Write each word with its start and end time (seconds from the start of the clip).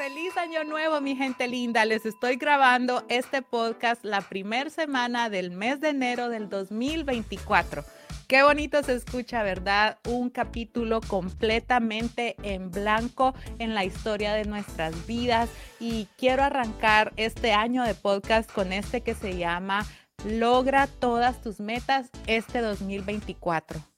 Feliz 0.00 0.34
año 0.38 0.64
nuevo, 0.64 1.02
mi 1.02 1.14
gente 1.14 1.46
linda. 1.46 1.84
Les 1.84 2.06
estoy 2.06 2.36
grabando 2.36 3.04
este 3.10 3.42
podcast 3.42 4.02
la 4.02 4.22
primera 4.22 4.70
semana 4.70 5.28
del 5.28 5.50
mes 5.50 5.78
de 5.82 5.90
enero 5.90 6.30
del 6.30 6.48
2024. 6.48 7.84
Qué 8.26 8.42
bonito 8.42 8.82
se 8.82 8.94
escucha, 8.94 9.42
¿verdad? 9.42 9.98
Un 10.08 10.30
capítulo 10.30 11.02
completamente 11.02 12.34
en 12.42 12.70
blanco 12.70 13.34
en 13.58 13.74
la 13.74 13.84
historia 13.84 14.32
de 14.32 14.46
nuestras 14.46 15.06
vidas. 15.06 15.50
Y 15.78 16.08
quiero 16.16 16.44
arrancar 16.44 17.12
este 17.16 17.52
año 17.52 17.82
de 17.82 17.94
podcast 17.94 18.50
con 18.50 18.72
este 18.72 19.02
que 19.02 19.14
se 19.14 19.36
llama 19.36 19.84
Logra 20.24 20.86
todas 20.86 21.42
tus 21.42 21.60
metas 21.60 22.08
este 22.26 22.62
2024 22.62 23.89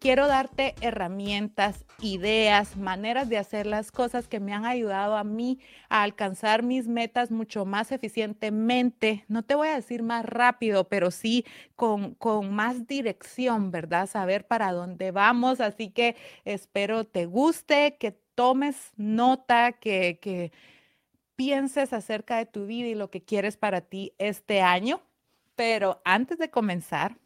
quiero 0.00 0.26
darte 0.26 0.74
herramientas, 0.80 1.84
ideas, 2.00 2.76
maneras 2.76 3.28
de 3.28 3.36
hacer 3.36 3.66
las 3.66 3.92
cosas 3.92 4.26
que 4.28 4.40
me 4.40 4.54
han 4.54 4.64
ayudado 4.64 5.16
a 5.16 5.24
mí 5.24 5.60
a 5.90 6.02
alcanzar 6.02 6.62
mis 6.62 6.88
metas 6.88 7.30
mucho 7.30 7.66
más 7.66 7.92
eficientemente. 7.92 9.24
No 9.28 9.44
te 9.44 9.54
voy 9.54 9.68
a 9.68 9.74
decir 9.74 10.02
más 10.02 10.24
rápido, 10.24 10.88
pero 10.88 11.10
sí 11.10 11.44
con, 11.76 12.14
con 12.14 12.52
más 12.54 12.86
dirección, 12.86 13.70
¿verdad? 13.70 14.08
Saber 14.08 14.46
para 14.46 14.72
dónde 14.72 15.10
vamos. 15.10 15.60
Así 15.60 15.90
que 15.90 16.16
espero 16.46 17.04
te 17.04 17.26
guste, 17.26 17.96
que 17.98 18.12
tomes 18.34 18.92
nota, 18.96 19.72
que, 19.72 20.18
que 20.20 20.50
pienses 21.36 21.92
acerca 21.92 22.38
de 22.38 22.46
tu 22.46 22.64
vida 22.66 22.88
y 22.88 22.94
lo 22.94 23.10
que 23.10 23.22
quieres 23.22 23.58
para 23.58 23.82
ti 23.82 24.14
este 24.18 24.62
año. 24.62 25.02
Pero 25.56 26.00
antes 26.06 26.38
de 26.38 26.50
comenzar, 26.50 27.18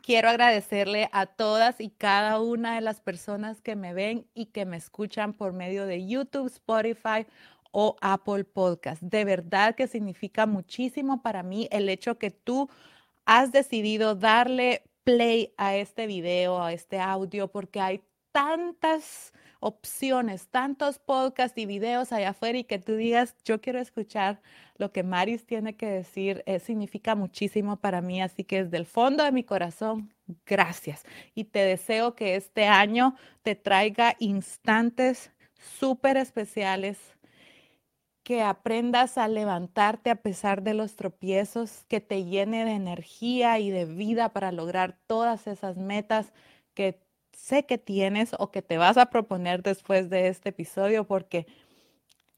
Quiero 0.00 0.30
agradecerle 0.30 1.08
a 1.12 1.26
todas 1.26 1.80
y 1.80 1.90
cada 1.90 2.40
una 2.40 2.74
de 2.74 2.80
las 2.80 3.00
personas 3.00 3.60
que 3.60 3.76
me 3.76 3.94
ven 3.94 4.26
y 4.34 4.46
que 4.46 4.64
me 4.64 4.76
escuchan 4.76 5.32
por 5.32 5.52
medio 5.52 5.86
de 5.86 6.06
YouTube, 6.06 6.46
Spotify 6.46 7.26
o 7.70 7.96
Apple 8.00 8.44
Podcast. 8.44 9.02
De 9.02 9.24
verdad 9.24 9.74
que 9.74 9.86
significa 9.86 10.46
muchísimo 10.46 11.22
para 11.22 11.42
mí 11.42 11.68
el 11.70 11.88
hecho 11.88 12.18
que 12.18 12.30
tú 12.30 12.68
has 13.26 13.52
decidido 13.52 14.14
darle 14.14 14.82
play 15.04 15.54
a 15.56 15.76
este 15.76 16.06
video, 16.06 16.62
a 16.62 16.72
este 16.72 16.98
audio, 16.98 17.48
porque 17.48 17.80
hay 17.80 18.02
tantas 18.32 19.32
opciones, 19.62 20.48
tantos 20.48 20.98
podcasts 20.98 21.56
y 21.56 21.66
videos 21.66 22.12
allá 22.12 22.30
afuera 22.30 22.58
y 22.58 22.64
que 22.64 22.80
tú 22.80 22.96
digas, 22.96 23.36
yo 23.44 23.60
quiero 23.60 23.78
escuchar 23.78 24.42
lo 24.76 24.92
que 24.92 25.04
Maris 25.04 25.46
tiene 25.46 25.76
que 25.76 25.86
decir, 25.86 26.42
eh, 26.46 26.58
significa 26.58 27.14
muchísimo 27.14 27.76
para 27.76 28.02
mí. 28.02 28.20
Así 28.20 28.42
que 28.44 28.64
desde 28.64 28.76
el 28.76 28.86
fondo 28.86 29.22
de 29.22 29.30
mi 29.30 29.44
corazón, 29.44 30.12
gracias. 30.44 31.04
Y 31.34 31.44
te 31.44 31.60
deseo 31.60 32.16
que 32.16 32.34
este 32.34 32.66
año 32.66 33.14
te 33.42 33.54
traiga 33.54 34.16
instantes 34.18 35.30
súper 35.56 36.16
especiales 36.16 36.98
que 38.24 38.42
aprendas 38.42 39.18
a 39.18 39.28
levantarte 39.28 40.10
a 40.10 40.16
pesar 40.22 40.62
de 40.62 40.74
los 40.74 40.96
tropiezos, 40.96 41.84
que 41.88 42.00
te 42.00 42.24
llene 42.24 42.64
de 42.64 42.72
energía 42.72 43.58
y 43.58 43.70
de 43.70 43.84
vida 43.84 44.30
para 44.32 44.52
lograr 44.52 44.98
todas 45.06 45.46
esas 45.46 45.76
metas 45.76 46.32
que 46.74 47.01
sé 47.36 47.64
que 47.64 47.78
tienes 47.78 48.34
o 48.38 48.50
que 48.50 48.62
te 48.62 48.78
vas 48.78 48.96
a 48.96 49.06
proponer 49.06 49.62
después 49.62 50.10
de 50.10 50.28
este 50.28 50.50
episodio, 50.50 51.04
porque 51.04 51.46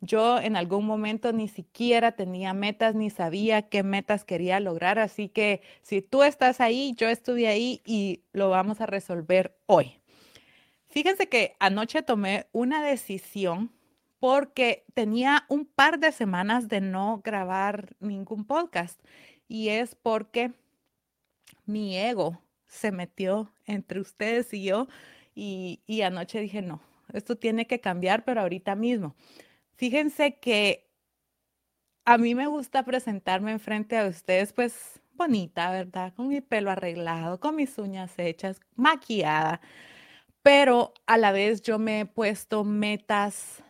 yo 0.00 0.38
en 0.38 0.56
algún 0.56 0.86
momento 0.86 1.32
ni 1.32 1.48
siquiera 1.48 2.12
tenía 2.12 2.52
metas 2.52 2.94
ni 2.94 3.10
sabía 3.10 3.62
qué 3.62 3.82
metas 3.82 4.24
quería 4.24 4.60
lograr, 4.60 4.98
así 4.98 5.28
que 5.28 5.62
si 5.82 6.02
tú 6.02 6.22
estás 6.22 6.60
ahí, 6.60 6.94
yo 6.96 7.08
estuve 7.08 7.48
ahí 7.48 7.80
y 7.84 8.22
lo 8.32 8.50
vamos 8.50 8.80
a 8.80 8.86
resolver 8.86 9.56
hoy. 9.66 10.00
Fíjense 10.86 11.28
que 11.28 11.56
anoche 11.58 12.02
tomé 12.02 12.46
una 12.52 12.84
decisión 12.84 13.72
porque 14.20 14.84
tenía 14.94 15.44
un 15.48 15.66
par 15.66 15.98
de 15.98 16.12
semanas 16.12 16.68
de 16.68 16.80
no 16.80 17.20
grabar 17.24 17.96
ningún 18.00 18.44
podcast 18.44 19.00
y 19.48 19.70
es 19.70 19.94
porque 19.94 20.52
mi 21.66 21.98
ego 21.98 22.43
se 22.75 22.92
metió 22.92 23.52
entre 23.67 24.01
ustedes 24.01 24.52
y 24.52 24.64
yo 24.64 24.89
y, 25.35 25.80
anoche 26.02 26.40
dije, 26.40 26.62
no, 26.62 26.80
esto 27.12 27.36
tiene 27.36 27.67
que 27.67 27.80
cambiar, 27.80 28.24
pero 28.24 28.40
ahorita 28.40 28.74
mismo. 28.77 29.14
Fíjense 29.77 30.39
que 30.39 30.90
a 32.05 32.18
mí 32.18 32.34
me 32.34 32.46
gusta 32.46 32.84
presentarme 32.84 33.52
enfrente 33.52 33.98
a 33.98 34.07
ustedes, 34.07 34.52
pues 34.52 35.01
bonita, 35.14 35.70
¿verdad? 35.70 36.13
Con 36.14 36.29
mi 36.29 36.40
pelo 36.40 36.70
arreglado, 36.70 37.40
con 37.40 37.57
mis 37.57 37.79
uñas 37.79 38.13
hechas, 38.18 38.61
maquillada, 38.77 39.61
pero 40.42 40.92
a 41.07 41.17
la 41.18 41.33
vez 41.33 41.63
yo 41.63 41.79
me 41.79 42.01
he 42.01 42.07
puesto 42.07 42.64
metas 42.64 43.63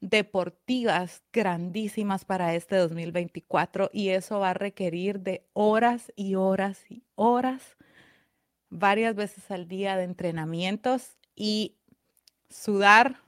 deportivas 0.00 1.22
grandísimas 1.32 2.24
para 2.24 2.54
este 2.54 2.76
2024 2.76 3.90
y 3.92 4.10
eso 4.10 4.40
va 4.40 4.50
a 4.50 4.54
requerir 4.54 5.20
de 5.20 5.46
horas 5.52 6.12
y 6.16 6.34
horas 6.34 6.84
y 6.88 7.04
horas 7.14 7.75
varias 8.70 9.14
veces 9.14 9.50
al 9.50 9.68
día 9.68 9.96
de 9.96 10.04
entrenamientos 10.04 11.16
y 11.34 11.76
sudar 12.48 13.20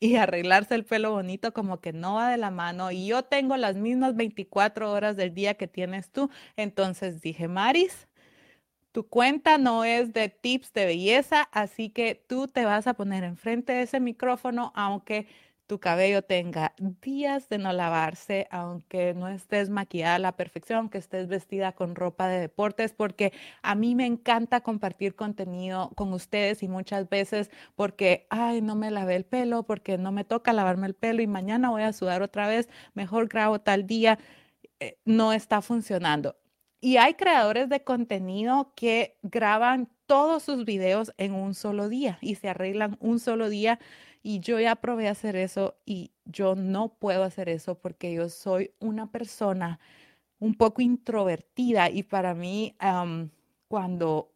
y 0.00 0.16
arreglarse 0.16 0.74
el 0.74 0.84
pelo 0.84 1.12
bonito 1.12 1.52
como 1.52 1.80
que 1.80 1.92
no 1.92 2.14
va 2.14 2.30
de 2.30 2.36
la 2.36 2.50
mano 2.50 2.90
y 2.90 3.06
yo 3.06 3.24
tengo 3.24 3.56
las 3.56 3.76
mismas 3.76 4.14
24 4.14 4.92
horas 4.92 5.16
del 5.16 5.34
día 5.34 5.54
que 5.54 5.66
tienes 5.66 6.10
tú. 6.10 6.30
Entonces 6.56 7.20
dije, 7.20 7.48
Maris, 7.48 8.08
tu 8.92 9.08
cuenta 9.08 9.58
no 9.58 9.84
es 9.84 10.12
de 10.12 10.28
tips 10.28 10.72
de 10.72 10.86
belleza, 10.86 11.48
así 11.52 11.90
que 11.90 12.14
tú 12.14 12.48
te 12.48 12.64
vas 12.64 12.86
a 12.86 12.94
poner 12.94 13.24
enfrente 13.24 13.72
de 13.72 13.82
ese 13.82 14.00
micrófono, 14.00 14.72
aunque 14.74 15.26
tu 15.68 15.78
cabello 15.80 16.22
tenga 16.22 16.74
días 17.02 17.48
de 17.50 17.58
no 17.58 17.72
lavarse, 17.74 18.48
aunque 18.50 19.12
no 19.12 19.28
estés 19.28 19.68
maquillada 19.68 20.14
a 20.14 20.18
la 20.18 20.32
perfección, 20.32 20.78
aunque 20.78 20.96
estés 20.96 21.28
vestida 21.28 21.72
con 21.72 21.94
ropa 21.94 22.26
de 22.26 22.40
deportes, 22.40 22.94
porque 22.94 23.34
a 23.62 23.74
mí 23.74 23.94
me 23.94 24.06
encanta 24.06 24.62
compartir 24.62 25.14
contenido 25.14 25.90
con 25.94 26.14
ustedes 26.14 26.62
y 26.62 26.68
muchas 26.68 27.10
veces 27.10 27.50
porque, 27.76 28.26
ay, 28.30 28.62
no 28.62 28.76
me 28.76 28.90
lavé 28.90 29.16
el 29.16 29.26
pelo, 29.26 29.64
porque 29.64 29.98
no 29.98 30.10
me 30.10 30.24
toca 30.24 30.54
lavarme 30.54 30.86
el 30.86 30.94
pelo 30.94 31.20
y 31.20 31.26
mañana 31.26 31.68
voy 31.68 31.82
a 31.82 31.92
sudar 31.92 32.22
otra 32.22 32.48
vez, 32.48 32.70
mejor 32.94 33.28
grabo 33.28 33.60
tal 33.60 33.86
día, 33.86 34.18
eh, 34.80 34.98
no 35.04 35.34
está 35.34 35.60
funcionando. 35.60 36.36
Y 36.80 36.96
hay 36.96 37.14
creadores 37.14 37.68
de 37.68 37.84
contenido 37.84 38.72
que 38.74 39.18
graban 39.22 39.90
todos 40.06 40.44
sus 40.44 40.64
videos 40.64 41.12
en 41.18 41.34
un 41.34 41.54
solo 41.54 41.90
día 41.90 42.18
y 42.22 42.36
se 42.36 42.48
arreglan 42.48 42.96
un 43.00 43.20
solo 43.20 43.50
día 43.50 43.78
y 44.28 44.40
yo 44.40 44.60
ya 44.60 44.76
probé 44.76 45.08
hacer 45.08 45.36
eso 45.36 45.78
y 45.86 46.12
yo 46.26 46.54
no 46.54 46.90
puedo 46.90 47.24
hacer 47.24 47.48
eso 47.48 47.76
porque 47.78 48.12
yo 48.12 48.28
soy 48.28 48.72
una 48.78 49.10
persona 49.10 49.80
un 50.38 50.54
poco 50.54 50.82
introvertida 50.82 51.88
y 51.88 52.02
para 52.02 52.34
mí 52.34 52.76
cuando 53.68 54.30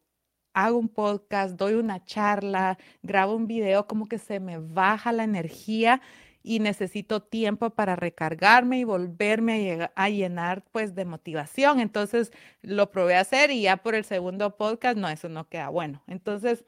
hago 0.54 0.78
un 0.78 0.88
podcast, 0.88 1.58
doy 1.58 1.75
una 1.75 2.03
charla, 2.06 2.78
grabo 3.03 3.36
un 3.36 3.47
video, 3.47 3.86
como 3.86 4.08
que 4.08 4.16
se 4.16 4.41
me 4.41 4.56
baja 4.56 5.12
la 5.12 5.25
energía 5.25 6.00
y 6.42 6.60
necesito 6.60 7.22
tiempo 7.22 7.69
para 7.69 7.94
recargarme 7.94 8.78
y 8.78 8.84
volverme 8.84 9.82
a, 9.82 9.92
a, 9.94 10.09
llenar 10.09 10.64
pues 10.72 10.94
de 10.94 11.04
motivación. 11.04 11.80
Entonces 11.80 12.32
lo 12.62 12.91
probé 12.91 13.16
a 13.16 13.20
hacer 13.20 13.50
y 13.50 13.60
ya 13.60 13.76
por 13.76 13.94
el 13.94 14.04
segundo 14.04 14.56
podcast, 14.56 14.97
no, 14.97 15.10
eso 15.10 15.28
no 15.28 15.50
queda 15.50 15.69
bueno. 15.69 16.03
Entonces, 16.06 16.64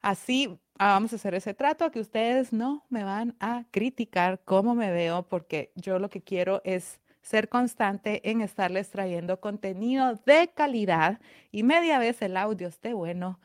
así 0.00 0.58
Ah, 0.78 0.88
vamos 0.92 1.12
a 1.12 1.16
hacer 1.16 1.34
ese 1.34 1.54
trato, 1.54 1.90
que 1.90 2.00
ustedes 2.00 2.52
no 2.52 2.84
me 2.90 3.02
van 3.02 3.34
a 3.40 3.64
criticar 3.70 4.42
cómo 4.44 4.74
me 4.74 4.90
veo, 4.90 5.22
porque 5.26 5.72
yo 5.74 5.98
lo 5.98 6.10
que 6.10 6.20
quiero 6.20 6.60
es 6.64 7.00
ser 7.22 7.48
constante 7.48 8.28
en 8.30 8.42
estarles 8.42 8.90
trayendo 8.90 9.40
contenido 9.40 10.20
de 10.26 10.48
calidad 10.54 11.18
y 11.50 11.62
media 11.62 11.98
vez 11.98 12.20
el 12.20 12.36
audio 12.36 12.68
esté 12.68 12.92
bueno, 12.92 13.40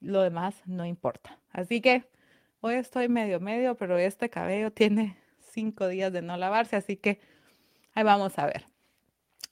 lo 0.00 0.22
demás 0.22 0.54
no 0.64 0.86
importa. 0.86 1.38
Así 1.50 1.82
que 1.82 2.08
hoy 2.60 2.76
estoy 2.76 3.08
medio 3.08 3.40
medio, 3.40 3.76
pero 3.76 3.98
este 3.98 4.30
cabello 4.30 4.72
tiene 4.72 5.18
cinco 5.52 5.86
días 5.86 6.14
de 6.14 6.22
no 6.22 6.38
lavarse, 6.38 6.76
así 6.76 6.96
que 6.96 7.20
ahí 7.92 8.04
vamos 8.04 8.38
a 8.38 8.46
ver. 8.46 8.66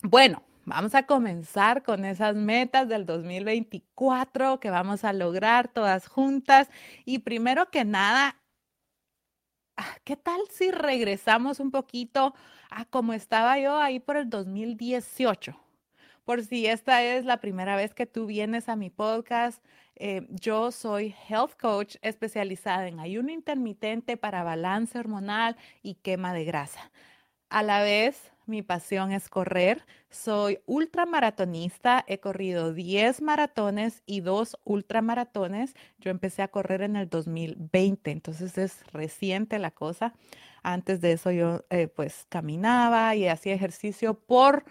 Bueno, 0.02 0.42
Vamos 0.64 0.94
a 0.94 1.06
comenzar 1.06 1.82
con 1.82 2.05
esas 2.05 2.37
metas 2.37 2.88
del 2.88 3.05
2024 3.05 4.61
que 4.61 4.70
vamos 4.70 5.03
a 5.03 5.12
lograr 5.12 5.67
todas 5.67 6.06
juntas. 6.06 6.69
Y 7.05 7.20
primero 7.20 7.70
que 7.70 7.85
nada, 7.85 8.41
ah, 9.76 9.97
¿qué 10.05 10.17
tal 10.17 10.41
si 10.50 10.70
regresamos 10.70 11.59
un 11.59 11.73
poquito 11.73 12.35
a 12.70 12.85
cómo 12.85 13.12
estaba 13.12 13.59
yo 13.59 13.76
ahí 13.76 13.99
por 13.99 14.17
el 14.17 14.31
2018? 14.31 15.59
Por 16.25 16.44
si 16.44 16.67
esta 16.67 17.03
es 17.03 17.25
la 17.25 17.41
primera 17.41 17.75
vez 17.75 17.93
que 17.93 18.06
tú 18.06 18.26
vienes 18.26 18.69
a 18.69 18.76
mi 18.76 18.91
podcast, 18.91 19.64
eh, 19.97 20.29
yo 20.31 20.70
soy 20.70 21.14
health 21.29 21.55
coach 21.61 21.97
especializada 22.03 22.87
en 22.87 23.00
ayuno 23.00 23.32
intermitente 23.32 24.17
para 24.17 24.44
balance 24.44 24.97
hormonal 24.97 25.56
y 25.82 25.97
quema 25.97 26.32
de 26.32 26.44
grasa. 26.44 26.93
A 27.52 27.62
la 27.62 27.82
vez 27.82 28.32
mi 28.46 28.62
pasión 28.62 29.12
es 29.12 29.28
correr. 29.28 29.84
Soy 30.10 30.58
ultramaratonista, 30.66 32.04
he 32.08 32.19
corrido 32.19 32.72
10 32.72 33.22
maratones 33.22 34.02
y 34.06 34.20
dos 34.20 34.56
ultramaratones. 34.64 35.75
Yo 35.99 36.10
empecé 36.10 36.43
a 36.43 36.49
correr 36.49 36.82
en 36.82 36.96
el 36.96 37.08
2020, 37.08 38.10
entonces 38.10 38.58
es 38.58 38.84
reciente 38.93 39.58
la 39.58 39.70
cosa. 39.70 40.14
Antes 40.62 41.00
de 41.00 41.12
eso 41.12 41.31
yo 41.31 41.64
eh, 41.70 41.88
pues 41.88 42.26
caminaba 42.28 43.14
y 43.14 43.28
hacía 43.28 43.54
ejercicio 43.54 44.14
por 44.14 44.64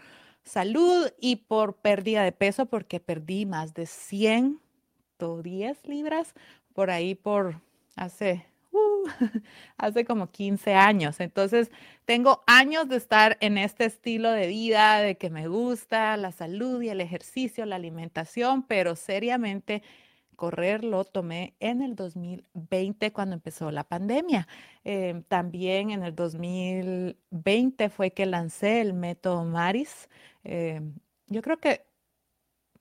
salud 0.43 1.09
y 1.19 1.37
por 1.37 1.75
pérdida 1.75 2.23
de 2.23 2.31
peso 2.31 2.65
porque 2.65 2.99
perdí 2.99 3.45
más 3.45 3.73
de 3.73 3.85
110 3.85 5.87
libras 5.87 6.33
por 6.73 6.89
ahí 6.89 7.15
por 7.15 7.61
hace 7.95 8.45
uh, 8.71 9.07
hace 9.77 10.05
como 10.05 10.31
15 10.31 10.73
años. 10.73 11.19
Entonces, 11.19 11.71
tengo 12.05 12.43
años 12.47 12.87
de 12.89 12.97
estar 12.97 13.37
en 13.41 13.57
este 13.57 13.85
estilo 13.85 14.31
de 14.31 14.47
vida, 14.47 14.99
de 14.99 15.17
que 15.17 15.29
me 15.29 15.47
gusta 15.47 16.17
la 16.17 16.31
salud 16.31 16.81
y 16.81 16.89
el 16.89 17.01
ejercicio, 17.01 17.65
la 17.65 17.77
alimentación, 17.77 18.63
pero 18.63 18.95
seriamente 18.95 19.83
correr 20.35 20.83
lo 20.83 21.05
tomé 21.05 21.55
en 21.59 21.83
el 21.83 21.95
2020 21.95 23.13
cuando 23.13 23.35
empezó 23.35 23.69
la 23.69 23.83
pandemia. 23.83 24.47
Em, 24.83 25.21
también 25.23 25.91
en 25.91 26.03
el 26.03 26.15
2020 26.15 27.89
fue 27.89 28.11
que 28.11 28.25
lancé 28.25 28.81
el 28.81 28.93
método 28.93 29.45
Maris. 29.45 30.09
Em, 30.43 30.95
yo 31.27 31.43
creo 31.43 31.59
que 31.59 31.85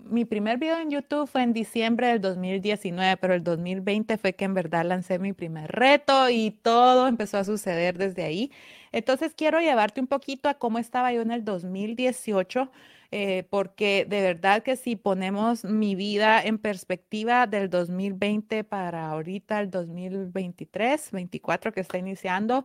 mi 0.05 0.25
primer 0.25 0.59
video 0.59 0.79
en 0.79 0.91
YouTube 0.91 1.29
fue 1.29 1.43
en 1.43 1.53
diciembre 1.53 2.09
del 2.09 2.21
2019, 2.21 3.17
pero 3.19 3.35
el 3.35 3.45
2020 3.45 4.19
fue 4.19 4.35
que 4.35 4.45
en 4.45 4.55
verdad 4.55 4.85
lancé 4.85 5.19
mi 5.19 5.33
primer 5.33 5.71
reto 5.71 6.29
y 6.31 6.51
todo 6.51 7.07
empezó 7.09 7.39
a 7.39 7.45
suceder 7.45 7.99
desde 7.99 8.25
ahí. 8.25 8.53
Entonces 8.93 9.35
quiero 9.35 9.61
llevarte 9.61 10.01
un 10.01 10.07
poquito 10.07 10.49
a 10.49 10.55
cómo 10.55 10.79
estaba 10.79 11.13
yo 11.13 11.23
en 11.23 11.31
el 11.31 11.45
2018, 11.45 12.71
eh, 13.13 13.45
porque 13.51 14.07
de 14.09 14.23
verdad 14.23 14.63
que 14.63 14.77
si 14.77 14.97
ponemos 14.97 15.65
mi 15.65 15.95
vida 15.95 16.43
en 16.43 16.59
perspectiva 16.59 17.47
del 17.47 17.71
2020 17.71 18.65
para 18.65 19.11
ahorita 19.11 19.61
el 19.61 19.71
2023, 19.71 21.11
24 21.13 21.73
que 21.73 21.81
está 21.81 21.99
iniciando, 21.99 22.65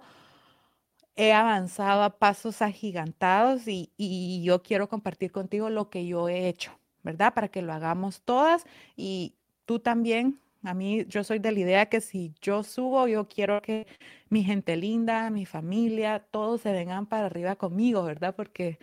he 1.16 1.34
avanzado 1.34 2.04
a 2.04 2.18
pasos 2.20 2.62
agigantados 2.62 3.64
y 3.68 4.44
yo 4.44 4.64
quiero 4.64 4.90
compartir 4.90 5.32
contigo 5.32 5.70
lo 5.70 5.90
que 5.90 6.06
yo 6.08 6.30
he 6.30 6.48
hecho. 6.48 6.72
¿Verdad? 7.06 7.34
Para 7.34 7.48
que 7.48 7.62
lo 7.62 7.72
hagamos 7.72 8.22
todas 8.22 8.66
y 8.98 9.36
tú 9.66 9.80
también. 9.80 10.42
A 10.64 10.74
mí, 10.74 11.06
yo 11.06 11.24
soy 11.24 11.38
de 11.38 11.52
la 11.52 11.60
idea 11.60 11.86
que 11.86 12.02
si 12.02 12.34
yo 12.42 12.64
subo, 12.64 13.08
yo 13.08 13.28
quiero 13.28 13.62
que 13.62 13.86
mi 14.30 14.44
gente 14.44 14.76
linda, 14.76 15.30
mi 15.30 15.46
familia, 15.46 16.20
todos 16.32 16.62
se 16.62 16.72
vengan 16.74 17.06
para 17.06 17.28
arriba 17.28 17.56
conmigo, 17.56 18.04
¿verdad? 18.04 18.36
Porque 18.36 18.80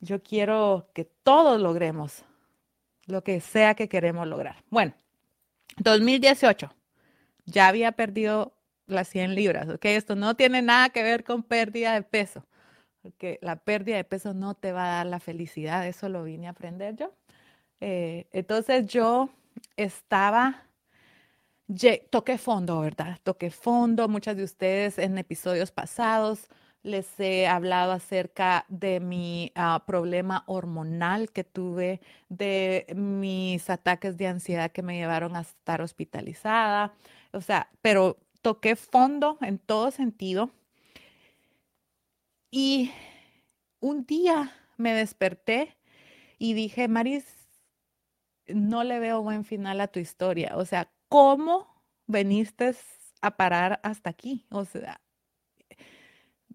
yo 0.00 0.22
quiero 0.22 0.88
que 0.94 1.04
todos 1.04 1.60
logremos 1.60 2.24
lo 3.04 3.22
que 3.22 3.40
sea 3.40 3.74
que 3.74 3.90
queremos 3.90 4.26
lograr. 4.26 4.56
Bueno, 4.70 4.94
2018, 5.76 6.72
ya 7.44 7.68
había 7.68 7.92
perdido 7.92 8.54
las 8.86 9.08
100 9.08 9.34
libras, 9.34 9.68
¿ok? 9.68 9.84
Esto 9.84 10.16
no 10.16 10.34
tiene 10.34 10.62
nada 10.62 10.88
que 10.88 11.02
ver 11.02 11.24
con 11.24 11.42
pérdida 11.42 11.92
de 11.92 12.02
peso, 12.02 12.46
porque 13.02 13.38
la 13.42 13.56
pérdida 13.56 13.96
de 13.96 14.04
peso 14.04 14.32
no 14.32 14.54
te 14.54 14.72
va 14.72 14.84
a 14.84 14.96
dar 14.96 15.06
la 15.06 15.20
felicidad, 15.20 15.86
eso 15.86 16.08
lo 16.08 16.24
vine 16.24 16.46
a 16.46 16.50
aprender 16.50 16.96
yo. 16.96 17.12
Eh, 17.80 18.26
entonces 18.32 18.86
yo 18.86 19.30
estaba, 19.76 20.64
toqué 22.10 22.38
fondo, 22.38 22.80
¿verdad? 22.80 23.18
Toqué 23.22 23.50
fondo. 23.50 24.08
Muchas 24.08 24.36
de 24.36 24.44
ustedes 24.44 24.98
en 24.98 25.18
episodios 25.18 25.70
pasados 25.72 26.48
les 26.86 27.18
he 27.18 27.48
hablado 27.48 27.90
acerca 27.92 28.64
de 28.68 29.00
mi 29.00 29.50
ah, 29.56 29.82
problema 29.86 30.44
hormonal 30.46 31.32
que 31.32 31.42
tuve, 31.42 32.00
de 32.28 32.86
mis 32.94 33.68
ataques 33.68 34.16
de 34.16 34.28
ansiedad 34.28 34.70
que 34.70 34.82
me 34.82 34.96
llevaron 34.96 35.34
a 35.34 35.40
estar 35.40 35.82
hospitalizada. 35.82 36.94
O 37.32 37.40
sea, 37.40 37.68
pero 37.82 38.18
toqué 38.40 38.76
fondo 38.76 39.36
en 39.40 39.58
todo 39.58 39.90
sentido. 39.90 40.50
Y 42.52 42.92
un 43.80 44.06
día 44.06 44.52
me 44.76 44.94
desperté 44.94 45.76
y 46.38 46.54
dije, 46.54 46.86
Maris, 46.86 47.45
no 48.48 48.84
le 48.84 48.98
veo 48.98 49.22
buen 49.22 49.44
final 49.44 49.80
a 49.80 49.88
tu 49.88 50.00
historia. 50.00 50.56
O 50.56 50.64
sea, 50.64 50.90
¿cómo 51.08 51.82
veniste 52.06 52.74
a 53.20 53.36
parar 53.36 53.80
hasta 53.82 54.10
aquí? 54.10 54.46
O 54.50 54.64
sea, 54.64 55.00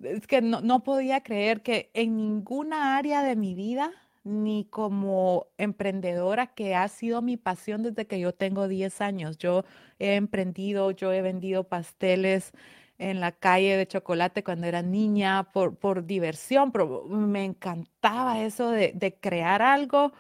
es 0.02 0.28
que 0.28 0.42
no, 0.42 0.84
podía 0.84 1.22
creer 1.22 1.62
que 1.62 1.92
en 1.94 2.18
ninguna 2.18 2.98
área 2.98 3.24
de 3.24 3.36
mi 3.36 3.54
vida, 3.54 3.92
ni 4.24 4.66
como 4.66 5.48
emprendedora, 5.58 6.48
que 6.48 6.76
ha 6.76 6.88
sido 6.88 7.22
mi 7.22 7.38
pasión 7.38 7.84
desde 7.84 8.08
que 8.08 8.20
yo 8.20 8.34
tengo 8.34 8.68
10 8.68 9.02
años, 9.02 9.38
yo 9.38 9.64
he 10.00 10.16
emprendido, 10.16 10.92
yo 10.92 11.12
he 11.12 11.22
vendido 11.22 11.66
pasteles 11.66 12.52
en 12.98 13.20
la 13.20 13.32
calle 13.32 13.78
de 13.78 13.88
chocolate 13.88 14.44
cuando 14.44 14.68
era 14.68 14.84
niña 14.84 15.52
por, 15.52 15.76
por 15.76 16.06
diversión, 16.06 16.72
pero 16.72 17.06
me 17.06 17.46
encantaba 17.46 18.42
eso 18.44 18.70
de, 18.70 18.92
de 18.94 19.16
crear 19.16 19.64
algo 19.64 20.14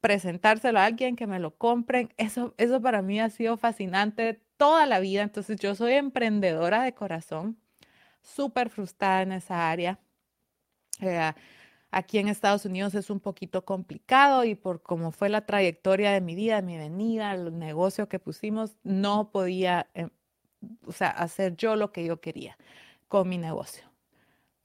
presentárselo 0.00 0.78
a 0.78 0.84
alguien 0.84 1.16
que 1.16 1.26
me 1.26 1.40
lo 1.40 1.56
compren. 1.56 2.12
Eso, 2.16 2.54
eso 2.58 2.80
para 2.80 3.02
mí 3.02 3.20
ha 3.20 3.30
sido 3.30 3.56
fascinante 3.56 4.40
toda 4.56 4.86
la 4.86 5.00
vida. 5.00 5.22
Entonces 5.22 5.58
yo 5.58 5.74
soy 5.74 5.94
emprendedora 5.94 6.82
de 6.82 6.94
corazón, 6.94 7.58
súper 8.22 8.70
frustrada 8.70 9.22
en 9.22 9.32
esa 9.32 9.70
área. 9.70 9.98
Eh, 11.00 11.32
aquí 11.90 12.18
en 12.18 12.28
Estados 12.28 12.64
Unidos 12.64 12.94
es 12.94 13.10
un 13.10 13.20
poquito 13.20 13.64
complicado 13.64 14.44
y 14.44 14.54
por 14.54 14.82
cómo 14.82 15.12
fue 15.12 15.28
la 15.28 15.46
trayectoria 15.46 16.12
de 16.12 16.20
mi 16.20 16.34
vida, 16.34 16.62
mi 16.62 16.76
venida, 16.76 17.32
el 17.32 17.58
negocio 17.58 18.08
que 18.08 18.18
pusimos, 18.18 18.76
no 18.82 19.30
podía 19.30 19.88
eh, 19.94 20.08
o 20.86 20.92
sea, 20.92 21.10
hacer 21.10 21.56
yo 21.56 21.76
lo 21.76 21.92
que 21.92 22.04
yo 22.04 22.20
quería 22.20 22.56
con 23.08 23.28
mi 23.28 23.38
negocio. 23.38 23.84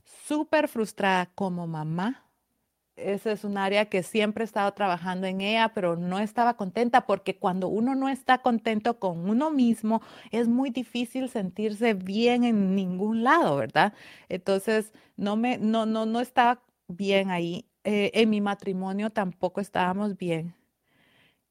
Súper 0.04 0.68
frustrada 0.68 1.28
como 1.36 1.68
mamá, 1.68 2.26
ese 3.04 3.32
es 3.32 3.44
un 3.44 3.58
área 3.58 3.86
que 3.86 4.04
siempre 4.04 4.44
he 4.44 4.46
estado 4.46 4.72
trabajando 4.74 5.28
en 5.28 5.42
ella, 5.42 5.72
pero 5.74 5.96
no 5.96 6.20
estaba 6.20 6.56
contenta 6.56 7.06
porque 7.06 7.38
cuando 7.38 7.68
uno 7.68 7.96
no 7.96 8.10
está 8.10 8.40
contento 8.42 9.00
con 9.00 9.30
uno 9.30 9.52
mismo, 9.52 10.02
es 10.32 10.48
muy 10.48 10.70
difícil 10.70 11.30
sentirse 11.30 11.94
bien 11.94 12.44
en 12.44 12.76
ningún 12.76 13.24
lado, 13.24 13.56
¿verdad? 13.58 13.94
Entonces, 14.30 14.94
no 15.18 15.36
me, 15.36 15.58
no, 15.58 15.86
no, 15.86 16.06
no 16.06 16.20
estaba 16.20 16.62
bien 16.88 17.30
ahí. 17.32 17.66
Eh, 17.84 18.12
en 18.14 18.30
mi 18.30 18.42
matrimonio 18.42 19.10
tampoco 19.10 19.62
estábamos 19.62 20.18
bien. 20.18 20.56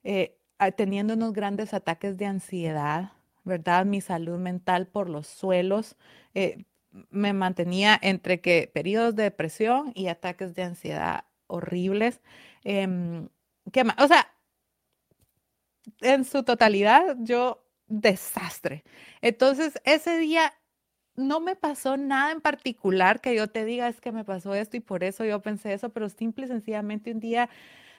Eh, 0.04 0.36
teniendo 0.76 1.14
unos 1.14 1.32
grandes 1.32 1.74
ataques 1.74 2.16
de 2.18 2.26
ansiedad, 2.26 3.12
¿verdad? 3.44 3.84
Mi 3.86 4.00
salud 4.00 4.38
mental 4.38 4.86
por 4.86 5.08
los 5.08 5.26
suelos. 5.26 5.96
Eh, 6.34 6.64
me 7.10 7.32
mantenía 7.32 7.98
entre 8.02 8.40
que 8.40 8.70
periodos 8.72 9.14
de 9.16 9.24
depresión 9.24 9.92
y 9.94 10.08
ataques 10.08 10.54
de 10.54 10.64
ansiedad 10.64 11.24
horribles. 11.50 12.20
Em, 12.64 13.28
¿qué 13.72 13.84
más? 13.84 13.96
O 13.98 14.08
sea, 14.08 14.26
en 16.00 16.24
su 16.24 16.42
totalidad, 16.42 17.16
yo 17.20 17.64
desastre. 17.86 18.84
Entonces, 19.22 19.80
ese 19.84 20.18
día 20.18 20.54
no 21.16 21.40
me 21.40 21.56
pasó 21.56 21.96
nada 21.96 22.32
en 22.32 22.40
particular 22.40 23.20
que 23.20 23.34
yo 23.34 23.48
te 23.48 23.64
diga 23.64 23.88
es 23.88 24.00
que 24.00 24.12
me 24.12 24.24
pasó 24.24 24.54
esto 24.54 24.76
y 24.76 24.80
por 24.80 25.04
eso 25.04 25.24
yo 25.24 25.40
pensé 25.42 25.72
eso, 25.74 25.90
pero 25.90 26.08
simple 26.08 26.46
y 26.46 26.48
sencillamente 26.48 27.12
un 27.12 27.20
día 27.20 27.50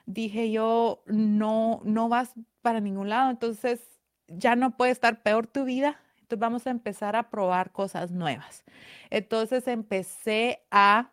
dije 0.05 0.51
yo, 0.51 1.03
no, 1.07 1.81
no 1.83 2.09
vas 2.09 2.33
para 2.61 2.79
ningún 2.79 3.09
lado, 3.09 3.29
entonces 3.31 3.81
ya 4.27 4.55
no 4.55 4.77
puede 4.77 4.91
estar 4.91 5.21
peor 5.23 5.47
tu 5.47 5.65
vida, 5.65 5.99
entonces 6.21 6.39
vamos 6.39 6.67
a 6.67 6.71
empezar 6.71 7.15
a 7.15 7.29
probar 7.29 7.71
cosas 7.71 8.11
nuevas. 8.11 8.63
Entonces 9.09 9.67
empecé 9.67 10.63
a 10.71 11.11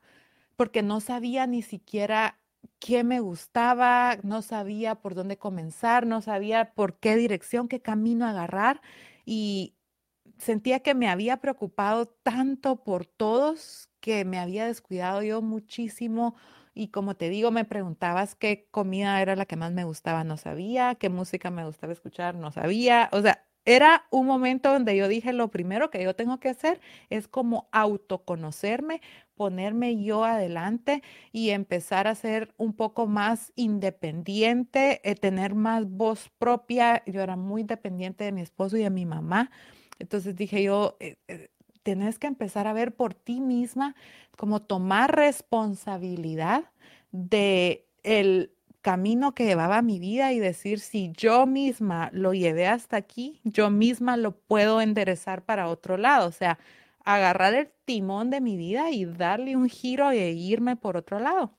porque 0.59 0.83
no 0.83 1.01
sabía 1.01 1.47
ni 1.47 1.63
siquiera 1.63 2.41
qué 2.81 3.05
me 3.05 3.21
gustaba, 3.21 4.19
no 4.25 4.43
sabía 4.43 4.97
por 4.97 5.15
dónde 5.15 5.39
comenzar, 5.39 6.05
no 6.07 6.21
sabía 6.21 6.75
por 6.75 6.99
qué 6.99 7.15
dirección, 7.17 7.69
qué 7.69 7.81
camino 7.81 8.27
agarrar 8.27 8.83
y 9.25 9.77
sentía 10.39 10.81
que 10.81 10.95
me 10.95 11.09
había 11.09 11.39
preocupado 11.39 12.07
tanto 12.07 12.83
por 12.85 13.07
todos 13.07 13.89
que 14.01 14.25
me 14.25 14.39
había 14.41 14.67
descuidado 14.67 15.23
yo 15.23 15.43
muchísimo 15.43 16.35
y 16.75 16.89
como 16.89 17.17
te 17.17 17.29
digo, 17.31 17.53
me 17.53 17.65
preguntabas 17.65 18.35
qué 18.35 18.69
comida 18.73 19.23
era 19.23 19.37
la 19.37 19.47
que 19.47 19.57
más 19.57 19.73
me 19.73 19.85
gustaba, 19.85 20.25
no 20.25 20.37
sabía, 20.37 20.97
qué 20.97 21.09
música 21.09 21.51
me 21.51 21.65
gustaba 21.65 21.93
escuchar, 21.93 22.35
no 22.37 22.53
sabía, 22.53 23.09
o 23.13 23.23
sea, 23.23 23.48
era 23.69 24.07
un 24.11 24.27
momento 24.27 24.73
donde 24.73 24.97
yo 24.97 25.09
dije, 25.09 25.35
lo 25.35 25.49
primero 25.49 25.91
que 25.91 26.03
yo 26.03 26.17
tengo 26.17 26.41
que 26.41 26.49
hacer 26.49 26.81
es 27.11 27.29
como 27.29 27.69
autoconocerme, 27.71 29.03
ponerme 29.35 30.03
yo 30.03 30.25
adelante 30.25 31.03
y 31.33 31.51
empezar 31.51 32.07
a 32.07 32.15
ser 32.15 32.55
un 32.57 32.73
poco 32.73 33.07
más 33.07 33.53
independiente, 33.57 35.03
eh, 35.05 35.15
tener 35.17 35.55
más 35.55 35.87
voz 35.87 36.31
propia. 36.39 37.03
Yo 37.05 37.21
era 37.21 37.37
muy 37.37 37.63
dependiente 37.63 38.25
de 38.25 38.33
mi 38.33 38.41
esposo 38.41 38.79
y 38.79 38.85
de 38.85 38.91
mi 38.91 39.05
mamá. 39.05 39.51
Entonces 39.99 40.35
dije 40.35 40.63
yo, 40.63 40.97
eh, 40.99 41.17
eh, 41.29 41.51
tenés 41.83 42.19
que 42.19 42.27
empezar 42.27 42.67
a 42.67 42.73
ver 42.73 42.97
por 42.97 43.13
ti 43.13 43.39
misma, 43.43 43.95
como 44.39 44.63
tomar 44.63 45.15
responsabilidad 45.15 46.65
de 47.13 47.87
el 48.03 48.55
camino 48.89 49.35
que 49.35 49.45
llevaba 49.45 49.83
mi 49.83 49.99
vida 49.99 50.33
y 50.33 50.39
decir, 50.39 50.81
si 50.81 51.13
yo 51.13 51.45
misma 51.45 52.09
lo 52.15 52.33
llevé 52.33 52.67
hasta 52.67 52.97
aquí, 52.97 53.39
yo 53.45 53.69
misma 53.69 54.17
lo 54.17 54.33
puedo 54.33 54.81
enderezar 54.81 55.45
para 55.45 55.69
otro 55.69 55.99
lado. 55.99 56.27
O 56.27 56.33
sea, 56.33 56.59
agarrar 57.05 57.53
el 57.53 57.71
timón 57.85 58.31
de 58.31 58.41
mi 58.41 58.57
vida 58.57 58.91
y 58.91 59.05
darle 59.05 59.57
un 59.57 59.69
giro 59.69 60.11
e 60.11 60.31
irme 60.31 60.75
por 60.75 60.97
otro 60.97 61.19
lado. 61.19 61.53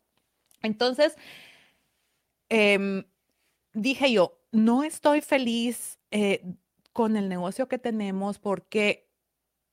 Entonces, 0.64 1.18
em, 2.50 3.04
dije 3.74 4.12
yo, 4.12 4.40
no 4.52 4.84
estoy 4.84 5.22
feliz 5.22 6.00
eh, 6.10 6.42
con 6.94 7.16
el 7.16 7.30
negocio 7.30 7.68
que 7.68 7.78
tenemos 7.78 8.40
porque 8.40 9.08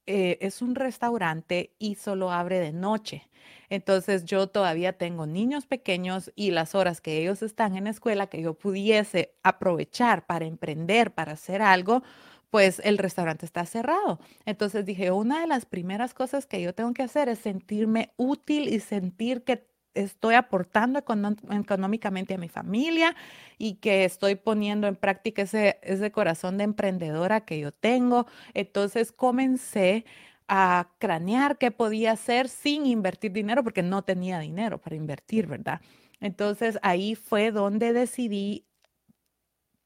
eh, 0.06 0.38
es 0.40 0.62
un 0.62 0.74
restaurante 0.74 1.74
y 1.78 1.96
solo 1.96 2.30
abre 2.32 2.58
de 2.60 2.72
noche. 2.72 3.28
Entonces 3.68 4.24
yo 4.24 4.48
todavía 4.48 4.92
tengo 4.92 5.26
niños 5.26 5.66
pequeños 5.66 6.32
y 6.36 6.50
las 6.52 6.74
horas 6.74 7.00
que 7.00 7.18
ellos 7.20 7.42
están 7.42 7.76
en 7.76 7.84
la 7.84 7.90
escuela 7.90 8.28
que 8.28 8.42
yo 8.42 8.54
pudiese 8.54 9.34
aprovechar 9.42 10.26
para 10.26 10.44
emprender, 10.46 11.12
para 11.14 11.32
hacer 11.32 11.62
algo, 11.62 12.02
pues 12.50 12.80
el 12.84 12.98
restaurante 12.98 13.44
está 13.46 13.66
cerrado. 13.66 14.20
Entonces 14.44 14.84
dije, 14.84 15.10
una 15.10 15.40
de 15.40 15.46
las 15.46 15.66
primeras 15.66 16.14
cosas 16.14 16.46
que 16.46 16.62
yo 16.62 16.74
tengo 16.74 16.92
que 16.94 17.02
hacer 17.02 17.28
es 17.28 17.40
sentirme 17.40 18.12
útil 18.16 18.68
y 18.68 18.80
sentir 18.80 19.42
que 19.44 19.66
estoy 19.96 20.34
aportando 20.34 20.98
económicamente 20.98 22.34
a 22.34 22.38
mi 22.38 22.48
familia 22.48 23.16
y 23.58 23.74
que 23.76 24.04
estoy 24.04 24.36
poniendo 24.36 24.86
en 24.86 24.96
práctica 24.96 25.42
ese, 25.42 25.78
ese 25.82 26.12
corazón 26.12 26.58
de 26.58 26.64
emprendedora 26.64 27.44
que 27.44 27.58
yo 27.58 27.72
tengo. 27.72 28.26
Entonces 28.54 29.12
comencé 29.12 30.04
a 30.48 30.90
cranear 30.98 31.58
qué 31.58 31.70
podía 31.70 32.12
hacer 32.12 32.48
sin 32.48 32.86
invertir 32.86 33.32
dinero 33.32 33.64
porque 33.64 33.82
no 33.82 34.02
tenía 34.04 34.38
dinero 34.38 34.78
para 34.78 34.96
invertir, 34.96 35.46
¿verdad? 35.46 35.80
Entonces 36.20 36.78
ahí 36.82 37.14
fue 37.14 37.50
donde 37.50 37.92
decidí, 37.92 38.66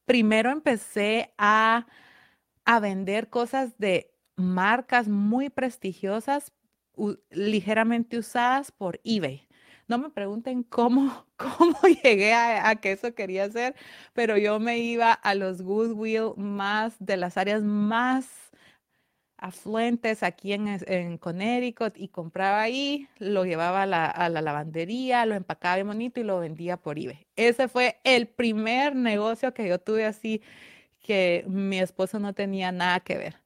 primero 0.05 0.50
empecé 0.50 1.33
a, 1.38 1.87
a 2.64 2.81
vender 2.81 3.31
cosas 3.31 3.79
de 3.79 4.12
marcas 4.37 5.09
muy 5.09 5.50
prestigiosas, 5.50 6.52
ligeramente 7.31 8.19
usadas 8.19 8.73
por 8.73 9.00
eBay. 9.05 9.49
No 9.90 9.99
me 9.99 10.09
pregunten 10.09 10.62
cómo, 10.62 11.26
cómo 11.37 11.76
llegué 12.04 12.32
a, 12.32 12.76
que 12.76 12.92
eso 12.92 13.12
quería 13.12 13.47
hacer, 13.47 13.75
pero 14.12 14.38
yo 14.38 14.61
me 14.61 14.78
iba 14.78 15.12
a 15.12 15.35
los 15.35 15.62
Goodwill 15.62 16.35
más 16.37 16.94
de 17.00 17.16
las 17.16 17.37
áreas 17.37 17.64
más 17.64 18.52
afluentes 19.37 20.23
aquí 20.23 20.52
en, 20.52 20.68
en 20.87 21.18
Connecticut 21.18 21.97
y 21.97 22.06
compraba 22.06 22.61
ahí, 22.61 23.09
lo 23.18 23.44
llevaba 23.44 23.82
a 23.82 23.87
la, 23.87 24.40
lavandería, 24.40 25.26
lo 25.26 25.35
empacaba 25.35 25.75
bien 25.75 25.88
bonito 25.88 26.20
y 26.20 26.23
lo 26.23 26.38
vendía 26.38 26.76
por 26.76 26.97
eBay. 26.97 27.26
Ese 27.35 27.66
fue 27.66 27.99
el 28.04 28.28
primer 28.28 28.94
negocio 28.94 29.52
que 29.52 29.66
yo 29.66 29.80
tuve 29.80 30.04
así 30.04 30.40
que 31.00 31.44
mi 31.49 31.80
esposo 31.80 32.20
no 32.20 32.32
tenía 32.32 32.70
nada 32.70 33.00
que 33.00 33.18
ver. 33.18 33.42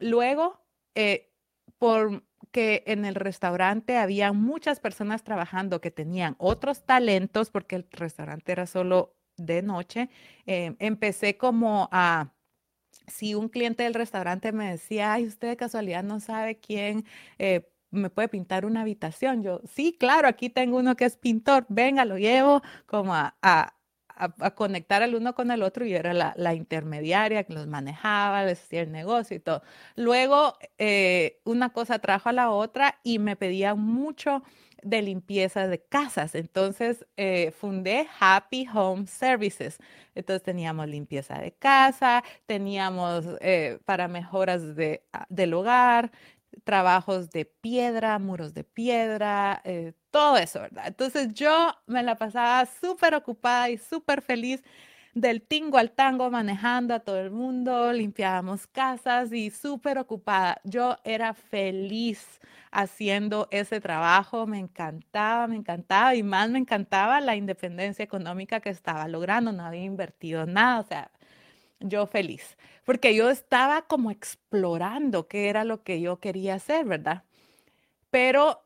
Luego, 0.00 0.60
eh, 0.96 1.30
por 1.78 2.24
que 2.50 2.82
en 2.86 3.04
el 3.04 3.14
restaurante 3.14 3.96
había 3.96 4.32
muchas 4.32 4.80
personas 4.80 5.22
trabajando 5.24 5.80
que 5.80 5.90
tenían 5.90 6.36
otros 6.38 6.84
talentos, 6.84 7.50
porque 7.50 7.76
el 7.76 7.86
restaurante 7.90 8.52
era 8.52 8.66
solo 8.66 9.14
de 9.36 9.62
noche, 9.62 10.10
eh, 10.46 10.74
empecé 10.78 11.36
como 11.36 11.88
a 11.92 12.32
si 13.06 13.34
un 13.34 13.48
cliente 13.48 13.82
del 13.82 13.94
restaurante 13.94 14.52
me 14.52 14.70
decía, 14.70 15.12
ay, 15.14 15.26
usted 15.26 15.48
de 15.48 15.56
casualidad 15.56 16.04
no 16.04 16.20
sabe 16.20 16.58
quién 16.58 17.04
eh, 17.38 17.68
me 17.90 18.10
puede 18.10 18.28
pintar 18.28 18.64
una 18.66 18.82
habitación. 18.82 19.42
Yo, 19.42 19.60
sí, 19.66 19.96
claro, 19.98 20.28
aquí 20.28 20.48
tengo 20.50 20.78
uno 20.78 20.96
que 20.96 21.04
es 21.06 21.16
pintor, 21.16 21.66
venga, 21.68 22.04
lo 22.04 22.18
llevo 22.18 22.62
como 22.86 23.14
a, 23.14 23.36
a, 23.42 23.74
conectar 24.54 25.02
al 25.02 25.14
uno 25.14 25.34
con 25.34 25.50
el 25.50 25.62
otro 25.62 25.84
y 25.84 25.94
era 25.94 26.12
la, 26.12 26.54
intermediaria 26.54 27.44
que 27.44 27.54
los 27.54 27.66
manejaba, 27.66 28.44
les 28.44 28.62
hacía 28.62 28.82
el 28.82 28.92
negocio 28.92 29.36
y 29.36 29.40
todo. 29.40 29.62
Luego, 29.96 30.56
eh, 30.78 31.40
una 31.44 31.70
cosa 31.70 31.98
trajo 31.98 32.28
a 32.28 32.32
la 32.32 32.50
otra 32.50 32.98
y 33.02 33.18
me 33.18 33.36
pedía 33.36 33.74
mucho 33.74 34.42
de 34.82 35.02
limpieza 35.02 35.66
de 35.66 35.80
casas. 35.80 36.34
Entonces 36.34 37.06
eh, 37.16 37.52
fundé 37.52 38.06
Happy 38.18 38.66
Home 38.72 39.06
Services. 39.06 39.78
Entonces 40.14 40.42
teníamos 40.42 40.88
limpieza 40.88 41.38
de 41.38 41.52
casa, 41.52 42.24
teníamos 42.46 43.24
eh, 43.40 43.78
para 43.84 44.08
mejoras 44.08 44.74
de, 44.76 45.02
ah, 45.12 45.26
del 45.28 45.54
hogar, 45.54 46.10
trabajos 46.64 47.30
de 47.30 47.44
piedra, 47.44 48.18
muros 48.18 48.54
de 48.54 48.64
piedra, 48.64 49.60
eh, 49.64 49.92
todo 50.10 50.36
eso, 50.36 50.60
¿verdad? 50.60 50.86
Entonces 50.88 51.32
yo 51.34 51.72
me 51.86 52.02
la 52.02 52.16
pasaba 52.16 52.66
súper 52.66 53.14
ocupada 53.14 53.70
y 53.70 53.78
súper 53.78 54.22
feliz 54.22 54.62
del 55.14 55.42
tingo 55.42 55.78
al 55.78 55.90
tango, 55.92 56.30
manejando 56.30 56.94
a 56.94 57.00
todo 57.00 57.18
el 57.20 57.30
mundo, 57.30 57.92
limpiábamos 57.92 58.66
casas 58.66 59.32
y 59.32 59.50
súper 59.50 59.98
ocupada. 59.98 60.60
Yo 60.64 60.98
era 61.04 61.34
feliz 61.34 62.40
haciendo 62.70 63.48
ese 63.50 63.80
trabajo, 63.80 64.46
me 64.46 64.58
encantaba, 64.58 65.46
me 65.48 65.56
encantaba 65.56 66.14
y 66.14 66.22
más 66.22 66.50
me 66.50 66.58
encantaba 66.58 67.20
la 67.20 67.34
independencia 67.36 68.04
económica 68.04 68.60
que 68.60 68.70
estaba 68.70 69.08
logrando, 69.08 69.52
no 69.52 69.64
había 69.64 69.84
invertido 69.84 70.46
nada, 70.46 70.80
o 70.80 70.84
sea, 70.84 71.10
yo 71.80 72.06
feliz, 72.06 72.56
porque 72.84 73.14
yo 73.14 73.30
estaba 73.30 73.82
como 73.82 74.10
explorando 74.10 75.28
qué 75.28 75.48
era 75.48 75.64
lo 75.64 75.82
que 75.82 76.00
yo 76.00 76.20
quería 76.20 76.54
hacer, 76.54 76.84
¿verdad? 76.84 77.24
Pero 78.10 78.62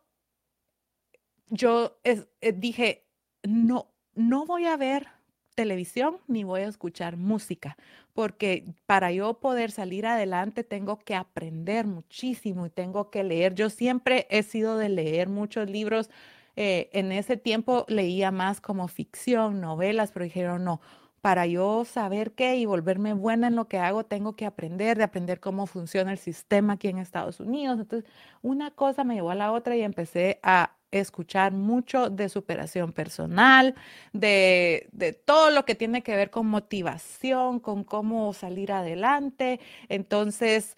yo 1.48 1.98
eh, 2.04 2.24
dije, 2.52 3.06
no, 3.42 3.88
no 4.14 4.44
voy 4.46 4.66
a 4.66 4.76
ver 4.76 5.08
televisión 5.54 6.18
ni 6.26 6.44
voy 6.44 6.62
a 6.62 6.68
escuchar 6.68 7.16
música, 7.16 7.76
porque 8.12 8.64
para 8.86 9.12
yo 9.12 9.34
poder 9.34 9.70
salir 9.70 10.06
adelante 10.06 10.64
tengo 10.64 10.98
que 10.98 11.14
aprender 11.14 11.86
muchísimo 11.86 12.66
y 12.66 12.70
tengo 12.70 13.10
que 13.10 13.24
leer. 13.24 13.54
Yo 13.54 13.70
siempre 13.70 14.26
he 14.30 14.42
sido 14.42 14.76
de 14.76 14.88
leer 14.88 15.28
muchos 15.28 15.70
libros. 15.70 16.10
Eh, 16.56 16.90
en 16.92 17.12
ese 17.12 17.36
tiempo 17.36 17.84
leía 17.88 18.30
más 18.30 18.60
como 18.60 18.88
ficción, 18.88 19.60
novelas, 19.60 20.12
pero 20.12 20.24
dijeron, 20.24 20.64
no, 20.64 20.80
para 21.24 21.46
yo 21.46 21.86
saber 21.86 22.32
qué 22.32 22.56
y 22.56 22.66
volverme 22.66 23.14
buena 23.14 23.46
en 23.46 23.56
lo 23.56 23.66
que 23.66 23.78
hago, 23.78 24.04
tengo 24.04 24.36
que 24.36 24.44
aprender, 24.44 24.98
de 24.98 25.04
aprender 25.04 25.40
cómo 25.40 25.66
funciona 25.66 26.12
el 26.12 26.18
sistema 26.18 26.74
aquí 26.74 26.88
en 26.88 26.98
Estados 26.98 27.40
Unidos. 27.40 27.80
Entonces, 27.80 28.10
una 28.42 28.70
cosa 28.72 29.04
me 29.04 29.14
llevó 29.14 29.30
a 29.30 29.34
la 29.34 29.50
otra 29.50 29.74
y 29.74 29.80
empecé 29.80 30.38
a 30.42 30.76
escuchar 30.90 31.52
mucho 31.52 32.10
de 32.10 32.28
superación 32.28 32.92
personal, 32.92 33.74
de, 34.12 34.86
de, 34.92 35.14
todo 35.14 35.50
lo 35.50 35.64
que 35.64 35.74
tiene 35.74 36.02
que 36.02 36.14
ver 36.14 36.28
con 36.28 36.46
motivación, 36.46 37.58
con 37.58 37.84
cómo 37.84 38.34
salir 38.34 38.70
adelante. 38.70 39.60
Entonces, 39.88 40.76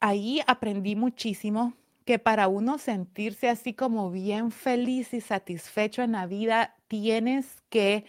ahí 0.00 0.42
aprendí 0.46 0.96
muchísimo 0.96 1.72
que 2.04 2.18
para 2.18 2.46
uno 2.48 2.76
sentirse 2.76 3.48
así 3.48 3.72
como 3.72 4.10
bien 4.10 4.50
feliz 4.50 5.14
y 5.14 5.22
satisfecho 5.22 6.02
en 6.02 6.12
la 6.12 6.26
vida, 6.26 6.76
tienes 6.88 7.62
que 7.70 8.04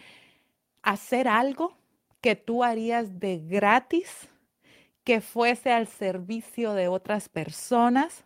hacer 0.84 1.28
algo 1.28 1.78
que 2.22 2.36
tú 2.36 2.64
harías 2.64 3.20
de 3.20 3.40
gratis, 3.40 4.30
que 5.04 5.22
fuese 5.22 5.72
al 5.72 5.88
servicio 5.88 6.74
de 6.74 6.88
otras 6.88 7.30
personas 7.30 8.26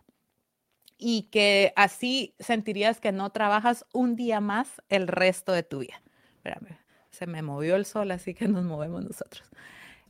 y 0.97 1.23
que 1.31 1.73
así 1.75 2.35
sentirías 2.39 2.99
que 2.99 3.11
no 3.11 3.29
trabajas 3.31 3.85
un 3.93 4.15
día 4.15 4.39
más 4.41 4.81
el 4.89 5.07
resto 5.07 5.51
de 5.51 5.63
tu 5.63 5.79
vida. 5.79 6.01
Espérame, 6.37 6.77
se 7.09 7.27
me 7.27 7.41
movió 7.41 7.75
el 7.75 7.85
sol, 7.85 8.11
así 8.11 8.33
que 8.33 8.47
nos 8.47 8.63
movemos 8.63 9.03
nosotros. 9.03 9.43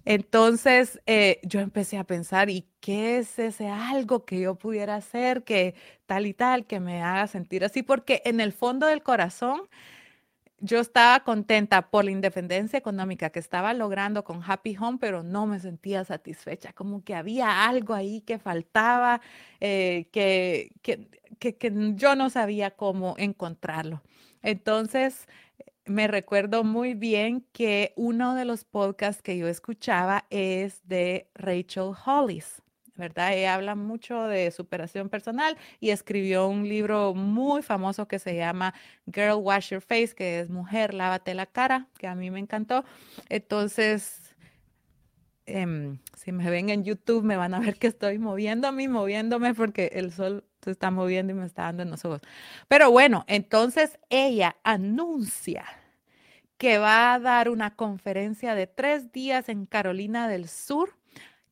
Entonces 0.06 1.02
eh, 1.08 1.40
yo 1.44 1.60
empecé 1.60 1.98
a 1.98 2.04
pensar, 2.04 2.50
¿y 2.52 2.68
qué 2.80 3.18
es 3.18 3.40
ese 3.40 3.68
algo 3.70 4.24
que 4.26 4.40
yo 4.40 4.56
pudiera 4.56 4.96
hacer, 4.96 5.44
que 5.44 5.74
tal 6.06 6.28
y 6.28 6.34
tal, 6.34 6.68
que 6.68 6.80
me 6.80 7.02
haga 7.02 7.26
sentir 7.28 7.66
así? 7.66 7.82
Porque 7.82 8.22
en 8.26 8.40
el 8.40 8.54
fondo 8.54 8.86
del 8.86 9.02
corazón 9.02 9.62
yo 10.60 10.80
estaba 10.80 11.24
contenta 11.24 11.90
por 11.90 12.06
la 12.06 12.12
independencia 12.12 12.78
económica 12.78 13.30
que 13.30 13.40
estaba 13.40 13.74
logrando 13.74 14.24
con 14.24 14.42
Happy 14.46 14.76
Home, 14.80 14.98
pero 15.00 15.24
no 15.24 15.46
me 15.46 15.60
sentía 15.60 16.04
satisfecha, 16.06 16.74
como 16.74 17.04
que 17.04 17.16
había 17.16 17.66
algo 17.66 17.94
ahí 17.94 18.22
que 18.22 18.40
faltaba, 18.40 19.22
eh, 19.60 20.08
que, 20.12 20.72
que, 20.82 21.08
que, 21.40 21.74
yo 21.96 22.16
no 22.16 22.30
sabía 22.30 22.72
cómo 22.72 23.16
encontrarlo. 23.18 24.02
Entonces, 24.42 25.28
me 25.86 26.08
recuerdo 26.08 26.64
muy 26.64 26.94
bien 26.94 27.46
que 27.52 27.94
uno 27.96 28.36
de 28.36 28.46
los 28.46 28.64
podcasts 28.64 29.22
que 29.22 29.38
yo 29.38 29.48
escuchaba 29.48 30.26
es 30.30 30.82
de 30.88 31.30
Rachel 31.36 31.92
Hollis. 32.06 32.62
¿Verdad? 32.96 33.34
Ella 33.34 33.56
habla 33.56 33.76
mucho 33.76 34.24
de 34.24 34.52
superación 34.52 35.10
personal 35.10 35.58
y 35.80 35.90
escribió 35.90 36.48
un 36.48 36.68
libro 36.68 37.14
muy 37.14 37.62
famoso 37.62 38.08
que 38.08 38.20
se 38.20 38.36
llama 38.36 38.74
Girl 39.14 39.36
Wash 39.36 39.72
Your 39.72 39.82
Face, 39.82 40.14
que 40.16 40.40
es 40.40 40.50
Mujer, 40.50 40.94
lávate 40.94 41.34
la 41.34 41.46
cara, 41.46 41.88
que 41.98 42.08
a 42.08 42.16
mí 42.16 42.32
me 42.32 42.40
encantó. 42.40 42.86
Entonces, 43.30 44.36
em, 45.46 46.00
si 46.16 46.32
me 46.32 46.50
ven 46.50 46.70
en 46.70 46.84
YouTube 46.84 47.24
me 47.24 47.38
van 47.38 47.54
a 47.54 47.60
ver 47.60 47.76
que 47.78 47.88
estoy 47.88 48.18
moviéndome, 48.18 48.88
moviéndome 48.88 49.54
porque 49.54 49.92
el 49.94 50.12
sol 50.12 50.46
se 50.62 50.72
está 50.72 50.90
moviendo 50.90 51.34
y 51.34 51.36
me 51.36 51.46
está 51.46 51.64
dando 51.64 51.84
en 51.84 51.92
los 51.92 52.04
ojos. 52.06 52.22
Pero 52.68 52.92
bueno, 52.92 53.24
entonces 53.28 54.00
ella 54.10 54.56
anuncia 54.64 55.66
que 56.58 56.78
va 56.78 57.14
a 57.14 57.20
dar 57.20 57.50
una 57.50 57.76
conferencia 57.76 58.56
de 58.56 58.68
tres 58.68 59.12
días 59.12 59.50
en 59.50 59.66
Carolina 59.66 60.28
del 60.28 60.48
Sur 60.48 60.96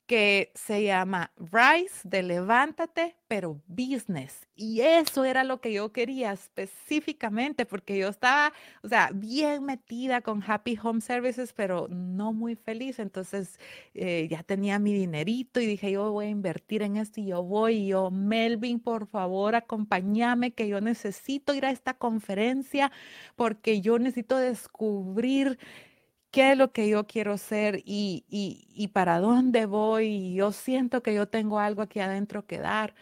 que 0.06 0.52
se 0.54 0.84
llama 0.84 1.32
Rise 1.38 2.02
de 2.04 2.24
Levántate, 2.24 3.16
pero 3.28 3.62
Business. 3.68 4.48
Y 4.56 4.82
eso 4.82 5.26
era 5.26 5.44
lo 5.44 5.62
que 5.62 5.74
yo 5.74 5.92
quería 5.92 6.34
específicamente, 6.34 7.66
porque 7.66 7.98
yo 7.98 8.10
estaba, 8.10 8.54
o 8.84 8.88
sea, 8.90 9.12
bien 9.14 9.64
metida 9.64 10.22
con 10.22 10.44
Happy 10.46 10.78
Home 10.84 11.02
Services, 11.02 11.54
pero 11.54 11.88
no 11.90 12.34
muy 12.34 12.56
feliz. 12.56 13.00
Entonces 13.00 13.60
eh, 13.94 14.28
ya 14.30 14.44
tenía 14.44 14.78
mi 14.78 14.94
dinerito 14.94 15.60
y 15.60 15.66
dije, 15.66 15.92
yo 15.92 16.12
voy 16.12 16.26
a 16.26 16.30
invertir 16.30 16.84
en 16.84 16.98
esto 16.98 17.22
y 17.22 17.28
yo 17.28 17.42
voy. 17.42 17.76
Y 17.76 17.88
yo, 17.88 18.12
Melvin, 18.12 18.80
por 18.80 19.08
favor, 19.08 19.56
acompáñame, 19.56 20.54
que 20.54 20.68
yo 20.68 20.82
necesito 20.82 21.54
ir 21.54 21.66
a 21.66 21.72
esta 21.72 21.94
conferencia 21.96 22.92
porque 23.36 23.82
yo 23.82 23.98
necesito 24.00 24.38
descubrir 24.38 25.58
qué 26.34 26.54
es 26.54 26.58
lo 26.58 26.72
que 26.74 26.90
yo 26.90 27.06
quiero 27.08 27.38
ser 27.38 27.84
y, 27.86 28.26
y, 28.76 28.88
para 28.90 29.20
dónde 29.20 29.68
voy. 29.68 30.08
Y 30.08 30.34
yo 30.36 30.52
siento 30.52 31.04
que 31.04 31.14
yo 31.14 31.28
tengo 31.28 31.60
algo 31.60 31.84
aquí 31.84 32.00
adentro 32.00 32.48
que 32.48 32.58
dar. 32.60 32.96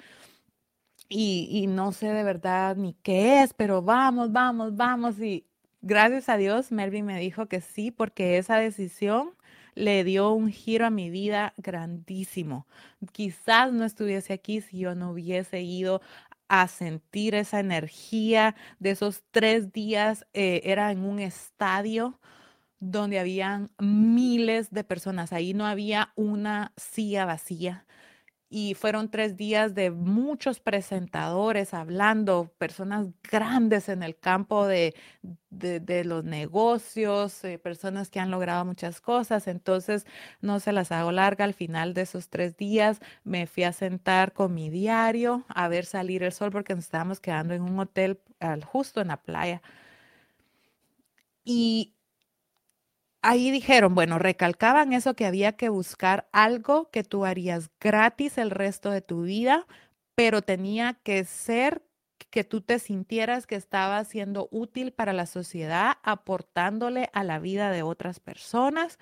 Y, 1.10 1.48
y, 1.50 1.68
no 1.68 1.94
sé 1.94 2.08
de 2.08 2.24
verdad 2.24 2.76
ni 2.76 2.94
qué 3.04 3.42
es, 3.44 3.54
pero 3.54 3.82
vamos, 3.82 4.32
vamos, 4.34 4.76
vamos. 4.76 5.20
Y 5.20 5.46
gracias 5.82 6.30
a 6.30 6.38
Dios, 6.38 6.72
Melvin 6.74 7.06
me 7.06 7.20
dijo 7.20 7.48
que 7.48 7.62
sí, 7.62 7.92
porque 7.92 8.38
esa 8.38 8.58
decisión 8.58 9.32
le 9.76 10.04
dio 10.04 10.32
un 10.34 10.50
giro 10.52 10.86
a 10.86 10.90
mi 10.90 11.10
vida 11.10 11.54
grandísimo. 11.58 12.68
Quizás 13.14 13.72
no 13.72 13.86
estuviese 13.86 14.34
aquí 14.34 14.62
si 14.62 14.80
yo 14.80 14.96
no 14.96 15.12
hubiese 15.12 15.62
ido 15.62 16.02
a 16.50 16.68
sentir 16.68 17.36
esa 17.36 17.62
energía 17.62 18.56
de 18.80 18.92
esos 18.92 19.24
tres 19.32 19.72
días. 19.72 20.26
Eh, 20.34 20.62
era 20.66 20.92
en 20.92 21.06
un 21.06 21.20
estadio 21.20 22.20
donde 22.82 23.20
habían 23.20 23.72
miles 23.80 24.72
de 24.72 24.84
personas. 24.84 25.34
Ahí 25.34 25.54
no 25.54 25.66
había 25.68 26.12
una 26.16 26.74
silla 26.78 27.26
vacía. 27.26 27.86
Y 28.50 28.74
fueron 28.76 29.10
tres 29.10 29.38
días 29.38 29.76
de 29.76 29.92
muchos 29.92 30.60
presentadores 30.60 31.74
hablando, 31.74 32.52
personas 32.58 33.08
grandes 33.24 33.88
en 33.88 34.04
el 34.04 34.18
campo 34.18 34.68
de, 34.68 34.94
de, 35.50 36.04
los 36.04 36.26
negocios, 36.26 37.44
eh, 37.46 37.60
personas 37.60 38.10
que 38.10 38.20
han 38.20 38.32
logrado 38.32 38.66
muchas 38.66 39.00
cosas. 39.00 39.48
Entonces, 39.48 40.06
no 40.42 40.60
se 40.60 40.74
las 40.74 40.92
hago 40.92 41.12
larga. 41.14 41.46
Al 41.46 41.54
final 41.54 41.94
de 41.94 42.02
esos 42.02 42.30
tres 42.30 42.58
días 42.58 43.00
me 43.24 43.48
fui 43.48 43.64
a 43.64 43.74
sentar 43.74 44.34
con 44.34 44.54
mi 44.54 44.70
diario 44.70 45.46
a 45.48 45.68
ver 45.70 45.86
salir 45.86 46.24
el 46.24 46.34
sol 46.34 46.52
porque 46.52 46.76
nos 46.76 46.86
estábamos 46.86 47.22
quedando 47.22 47.54
en 47.54 47.62
un 47.62 47.80
hotel 47.80 48.20
justo 48.66 49.02
en 49.02 49.10
la 49.10 49.22
playa. 49.22 49.62
Y 51.46 51.94
ahí 53.22 53.52
dijeron, 53.52 53.96
bueno, 53.96 54.20
recalcaban 54.20 54.94
eso 54.94 55.16
que 55.16 55.26
había 55.26 55.54
que 55.54 55.70
buscar 55.70 56.28
algo 56.32 56.90
que 56.92 57.04
tú 57.04 57.26
harías 57.26 57.70
gratis 57.80 58.38
el 58.38 58.52
resto 58.52 58.90
de 58.92 59.02
tu 59.02 59.24
vida, 59.24 59.68
pero 60.16 60.42
tenía 60.42 60.96
que 61.04 61.24
ser 61.26 61.84
que 62.30 62.44
tú 62.44 62.62
te 62.62 62.80
sintieras 62.80 63.48
que 63.48 63.56
estaba 63.56 64.04
siendo 64.06 64.48
útil 64.52 64.92
para 64.94 65.14
la 65.14 65.26
sociedad, 65.26 65.98
aportándole 66.04 67.10
a 67.14 67.24
la 67.24 67.40
vida 67.40 67.72
de 67.72 67.84
otras 67.84 68.20
personas 68.20 69.00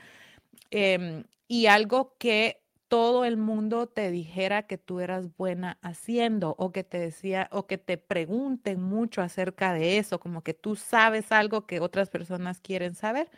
em, 0.72 1.24
y 1.48 1.68
algo 1.68 2.16
que 2.18 2.62
todo 2.88 3.26
el 3.26 3.38
mundo 3.38 3.88
te 3.88 4.12
dijera 4.12 4.64
que 4.68 4.78
tú 4.78 5.00
eras 5.00 5.36
buena 5.38 5.78
haciendo 5.82 6.56
o 6.58 6.72
que 6.72 6.84
te 6.84 7.00
decía 7.00 7.48
o 7.52 7.68
que 7.68 7.78
te 7.78 7.98
pregunten 7.98 8.82
mucho 8.82 9.22
acerca 9.22 9.74
de 9.74 10.00
eso, 10.00 10.20
como 10.20 10.44
que 10.44 10.54
tú 10.56 10.76
sabes 10.76 11.32
algo 11.32 11.68
que 11.68 11.80
otras 11.82 12.10
personas 12.10 12.60
quieren 12.62 12.96
saber. 12.96 13.30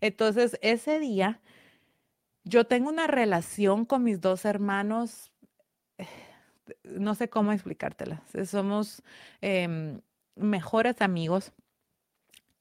Entonces, 0.00 0.58
ese 0.62 0.98
día, 0.98 1.40
yo 2.44 2.66
tengo 2.66 2.88
una 2.88 3.06
relación 3.06 3.84
con 3.84 4.04
mis 4.04 4.20
dos 4.20 4.44
hermanos, 4.44 5.32
no 6.84 7.14
sé 7.14 7.28
cómo 7.28 7.52
explicártela. 7.52 8.22
Somos 8.46 9.02
em, 9.40 10.00
mejores 10.36 11.00
amigos 11.02 11.52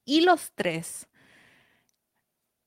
y 0.05 0.21
los 0.21 0.51
tres 0.53 1.07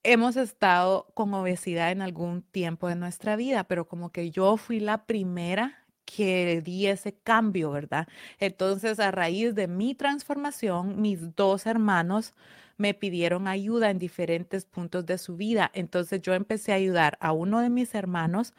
hemos 0.02 0.36
estado 0.36 1.06
con 1.14 1.32
obesidad 1.34 1.90
en 1.90 2.02
algún 2.02 2.42
tiempo 2.42 2.88
de 2.88 2.96
nuestra 2.96 3.36
vida, 3.36 3.64
pero 3.64 3.86
como 3.86 4.10
que 4.10 4.30
yo 4.30 4.56
fui 4.56 4.80
la 4.80 5.06
primera 5.06 5.79
que 6.16 6.62
di 6.62 6.86
ese 6.86 7.14
cambio, 7.14 7.70
¿verdad? 7.70 8.08
Entonces, 8.38 9.00
a 9.00 9.10
raíz 9.10 9.54
de 9.54 9.68
mi 9.68 9.94
transformación, 9.94 11.00
mis 11.00 11.34
dos 11.36 11.66
hermanos 11.66 12.34
me 12.76 12.94
pidieron 12.94 13.46
ayuda 13.46 13.90
en 13.90 13.98
diferentes 13.98 14.64
puntos 14.64 15.04
de 15.06 15.18
su 15.18 15.36
vida. 15.36 15.70
Entonces 15.74 16.22
yo 16.22 16.32
empecé 16.34 16.72
a 16.72 16.76
ayudar 16.76 17.18
a 17.20 17.32
uno 17.32 17.60
de 17.60 17.68
mis 17.70 17.94
hermanos, 17.94 18.54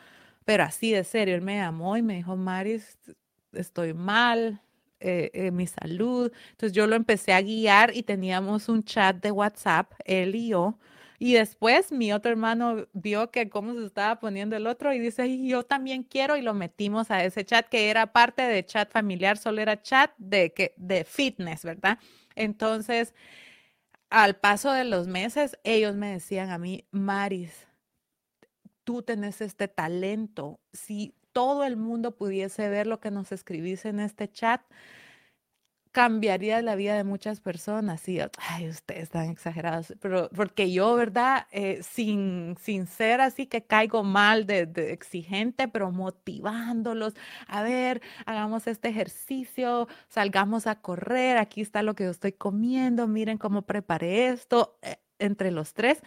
pero 0.46 0.64
así 0.64 0.92
de 0.92 1.04
serio, 1.04 1.36
él 1.36 1.42
me 1.42 1.58
llamó 1.58 1.98
y 1.98 2.04
me 2.04 2.16
dijo, 2.18 2.36
Maris, 2.36 3.00
estoy 3.54 3.94
mal, 3.94 4.62
eh, 5.00 5.32
eh, 5.34 5.52
mi 5.52 5.66
salud. 5.68 6.32
Entonces 6.52 6.74
yo 6.74 6.86
lo 6.88 6.96
empecé 6.96 7.34
a 7.34 7.42
guiar 7.42 7.96
y 7.96 8.04
teníamos 8.04 8.70
un 8.70 8.84
chat 8.84 9.16
de 9.18 9.32
WhatsApp, 9.32 9.92
él 10.06 10.36
y 10.36 10.50
yo. 10.50 10.78
Y 11.24 11.34
después 11.34 11.92
mi 11.92 12.12
otro 12.12 12.32
hermano 12.32 12.88
vio 12.94 13.30
que 13.30 13.48
cómo 13.48 13.76
se 13.76 13.86
estaba 13.86 14.20
poniendo 14.20 14.56
el 14.56 14.66
otro 14.66 14.92
y 14.92 14.98
dice, 14.98 15.46
yo 15.46 15.62
también 15.62 16.02
quiero 16.02 16.36
y 16.36 16.42
lo 16.42 16.56
metimos 16.56 17.12
a 17.12 17.24
ese 17.24 17.46
chat 17.46 17.70
que 17.70 17.92
era 17.92 18.12
parte 18.12 18.42
de 18.42 18.66
chat 18.66 18.92
familiar, 18.92 19.38
solo 19.38 19.62
era 19.62 19.80
chat 19.84 20.12
de, 20.18 20.52
que, 20.52 20.74
de 20.78 21.04
fitness, 21.04 21.64
¿verdad? 21.64 22.00
Entonces, 22.34 23.14
al 24.10 24.36
paso 24.38 24.72
de 24.72 24.84
los 24.84 25.08
meses, 25.08 25.60
ellos 25.64 25.96
me 25.96 26.12
decían 26.12 26.50
a 26.50 26.58
mí, 26.58 26.88
Maris, 26.90 27.68
tú 28.84 29.04
tenés 29.04 29.42
este 29.42 29.68
talento. 29.68 30.60
Si 30.74 31.14
todo 31.34 31.66
el 31.66 31.78
mundo 31.78 32.16
pudiese 32.16 32.68
ver 32.68 32.88
lo 32.88 33.00
que 33.00 33.12
nos 33.12 33.32
escribís 33.32 33.86
en 33.86 34.00
este 34.00 34.28
chat, 34.28 34.64
cambiaría 35.92 36.62
la 36.62 36.76
vida 36.76 36.96
de 36.96 37.04
muchas 37.04 37.40
personas. 37.42 38.08
Y, 38.08 38.20
ay, 38.38 38.70
ustedes 38.70 39.04
están 39.04 39.30
exagerados, 39.30 39.94
pero 40.00 40.30
porque 40.36 40.72
yo, 40.72 40.96
¿verdad? 40.96 41.48
Eh, 41.52 41.82
sin, 41.84 42.56
sin 42.60 42.88
ser 42.88 43.22
así 43.22 43.46
que 43.48 43.64
caigo 43.64 44.04
mal 44.04 44.46
de, 44.46 44.66
de, 44.66 44.94
exigente, 44.94 45.68
pero 45.68 45.92
motivándolos, 45.92 47.14
a 47.48 47.64
ver, 47.64 48.02
hagamos 48.26 48.68
este 48.68 48.90
ejercicio, 48.90 49.88
salgamos 50.08 50.68
a 50.68 50.76
correr, 50.82 51.38
aquí 51.38 51.62
está 51.62 51.84
lo 51.84 51.96
que 51.96 52.06
yo 52.06 52.12
estoy 52.12 52.34
comiendo, 52.34 53.08
miren 53.08 53.38
cómo 53.38 53.64
preparé 53.64 54.30
esto, 54.30 54.78
eh, 54.82 54.98
entre 55.20 55.52
los 55.52 55.74
tres. 55.74 56.02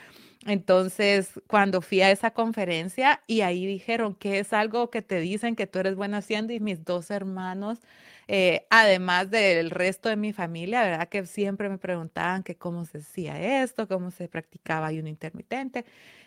Entonces, 0.47 1.41
cuando 1.47 1.81
fui 1.81 2.03
a 2.03 2.11
esa 2.11 2.33
conferencia 2.33 3.23
y 3.27 3.41
ahí 3.43 3.65
dijeron 3.65 4.15
que 4.15 4.41
es 4.41 4.53
algo 4.53 4.91
que 4.91 5.03
te 5.03 5.21
dicen 5.21 5.57
que 5.57 5.67
tú 5.67 5.79
eres 5.79 5.95
bueno 5.97 6.17
haciendo 6.19 6.53
y 6.53 6.61
mis 6.61 6.85
dos 6.85 7.11
hermanos 7.11 7.81
eh, 8.29 8.67
además 8.71 9.31
del 9.31 9.71
resto 9.71 10.09
de 10.09 10.17
mi 10.17 10.33
familia, 10.33 10.83
¿verdad? 10.83 11.09
Que 11.09 11.27
siempre 11.27 11.69
me 11.69 11.79
preguntaban 11.79 12.43
que 12.43 12.57
cómo 12.57 12.85
se 12.85 12.99
hacía 12.99 13.63
esto, 13.63 13.89
cómo 13.89 14.11
se 14.11 14.29
practicaba 14.29 14.87
ayuno 14.87 15.09
intermitente. 15.09 15.85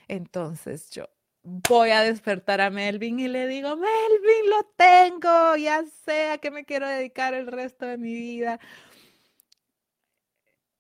Entonces 0.08 0.90
yo 0.92 1.10
voy 1.44 1.92
a 1.92 2.02
despertar 2.02 2.62
a 2.62 2.70
Melvin 2.70 3.20
y 3.20 3.28
le 3.28 3.48
digo, 3.48 3.76
Melvin, 3.78 4.50
lo 4.50 4.64
tengo, 4.76 5.56
ya 5.56 5.84
sé 6.06 6.32
a 6.32 6.38
qué 6.40 6.52
me 6.52 6.66
quiero 6.66 6.88
dedicar 6.88 7.34
el 7.34 7.48
resto 7.48 7.86
de 7.86 7.98
mi 7.98 8.14
vida. 8.14 8.60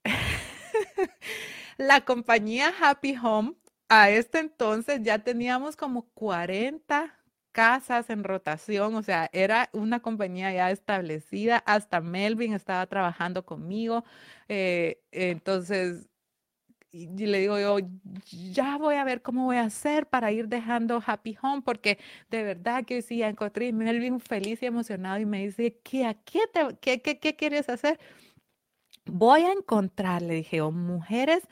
La 1.77 2.01
compañía 2.06 2.73
Happy 2.82 3.15
Home, 3.21 3.53
a 3.89 4.10
este 4.10 4.39
entonces 4.39 5.01
ya 5.03 5.19
teníamos 5.19 5.75
como 5.77 6.10
40 6.13 7.16
casas 7.57 8.11
en 8.11 8.23
rotación, 8.23 8.93
o 8.93 9.01
sea, 9.01 9.31
era 9.33 9.69
una 9.73 9.99
compañía 9.99 10.53
ya 10.53 10.69
establecida, 10.69 11.57
hasta 11.65 12.01
Melvin 12.01 12.53
estaba 12.53 12.85
trabajando 12.85 13.43
conmigo, 13.47 14.03
eh, 14.47 15.01
entonces 15.11 16.07
y 16.91 17.07
le 17.07 17.39
digo 17.39 17.57
yo, 17.59 17.79
ya 18.51 18.77
voy 18.77 18.95
a 18.95 19.03
ver 19.03 19.23
cómo 19.23 19.45
voy 19.45 19.57
a 19.57 19.63
hacer 19.63 20.05
para 20.07 20.31
ir 20.31 20.47
dejando 20.47 21.01
Happy 21.03 21.35
Home, 21.41 21.63
porque 21.63 21.97
de 22.29 22.43
verdad 22.43 22.85
que 22.85 23.01
sí, 23.01 23.23
encontré 23.23 23.73
Melvin 23.73 24.19
feliz 24.19 24.61
y 24.61 24.67
emocionado 24.67 25.19
y 25.19 25.25
me 25.25 25.47
dice, 25.47 25.79
¿qué, 25.83 26.15
qué, 26.25 26.41
qué, 26.79 27.01
qué, 27.01 27.19
qué 27.19 27.35
quieres 27.35 27.69
hacer? 27.69 27.99
Voy 29.05 29.41
a 29.41 29.51
encontrar, 29.51 30.21
le 30.21 30.35
dije, 30.35 30.61
o 30.61 30.71
mujeres 30.71 31.47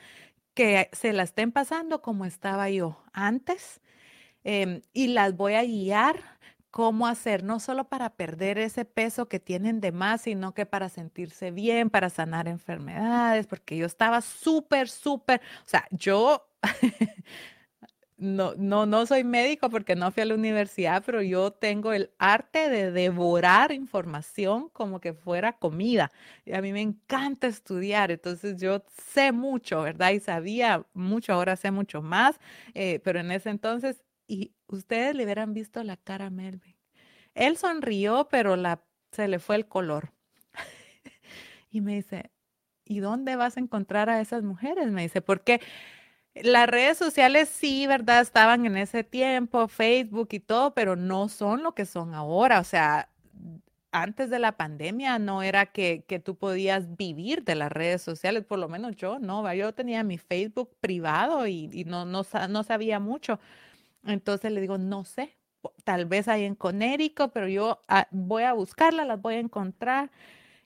que 0.54 0.88
se 0.92 1.12
la 1.12 1.24
estén 1.24 1.50
pasando 1.50 2.00
como 2.00 2.26
estaba 2.26 2.70
yo 2.70 3.02
antes, 3.12 3.80
Em, 4.48 4.82
y 4.92 5.08
las 5.08 5.36
voy 5.36 5.54
a 5.54 5.64
guiar 5.64 6.20
cómo 6.70 7.08
hacer, 7.08 7.42
no 7.42 7.58
solo 7.58 7.88
para 7.88 8.10
perder 8.14 8.58
ese 8.58 8.84
peso 8.84 9.28
que 9.28 9.40
tienen 9.40 9.80
de 9.80 9.90
más, 9.90 10.20
sino 10.22 10.54
que 10.54 10.66
para 10.66 10.88
sentirse 10.88 11.50
bien, 11.50 11.90
para 11.90 12.10
sanar 12.10 12.46
enfermedades, 12.46 13.48
porque 13.48 13.76
yo 13.76 13.86
estaba 13.86 14.20
súper, 14.20 14.88
súper, 14.88 15.40
o 15.64 15.68
sea, 15.68 15.86
yo 15.90 16.46
no, 18.18 18.54
no, 18.56 18.86
no 18.86 19.04
soy 19.04 19.24
médico 19.24 19.68
porque 19.68 19.94
no 19.94 20.10
fui 20.10 20.22
a 20.22 20.26
la 20.26 20.34
universidad, 20.34 21.02
pero 21.04 21.20
yo 21.22 21.50
tengo 21.50 21.92
el 21.92 22.10
arte 22.18 22.70
de 22.70 22.90
devorar 22.90 23.72
información 23.72 24.70
como 24.70 25.00
que 25.00 25.12
fuera 25.12 25.52
comida. 25.58 26.10
Y 26.46 26.54
a 26.54 26.62
mí 26.62 26.72
me 26.72 26.80
encanta 26.80 27.46
estudiar, 27.46 28.10
entonces 28.10 28.58
yo 28.60 28.82
sé 29.12 29.32
mucho, 29.32 29.82
¿verdad? 29.82 30.12
Y 30.12 30.20
sabía 30.20 30.86
mucho, 30.94 31.34
ahora 31.34 31.56
sé 31.56 31.70
mucho 31.70 32.00
más, 32.00 32.40
eh, 32.74 33.00
pero 33.04 33.20
en 33.20 33.30
ese 33.32 33.50
entonces, 33.50 34.02
y 34.26 34.54
ustedes 34.66 35.14
le 35.14 35.24
hubieran 35.24 35.52
visto 35.54 35.82
la 35.82 35.96
cara 35.96 36.26
a 36.26 36.30
Melvin. 36.30 36.76
Él 37.34 37.56
sonrió, 37.56 38.28
pero 38.30 38.56
la, 38.56 38.82
se 39.12 39.28
le 39.28 39.38
fue 39.38 39.56
el 39.56 39.66
color. 39.66 40.12
y 41.70 41.80
me 41.80 41.96
dice, 41.96 42.30
¿y 42.84 43.00
dónde 43.00 43.36
vas 43.36 43.56
a 43.56 43.60
encontrar 43.60 44.08
a 44.08 44.20
esas 44.20 44.42
mujeres? 44.42 44.90
Me 44.90 45.02
dice, 45.02 45.20
porque 45.20 45.60
las 46.34 46.68
redes 46.68 46.98
sociales 46.98 47.48
sí, 47.48 47.86
¿verdad? 47.86 48.20
Estaban 48.20 48.66
en 48.66 48.76
ese 48.76 49.04
tiempo, 49.04 49.68
Facebook 49.68 50.28
y 50.32 50.40
todo, 50.40 50.74
pero 50.74 50.96
no 50.96 51.28
son 51.28 51.62
lo 51.62 51.74
que 51.74 51.86
son 51.86 52.14
ahora. 52.14 52.60
O 52.60 52.64
sea, 52.64 53.08
antes 53.92 54.30
de 54.30 54.38
la 54.38 54.52
pandemia 54.52 55.18
no 55.18 55.42
era 55.42 55.66
que, 55.66 56.04
que 56.06 56.18
tú 56.18 56.36
podías 56.36 56.96
vivir 56.96 57.44
de 57.44 57.54
las 57.54 57.72
redes 57.72 58.02
sociales, 58.02 58.44
por 58.44 58.58
lo 58.58 58.68
menos 58.68 58.96
yo, 58.96 59.18
no, 59.18 59.52
yo 59.54 59.72
tenía 59.72 60.04
mi 60.04 60.18
Facebook 60.18 60.76
privado 60.80 61.46
y, 61.46 61.84
no, 61.86 62.04
no, 62.04 62.22
no 62.48 62.62
sabía 62.62 63.00
mucho. 63.00 63.40
Entonces 64.06 64.52
le 64.52 64.60
digo, 64.60 64.78
no 64.78 65.04
sé, 65.04 65.36
tal 65.84 66.06
vez 66.06 66.28
hay 66.28 66.44
en 66.44 66.54
Conérico, 66.54 67.28
pero 67.28 67.48
yo 67.48 67.82
ah, 67.88 68.08
voy 68.10 68.44
a 68.44 68.52
buscarla, 68.52 69.04
las 69.04 69.20
voy 69.20 69.34
a 69.34 69.40
encontrar 69.40 70.10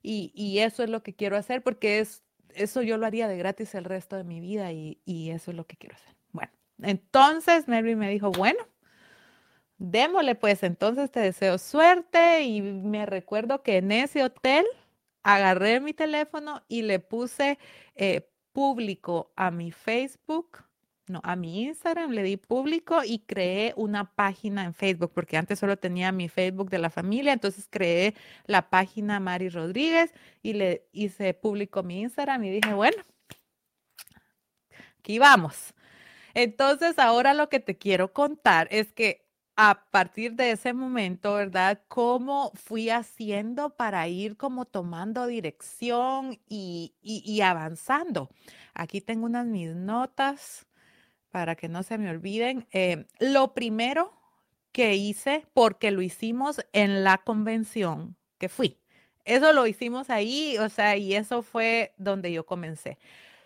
y, 0.02 0.32
y 0.34 0.60
eso 0.60 0.82
es 0.82 0.90
lo 0.90 1.02
que 1.02 1.14
quiero 1.14 1.36
hacer 1.36 1.62
porque 1.62 2.00
es 2.00 2.22
eso 2.54 2.82
yo 2.82 2.96
lo 2.96 3.06
haría 3.06 3.28
de 3.28 3.36
gratis 3.36 3.74
el 3.74 3.84
resto 3.84 4.16
de 4.16 4.24
mi 4.24 4.40
vida 4.40 4.72
y, 4.72 4.98
eso 5.30 5.50
es 5.50 5.56
lo 5.56 5.66
que 5.66 5.76
quiero 5.76 5.96
hacer. 5.96 6.14
Bueno, 6.32 6.52
entonces 6.82 7.68
Mary 7.68 7.96
me 7.96 8.10
dijo, 8.10 8.30
bueno, 8.30 8.60
démosle 9.78 10.34
pues, 10.34 10.62
entonces 10.62 11.10
te 11.10 11.20
deseo 11.20 11.58
suerte 11.58 12.42
y 12.42 12.62
me 12.62 13.06
recuerdo 13.06 13.62
que 13.62 13.78
en 13.78 13.92
ese 13.92 14.24
hotel 14.24 14.66
agarré 15.22 15.80
mi 15.80 15.92
teléfono 15.92 16.62
y 16.68 16.82
le 16.82 16.98
puse 16.98 17.58
eh, 17.94 18.28
público 18.52 19.32
a 19.36 19.50
mi 19.50 19.70
Facebook 19.70 20.64
no, 21.10 21.20
a 21.24 21.36
mi 21.36 21.64
Instagram 21.64 22.10
le 22.12 22.22
di 22.22 22.36
público 22.36 23.02
y 23.04 23.20
creé 23.20 23.74
una 23.76 24.14
página 24.14 24.64
en 24.64 24.74
Facebook, 24.74 25.12
porque 25.14 25.36
antes 25.36 25.58
solo 25.58 25.76
tenía 25.78 26.12
mi 26.12 26.28
Facebook 26.28 26.70
de 26.70 26.78
la 26.78 26.90
familia, 26.90 27.32
entonces 27.32 27.66
creé 27.68 28.14
la 28.46 28.70
página 28.70 29.20
Mari 29.20 29.48
Rodríguez 29.48 30.12
y 30.42 30.54
le 30.54 30.86
hice 30.92 31.34
público 31.34 31.82
mi 31.82 32.00
Instagram 32.00 32.44
y 32.44 32.50
dije, 32.50 32.74
bueno, 32.74 33.02
aquí 34.98 35.18
vamos. 35.18 35.74
Entonces, 36.34 36.98
ahora 36.98 37.34
lo 37.34 37.48
que 37.48 37.60
te 37.60 37.76
quiero 37.76 38.12
contar 38.12 38.68
es 38.70 38.92
que 38.92 39.26
a 39.56 39.86
partir 39.90 40.34
de 40.34 40.52
ese 40.52 40.72
momento, 40.72 41.34
¿verdad? 41.34 41.82
¿Cómo 41.88 42.50
fui 42.54 42.88
haciendo 42.88 43.76
para 43.76 44.08
ir 44.08 44.36
como 44.38 44.64
tomando 44.64 45.26
dirección 45.26 46.40
y, 46.48 46.94
y 47.02 47.40
avanzando? 47.42 48.30
Aquí 48.74 49.02
tengo 49.02 49.26
unas 49.26 49.44
mis 49.46 49.74
notas 49.74 50.66
para 51.30 51.56
que 51.56 51.68
no 51.68 51.82
se 51.82 51.98
me 51.98 52.10
olviden. 52.10 52.66
Eh, 52.72 53.06
lo 53.18 53.54
primero 53.54 54.12
que 54.72 54.94
hice, 54.94 55.46
porque 55.54 55.90
lo 55.90 56.02
hicimos 56.02 56.60
en 56.72 57.04
la 57.04 57.18
convención 57.18 58.16
que 58.38 58.48
fui. 58.48 58.78
Eso 59.24 59.52
lo 59.52 59.66
hicimos 59.66 60.10
ahí, 60.10 60.56
o 60.58 60.68
sea, 60.68 60.96
y 60.96 61.14
eso 61.14 61.42
fue 61.42 61.92
donde 61.98 62.32
yo 62.32 62.46
comencé. 62.46 62.98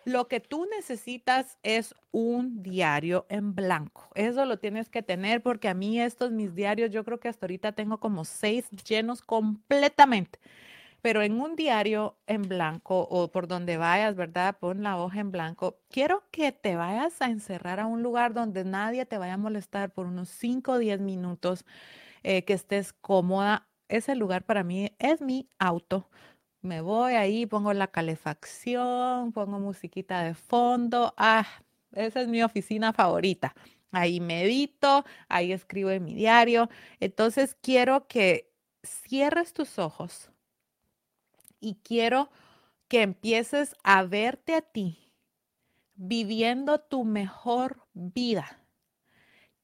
Lo 0.05 0.29
que 0.29 0.39
tú 0.39 0.67
necesitas 0.67 1.59
es 1.63 1.95
un 2.13 2.63
diario 2.63 3.25
en 3.31 3.55
blanco. 3.55 4.11
Eso 4.15 4.45
lo 4.45 4.59
tienes 4.59 4.91
que 4.91 5.03
tener 5.03 5.43
porque 5.43 5.69
a 5.69 5.75
mí 5.75 6.01
estos 6.01 6.31
mis 6.31 6.55
diarios, 6.55 6.91
yo 6.91 7.05
creo 7.05 7.19
que 7.19 7.29
hasta 7.29 7.47
ahorita 7.47 7.73
tengo 7.73 7.99
como 7.99 8.25
seis 8.25 8.69
llenos 8.87 9.23
completamente 9.23 10.39
pero 11.05 11.21
en 11.21 11.39
un 11.39 11.55
diario 11.55 12.17
en 12.27 12.49
blanco 12.49 13.07
o 13.11 13.31
por 13.31 13.47
donde 13.47 13.77
vayas, 13.77 14.17
¿verdad? 14.17 14.57
Pon 14.59 14.83
la 14.83 14.97
hoja 14.97 15.21
en 15.21 15.31
blanco. 15.33 15.79
Quiero 15.91 16.25
que 16.31 16.51
te 16.51 16.77
vayas 16.77 17.21
a 17.21 17.27
encerrar 17.27 17.79
a 17.79 17.87
un 17.87 18.03
lugar 18.03 18.33
donde 18.33 18.65
nadie 18.65 19.05
te 19.05 19.19
vaya 19.19 19.35
a 19.35 19.37
molestar 19.37 19.93
por 19.93 20.07
unos 20.07 20.31
5 20.31 20.73
o 20.73 20.79
10 20.79 21.01
minutos, 21.01 21.67
eh, 22.23 22.45
que 22.47 22.55
estés 22.55 22.95
cómoda. 22.95 23.69
Ese 23.89 24.15
lugar 24.15 24.47
para 24.47 24.65
mí 24.65 24.93
es 24.99 25.21
mi 25.21 25.47
auto. 25.59 26.09
Me 26.63 26.81
voy 26.81 27.15
ahí, 27.15 27.45
pongo 27.45 27.75
la 27.75 27.89
calefacción, 27.89 29.33
pongo 29.33 29.61
musiquita 29.61 30.23
de 30.25 30.35
fondo. 30.35 31.13
Ah, 31.19 31.47
esa 31.93 32.23
es 32.23 32.29
mi 32.29 32.43
oficina 32.43 32.95
favorita. 32.95 33.55
Ahí 33.93 34.21
medito, 34.21 35.05
ahí 35.29 35.53
escribo 35.53 35.91
en 35.91 36.05
mi 36.05 36.15
diario. 36.15 36.71
Entonces 37.01 37.57
quiero 37.61 38.07
que 38.09 38.51
cierres 38.83 39.53
tus 39.53 39.79
ojos 39.79 40.31
y 41.65 41.77
quiero 41.83 42.29
que 42.89 43.03
empieces 43.03 43.75
a 43.83 44.03
verte 44.05 44.55
a 44.55 44.61
ti 44.61 45.13
viviendo 45.95 46.81
tu 46.81 47.05
mejor 47.05 47.87
vida. 47.95 48.61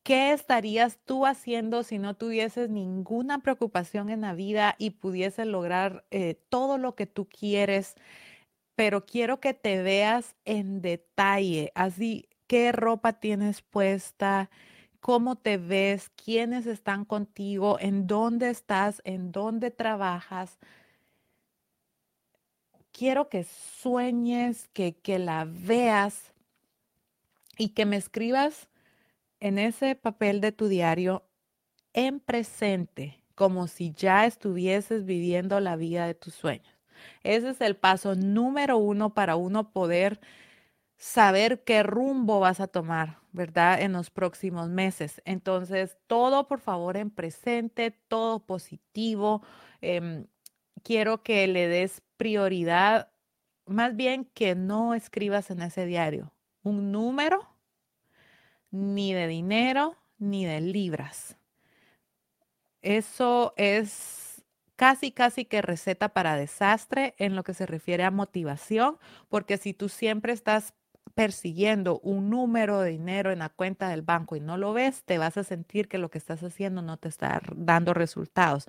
¿Qué 0.02 0.32
estarías 0.32 0.98
tú 1.04 1.26
haciendo 1.26 1.82
si 1.82 1.98
no 1.98 2.14
tuvieses 2.14 2.70
ninguna 2.70 3.40
preocupación 3.40 4.08
en 4.08 4.22
la 4.22 4.32
vida 4.32 4.74
y 4.78 4.90
pudieses 4.90 5.46
lograr 5.46 6.06
eh, 6.10 6.40
todo 6.48 6.78
lo 6.78 6.94
que 6.94 7.06
tú 7.06 7.28
quieres? 7.28 7.96
Pero 8.74 9.04
quiero 9.04 9.40
que 9.40 9.52
te 9.52 9.82
veas 9.82 10.36
en 10.46 10.80
detalle, 10.80 11.70
así, 11.74 12.30
qué 12.46 12.72
ropa 12.72 13.12
tienes 13.20 13.60
puesta, 13.60 14.48
cómo 15.00 15.36
te 15.36 15.58
ves, 15.58 16.10
quiénes 16.10 16.66
están 16.66 17.04
contigo, 17.04 17.78
en 17.78 18.06
dónde 18.06 18.48
estás, 18.48 19.02
en 19.04 19.32
dónde 19.32 19.70
trabajas, 19.70 20.58
quiero 23.00 23.30
que 23.30 23.44
sueñes, 23.44 24.68
que, 24.74 24.92
que 24.94 25.18
la 25.18 25.46
veas 25.48 26.34
y 27.56 27.70
que 27.70 27.86
me 27.86 27.96
escribas 27.96 28.68
en 29.40 29.58
ese 29.58 29.94
papel 29.94 30.42
de 30.42 30.52
tu 30.52 30.68
diario 30.68 31.24
en 31.94 32.20
presente, 32.20 33.24
como 33.34 33.68
si 33.68 33.92
ya 33.92 34.26
estuvieses 34.26 35.06
viviendo 35.06 35.60
la 35.60 35.76
vida 35.76 36.06
de 36.06 36.12
tus 36.12 36.34
sueños. 36.34 36.74
Ese 37.22 37.48
es 37.48 37.62
el 37.62 37.74
paso 37.74 38.16
número 38.16 38.76
uno 38.76 39.14
para 39.14 39.34
uno 39.34 39.72
poder 39.72 40.20
saber 40.98 41.64
qué 41.64 41.82
rumbo 41.82 42.38
vas 42.38 42.60
a 42.60 42.66
tomar, 42.66 43.16
¿verdad? 43.32 43.80
En 43.80 43.92
los 43.92 44.10
próximos 44.10 44.68
meses. 44.68 45.22
Entonces, 45.24 45.96
todo 46.06 46.46
por 46.48 46.60
favor 46.60 46.98
en 46.98 47.08
presente, 47.08 47.92
todo 48.08 48.40
positivo. 48.40 49.40
Em, 49.80 50.26
quiero 50.82 51.22
que 51.22 51.46
le 51.46 51.68
des 51.68 52.02
prioridad, 52.16 53.10
más 53.66 53.96
bien 53.96 54.24
que 54.24 54.54
no 54.54 54.94
escribas 54.94 55.50
en 55.50 55.62
ese 55.62 55.86
diario 55.86 56.32
un 56.62 56.92
número, 56.92 57.48
ni 58.70 59.14
de 59.14 59.26
dinero, 59.26 59.96
ni 60.18 60.44
de 60.44 60.60
libras. 60.60 61.36
Eso 62.82 63.54
es 63.56 64.44
casi, 64.76 65.12
casi 65.12 65.44
que 65.44 65.62
receta 65.62 66.10
para 66.10 66.36
desastre 66.36 67.14
en 67.18 67.36
lo 67.36 67.44
que 67.44 67.54
se 67.54 67.66
refiere 67.66 68.04
a 68.04 68.10
motivación, 68.10 68.98
porque 69.28 69.58
si 69.58 69.74
tú 69.74 69.88
siempre 69.88 70.32
estás 70.32 70.74
persiguiendo 71.14 71.98
un 72.00 72.30
número 72.30 72.80
de 72.80 72.90
dinero 72.90 73.30
en 73.32 73.40
la 73.40 73.48
cuenta 73.48 73.88
del 73.88 74.02
banco 74.02 74.36
y 74.36 74.40
no 74.40 74.56
lo 74.56 74.72
ves, 74.72 75.02
te 75.04 75.18
vas 75.18 75.36
a 75.36 75.44
sentir 75.44 75.88
que 75.88 75.98
lo 75.98 76.10
que 76.10 76.18
estás 76.18 76.42
haciendo 76.42 76.82
no 76.82 76.96
te 76.96 77.08
está 77.08 77.42
dando 77.54 77.94
resultados 77.94 78.68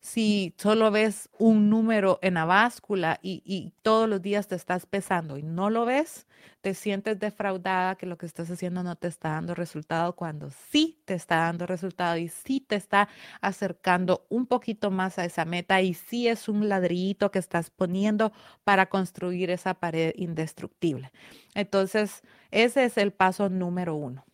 si 0.00 0.54
solo 0.56 0.90
ves 0.90 1.28
un 1.38 1.68
número 1.68 2.18
en 2.22 2.34
la 2.34 2.46
báscula 2.46 3.18
y, 3.22 3.72
todos 3.82 4.08
los 4.08 4.22
días 4.22 4.48
te 4.48 4.54
estás 4.54 4.86
pesando 4.86 5.36
y 5.36 5.42
no 5.42 5.68
lo 5.70 5.84
ves, 5.84 6.26
te 6.62 6.74
sientes 6.74 7.18
defraudada 7.18 7.96
que 7.96 8.06
lo 8.06 8.16
que 8.16 8.26
estás 8.26 8.50
haciendo 8.50 8.82
no 8.82 8.96
te 8.96 9.08
está 9.08 9.30
dando 9.30 9.54
resultado 9.54 10.14
cuando 10.14 10.50
sí 10.70 11.00
te 11.04 11.14
está 11.14 11.36
dando 11.36 11.66
resultado 11.66 12.16
y 12.16 12.28
sí 12.28 12.60
te 12.60 12.76
está 12.76 13.08
acercando 13.40 14.26
un 14.30 14.46
poquito 14.46 14.90
más 14.90 15.18
a 15.18 15.24
esa 15.24 15.44
meta 15.44 15.80
y 15.82 15.94
sí 15.94 16.28
es 16.28 16.48
un 16.48 16.68
ladrillito 16.68 17.30
que 17.30 17.38
estás 17.38 17.70
poniendo 17.70 18.32
para 18.64 18.86
construir 18.86 19.50
esa 19.50 19.74
pared 19.74 20.12
indestructible. 20.16 21.12
Entonces, 21.54 22.22
ese 22.50 22.84
es 22.84 22.96
el 22.96 23.12
paso 23.12 23.48
número 23.48 23.94
uno. 23.94 24.24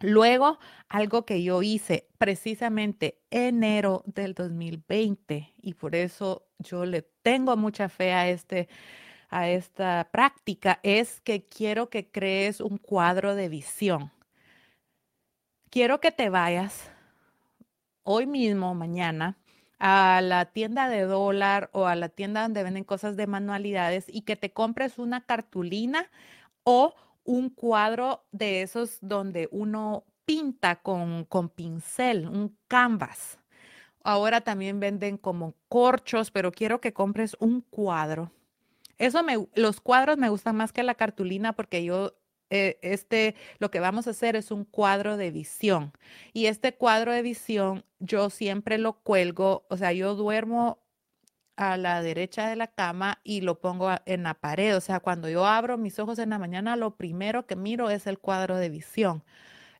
Luego, 0.00 0.58
algo 0.88 1.26
que 1.26 1.42
yo 1.42 1.62
hice 1.62 2.08
precisamente 2.18 3.20
enero 3.30 4.02
del 4.06 4.34
2020 4.34 5.52
y 5.60 5.74
por 5.74 5.94
eso 5.94 6.46
yo 6.58 6.86
le 6.86 7.02
tengo 7.22 7.56
mucha 7.56 7.88
fe 7.88 8.12
a 8.12 8.28
este 8.28 8.68
a 9.28 9.48
esta 9.48 10.08
práctica 10.10 10.80
es 10.82 11.20
que 11.20 11.46
quiero 11.46 11.88
que 11.88 12.10
crees 12.10 12.60
un 12.60 12.78
cuadro 12.78 13.36
de 13.36 13.48
visión. 13.48 14.10
Quiero 15.70 16.00
que 16.00 16.10
te 16.10 16.30
vayas 16.30 16.90
hoy 18.02 18.26
mismo, 18.26 18.74
mañana, 18.74 19.38
a 19.78 20.20
la 20.20 20.46
tienda 20.46 20.88
de 20.88 21.02
dólar 21.02 21.70
o 21.72 21.86
a 21.86 21.94
la 21.94 22.08
tienda 22.08 22.42
donde 22.42 22.64
venden 22.64 22.82
cosas 22.82 23.16
de 23.16 23.28
manualidades 23.28 24.06
y 24.08 24.22
que 24.22 24.34
te 24.34 24.52
compres 24.52 24.98
una 24.98 25.24
cartulina 25.24 26.10
o 26.64 26.94
un 27.30 27.48
cuadro 27.48 28.24
de 28.32 28.62
esos 28.62 28.98
donde 29.00 29.48
uno 29.52 30.04
pinta 30.24 30.82
con, 30.82 31.24
con 31.26 31.48
pincel, 31.48 32.26
un 32.26 32.58
canvas. 32.66 33.38
Ahora 34.02 34.40
también 34.40 34.80
venden 34.80 35.16
como 35.16 35.54
corchos, 35.68 36.32
pero 36.32 36.50
quiero 36.50 36.80
que 36.80 36.92
compres 36.92 37.36
un 37.38 37.60
cuadro. 37.60 38.32
Eso 38.98 39.22
me, 39.22 39.46
los 39.54 39.80
cuadros 39.80 40.18
me 40.18 40.28
gustan 40.28 40.56
más 40.56 40.72
que 40.72 40.82
la 40.82 40.96
cartulina 40.96 41.52
porque 41.52 41.84
yo 41.84 42.14
eh, 42.50 42.78
este, 42.82 43.36
lo 43.60 43.70
que 43.70 43.78
vamos 43.78 44.08
a 44.08 44.10
hacer 44.10 44.34
es 44.34 44.50
un 44.50 44.64
cuadro 44.64 45.16
de 45.16 45.30
visión. 45.30 45.92
Y 46.32 46.46
este 46.46 46.74
cuadro 46.74 47.12
de 47.12 47.22
visión 47.22 47.84
yo 48.00 48.28
siempre 48.30 48.76
lo 48.76 48.94
cuelgo, 48.94 49.66
o 49.70 49.76
sea, 49.76 49.92
yo 49.92 50.16
duermo 50.16 50.80
a 51.60 51.76
la 51.76 52.02
derecha 52.02 52.48
de 52.48 52.56
la 52.56 52.68
cama 52.68 53.20
y 53.22 53.42
lo 53.42 53.60
pongo 53.60 53.90
en 54.06 54.22
la 54.22 54.34
pared. 54.34 54.74
O 54.76 54.80
sea, 54.80 55.00
cuando 55.00 55.28
yo 55.28 55.46
abro 55.46 55.76
mis 55.78 55.98
ojos 55.98 56.18
en 56.18 56.30
la 56.30 56.38
mañana, 56.38 56.74
lo 56.76 56.96
primero 56.96 57.46
que 57.46 57.54
miro 57.54 57.90
es 57.90 58.06
el 58.06 58.18
cuadro 58.18 58.56
de 58.56 58.70
visión. 58.70 59.22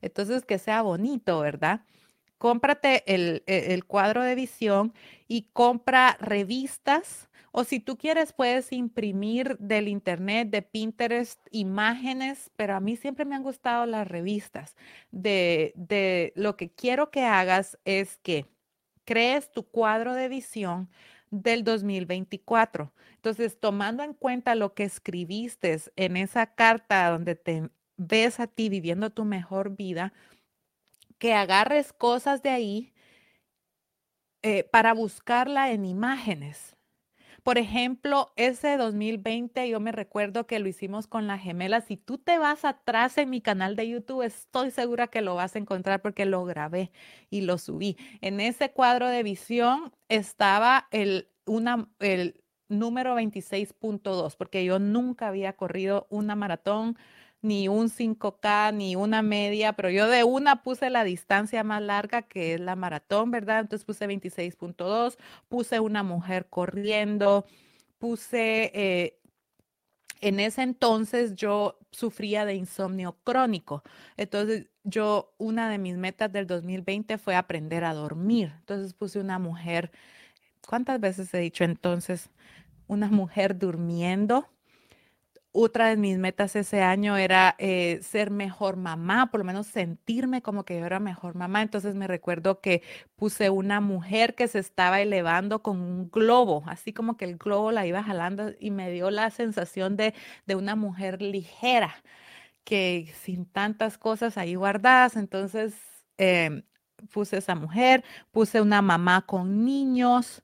Entonces, 0.01 0.45
que 0.45 0.59
sea 0.59 0.83
bonito, 0.83 1.39
¿verdad? 1.41 1.81
Cómprate 2.37 3.03
el, 3.13 3.43
e, 3.47 3.73
el 3.73 3.85
cuadro 3.85 4.23
de 4.23 4.35
visión 4.35 4.93
y 5.27 5.49
compra 5.53 6.17
revistas 6.19 7.29
o 7.51 7.63
si 7.65 7.79
tú 7.81 7.97
quieres, 7.97 8.31
puedes 8.33 8.71
imprimir 8.71 9.57
del 9.59 9.87
internet, 9.89 10.49
de 10.49 10.61
Pinterest, 10.61 11.39
imágenes, 11.51 12.49
pero 12.55 12.75
a 12.75 12.79
mí 12.79 12.95
siempre 12.95 13.25
me 13.25 13.35
han 13.35 13.43
gustado 13.43 13.85
las 13.85 14.07
revistas. 14.07 14.75
De, 15.11 15.73
de 15.75 16.31
lo 16.37 16.55
que 16.57 16.71
quiero 16.71 17.11
que 17.11 17.23
hagas 17.25 17.77
es 17.85 18.17
que 18.19 18.45
crees 19.05 19.51
tu 19.51 19.63
cuadro 19.67 20.13
de 20.13 20.29
visión 20.29 20.89
del 21.31 21.63
2024. 21.63 22.93
Entonces, 23.15 23.59
tomando 23.59 24.03
en 24.03 24.13
cuenta 24.13 24.55
lo 24.55 24.73
que 24.73 24.83
escribiste 24.83 25.79
en 25.95 26.17
esa 26.17 26.53
carta 26.53 27.09
donde 27.09 27.35
te 27.35 27.69
ves 27.97 28.39
a 28.39 28.47
ti 28.47 28.69
viviendo 28.69 29.09
tu 29.11 29.25
mejor 29.25 29.75
vida, 29.75 30.13
que 31.17 31.33
agarres 31.33 31.93
cosas 31.93 32.41
de 32.43 32.49
ahí 32.49 32.93
eh, 34.43 34.63
para 34.63 34.93
buscarla 34.93 35.71
en 35.71 35.85
imágenes. 35.85 36.75
Por 37.43 37.57
ejemplo, 37.57 38.31
ese 38.35 38.77
2020 38.77 39.67
yo 39.67 39.79
me 39.79 39.91
recuerdo 39.91 40.45
que 40.45 40.59
lo 40.59 40.67
hicimos 40.67 41.07
con 41.07 41.25
la 41.25 41.39
gemela. 41.39 41.81
Si 41.81 41.97
tú 41.97 42.19
te 42.19 42.37
vas 42.37 42.65
atrás 42.65 43.17
en 43.17 43.31
mi 43.31 43.41
canal 43.41 43.75
de 43.75 43.89
YouTube, 43.89 44.21
estoy 44.21 44.69
segura 44.69 45.07
que 45.07 45.21
lo 45.21 45.33
vas 45.33 45.55
a 45.55 45.59
encontrar 45.59 46.01
porque 46.03 46.25
lo 46.25 46.45
grabé 46.45 46.91
y 47.31 47.41
lo 47.41 47.57
subí. 47.57 47.97
En 48.21 48.39
ese 48.39 48.71
cuadro 48.71 49.07
de 49.07 49.23
visión 49.23 49.91
estaba 50.07 50.87
el, 50.91 51.29
una, 51.47 51.89
el 51.99 52.43
número 52.69 53.15
26.2 53.15 54.35
porque 54.35 54.63
yo 54.63 54.77
nunca 54.77 55.27
había 55.27 55.53
corrido 55.53 56.05
una 56.11 56.35
maratón 56.35 56.95
ni 57.41 57.67
un 57.67 57.89
5K, 57.89 58.73
ni 58.73 58.95
una 58.95 59.21
media, 59.21 59.73
pero 59.73 59.89
yo 59.89 60.07
de 60.07 60.23
una 60.23 60.63
puse 60.63 60.89
la 60.89 61.03
distancia 61.03 61.63
más 61.63 61.81
larga 61.81 62.21
que 62.21 62.53
es 62.53 62.59
la 62.59 62.75
maratón, 62.75 63.31
¿verdad? 63.31 63.61
Entonces 63.61 63.85
puse 63.85 64.07
26.2, 64.07 65.17
puse 65.49 65.79
una 65.79 66.03
mujer 66.03 66.47
corriendo, 66.49 67.45
puse, 67.97 68.71
eh, 68.73 69.19
en 70.21 70.39
ese 70.39 70.61
entonces 70.61 71.35
yo 71.35 71.79
sufría 71.91 72.45
de 72.45 72.55
insomnio 72.55 73.17
crónico. 73.23 73.83
Entonces 74.17 74.67
yo, 74.83 75.33
una 75.37 75.69
de 75.69 75.77
mis 75.79 75.97
metas 75.97 76.31
del 76.31 76.47
2020 76.47 77.17
fue 77.17 77.35
aprender 77.35 77.83
a 77.83 77.93
dormir. 77.93 78.53
Entonces 78.59 78.93
puse 78.93 79.19
una 79.19 79.39
mujer, 79.39 79.91
¿cuántas 80.67 80.99
veces 80.99 81.33
he 81.33 81.39
dicho 81.39 81.63
entonces? 81.63 82.29
Una 82.87 83.09
mujer 83.09 83.57
durmiendo 83.57 84.47
otra 85.53 85.87
de 85.89 85.97
mis 85.97 86.17
metas 86.17 86.55
ese 86.55 86.81
año 86.81 87.17
era 87.17 87.55
eh, 87.59 87.99
ser 88.03 88.31
mejor 88.31 88.77
mamá, 88.77 89.31
por 89.31 89.39
lo 89.41 89.45
menos 89.45 89.67
sentirme 89.67 90.41
como 90.41 90.63
que 90.63 90.79
yo 90.79 90.85
era 90.85 90.99
mejor 90.99 91.35
mamá. 91.35 91.61
Entonces 91.61 91.95
me 91.95 92.07
recuerdo 92.07 92.61
que 92.61 92.83
puse 93.15 93.49
una 93.49 93.81
mujer 93.81 94.35
que 94.35 94.47
se 94.47 94.59
estaba 94.59 95.01
elevando 95.01 95.61
con 95.61 95.81
un 95.81 96.09
globo, 96.09 96.63
así 96.67 96.93
como 96.93 97.17
que 97.17 97.25
el 97.25 97.37
globo 97.37 97.71
la 97.71 97.85
iba 97.85 98.03
jalando 98.03 98.51
y 98.59 98.71
me 98.71 98.91
dio 98.91 99.11
la 99.11 99.29
sensación 99.31 99.97
de, 99.97 100.13
de 100.45 100.55
una 100.55 100.75
mujer 100.75 101.21
ligera, 101.21 101.95
que 102.63 103.11
sin 103.21 103.45
tantas 103.45 103.97
cosas 103.97 104.37
ahí 104.37 104.55
guardadas. 104.55 105.15
Entonces 105.17 105.75
em, 106.17 106.63
puse 107.13 107.37
esa 107.37 107.55
mujer, 107.55 108.03
puse 108.31 108.61
una 108.61 108.81
mamá 108.81 109.25
con 109.25 109.65
niños. 109.65 110.43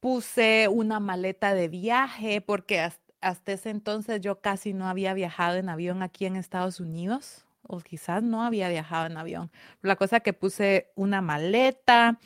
Puse 0.00 0.68
una 0.68 1.00
maleta 1.00 1.54
de 1.54 1.68
viaje 1.68 2.40
porque 2.40 2.80
hasta 2.80 3.05
hasta 3.20 3.52
ese 3.52 3.70
entonces 3.70 4.20
yo 4.20 4.40
casi 4.40 4.72
no 4.74 4.88
había 4.88 5.14
viajado 5.14 5.56
en 5.56 5.68
avión 5.68 6.02
aquí 6.02 6.26
en 6.26 6.36
Estados 6.36 6.80
Unidos, 6.80 7.46
o 7.62 7.80
quizás 7.80 8.22
no 8.22 8.42
había 8.42 8.68
viajado 8.68 9.06
en 9.06 9.16
avión. 9.16 9.50
La 9.82 9.96
cosa 9.96 10.20
que 10.20 10.32
puse 10.32 10.92
una 10.94 11.20
maleta, 11.20 12.18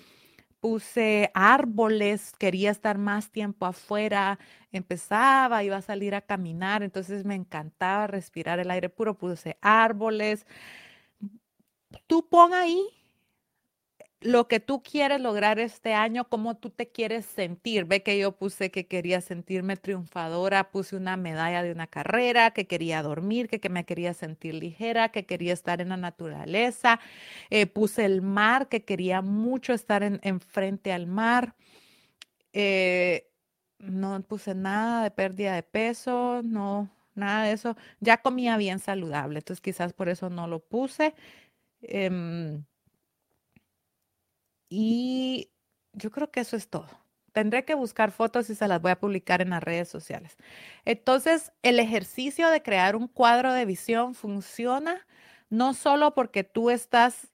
puse 0.60 1.30
árboles, 1.34 2.32
quería 2.38 2.70
estar 2.70 2.98
más 2.98 3.30
tiempo 3.30 3.66
afuera, 3.66 4.38
empezaba, 4.72 5.64
iba 5.64 5.76
a 5.78 5.82
salir 5.82 6.14
a 6.14 6.20
caminar, 6.20 6.82
entonces 6.82 7.24
me 7.24 7.34
encantaba 7.34 8.06
respirar 8.06 8.58
el 8.60 8.70
aire 8.70 8.90
puro, 8.90 9.16
puse 9.16 9.56
árboles. 9.62 10.46
Tú 12.06 12.28
pon 12.28 12.52
ahí 12.52 12.99
lo 14.20 14.48
que 14.48 14.60
tú 14.60 14.82
quieres 14.82 15.20
lograr 15.20 15.58
este 15.58 15.94
año, 15.94 16.28
cómo 16.28 16.56
tú 16.56 16.68
te 16.70 16.88
quieres 16.88 17.24
sentir. 17.24 17.86
Ve 17.86 18.02
que 18.02 18.18
yo 18.18 18.32
puse 18.32 18.70
que 18.70 18.86
quería 18.86 19.22
sentirme 19.22 19.76
triunfadora, 19.76 20.70
puse 20.70 20.96
una 20.96 21.16
medalla 21.16 21.62
de 21.62 21.72
una 21.72 21.86
carrera, 21.86 22.50
que 22.50 22.66
quería 22.66 23.02
dormir, 23.02 23.48
que, 23.48 23.68
me 23.70 23.84
quería 23.86 24.12
sentir 24.12 24.54
ligera, 24.54 25.08
que 25.10 25.24
quería 25.24 25.54
estar 25.54 25.80
en 25.80 25.88
la 25.88 25.96
naturaleza. 25.96 27.00
Eh, 27.48 27.66
puse 27.66 28.04
el 28.04 28.20
mar, 28.20 28.68
que 28.68 28.84
quería 28.84 29.22
mucho 29.22 29.72
estar 29.72 30.02
en, 30.02 30.40
frente 30.40 30.92
al 30.92 31.06
mar. 31.06 31.54
Eh, 32.52 33.26
no 33.78 34.20
puse 34.22 34.54
nada 34.54 35.04
de 35.04 35.10
pérdida 35.10 35.54
de 35.54 35.62
peso, 35.62 36.42
no, 36.44 36.90
nada 37.14 37.44
de 37.44 37.52
eso. 37.52 37.76
Ya 38.00 38.18
comía 38.18 38.56
bien 38.58 38.78
saludable, 38.80 39.38
entonces 39.38 39.62
quizás 39.62 39.92
por 39.94 40.08
eso 40.10 40.30
no 40.30 40.46
lo 40.46 40.60
puse. 40.60 41.14
Em, 41.82 42.64
y 44.70 45.50
yo 45.92 46.10
creo 46.10 46.30
que 46.30 46.40
eso 46.40 46.56
es 46.56 46.70
todo. 46.70 46.88
Tendré 47.32 47.64
que 47.64 47.74
buscar 47.74 48.12
fotos 48.12 48.48
y 48.50 48.54
se 48.54 48.68
las 48.68 48.80
voy 48.80 48.92
a 48.92 49.00
publicar 49.00 49.42
en 49.42 49.50
las 49.50 49.62
redes 49.62 49.88
sociales. 49.88 50.36
Entonces, 50.84 51.52
el 51.62 51.78
ejercicio 51.78 52.48
de 52.50 52.62
crear 52.62 52.96
un 52.96 53.08
cuadro 53.08 53.52
de 53.52 53.66
visión 53.66 54.14
funciona 54.14 55.06
no 55.50 55.74
solo 55.74 56.14
porque 56.14 56.44
tú 56.44 56.70
estás, 56.70 57.32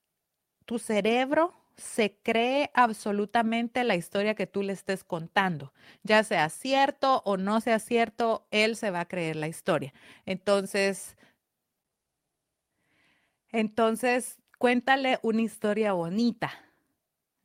tu 0.66 0.78
cerebro 0.78 1.54
se 1.76 2.18
cree 2.22 2.70
absolutamente 2.74 3.84
la 3.84 3.96
historia 3.96 4.34
que 4.34 4.46
tú 4.46 4.62
le 4.62 4.72
estés 4.72 5.04
contando. 5.04 5.72
Ya 6.02 6.24
sea 6.24 6.48
cierto 6.48 7.22
o 7.26 7.36
no 7.36 7.60
sea 7.60 7.78
cierto, 7.78 8.46
él 8.50 8.76
se 8.76 8.90
va 8.90 9.00
a 9.00 9.08
creer 9.08 9.36
la 9.36 9.48
historia. 9.48 9.92
Entonces, 10.26 11.16
entonces, 13.50 14.38
cuéntale 14.58 15.18
una 15.22 15.42
historia 15.42 15.92
bonita 15.92 16.65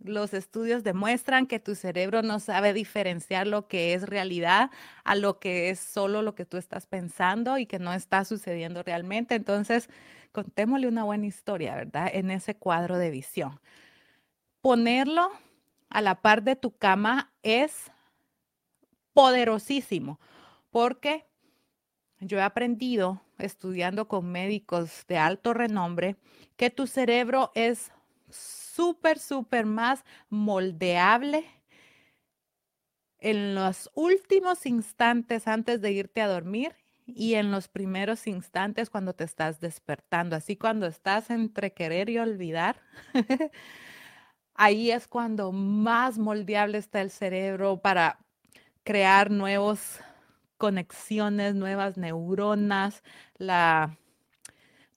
los 0.04 0.34
estudios 0.34 0.84
demuestran 0.84 1.48
que 1.48 1.60
tu 1.60 1.76
cerebro 1.76 2.22
no 2.22 2.40
sabe 2.40 2.74
diferenciar 2.74 3.48
lo 3.48 3.68
que 3.68 3.94
es 3.94 4.04
realidad 4.04 4.72
a 5.04 5.16
lo 5.16 5.40
que 5.40 5.70
es 5.70 5.80
solo 5.80 6.22
lo 6.22 6.36
que 6.36 6.46
tú 6.46 6.58
estás 6.58 6.88
pensando 6.88 7.58
y 7.58 7.66
que 7.66 7.80
no 7.80 7.94
está 7.94 8.26
sucediendo 8.26 8.84
realmente. 8.84 9.36
Entonces, 9.36 9.90
contémosle 10.32 10.88
una 10.88 11.04
buena 11.04 11.26
historia, 11.26 11.76
¿verdad? 11.76 12.10
En 12.14 12.32
ese 12.32 12.56
cuadro 12.56 12.98
de 12.98 13.12
visión. 13.12 13.60
Ponerlo 14.62 15.32
a 15.90 16.02
la 16.02 16.22
par 16.22 16.44
de 16.44 16.56
tu 16.56 16.72
cama 16.72 17.32
es 17.44 17.92
poderosísimo 19.14 20.20
porque 20.70 21.26
yo 22.20 22.38
he 22.38 22.44
aprendido 22.44 23.22
estudiando 23.38 24.08
con 24.08 24.32
médicos 24.32 25.06
de 25.08 25.18
alto 25.18 25.54
renombre 25.54 26.16
que 26.56 26.70
tu 26.70 26.88
cerebro 26.88 27.52
es 27.56 27.92
súper, 28.82 29.20
súper 29.20 29.68
más 29.68 30.04
moldeable 30.30 31.46
en 33.20 33.54
los 33.54 33.92
últimos 33.94 34.66
instantes 34.66 35.48
antes 35.48 35.82
de 35.82 35.92
irte 35.92 36.20
a 36.20 36.28
dormir 36.28 36.76
y 37.06 37.36
en 37.36 37.52
los 37.52 37.68
primeros 37.68 38.26
instantes 38.26 38.90
cuando 38.90 39.14
te 39.14 39.24
estás 39.24 39.60
despertando. 39.60 40.36
Así 40.36 40.58
cuando 40.58 40.88
estás 40.88 41.30
entre 41.30 41.74
querer 41.74 42.10
y 42.10 42.18
olvidar, 42.18 42.82
ahí 44.56 44.90
es 44.90 45.08
cuando 45.08 45.52
más 45.52 46.18
moldeable 46.18 46.80
está 46.80 47.02
el 47.02 47.12
cerebro 47.12 47.78
para 47.84 48.18
crear 48.84 49.30
nuevas 49.30 50.00
conexiones, 50.58 51.54
nuevas 51.54 51.98
neuronas, 51.98 53.04
la 53.38 53.96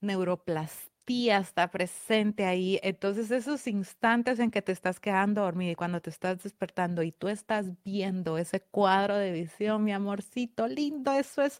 neuroplastia 0.00 0.93
está 1.06 1.70
presente 1.70 2.44
ahí. 2.44 2.80
Entonces 2.82 3.30
esos 3.30 3.66
instantes 3.66 4.38
en 4.38 4.50
que 4.50 4.62
te 4.62 4.72
estás 4.72 5.00
quedando 5.00 5.42
dormido 5.42 5.72
y 5.72 5.74
cuando 5.74 6.00
te 6.00 6.10
estás 6.10 6.42
despertando 6.42 7.02
y 7.02 7.12
tú 7.12 7.28
estás 7.28 7.66
viendo 7.84 8.38
ese 8.38 8.60
cuadro 8.60 9.16
de 9.16 9.32
visión, 9.32 9.84
mi 9.84 9.92
amorcito 9.92 10.66
lindo, 10.66 11.12
eso 11.12 11.42
es 11.42 11.58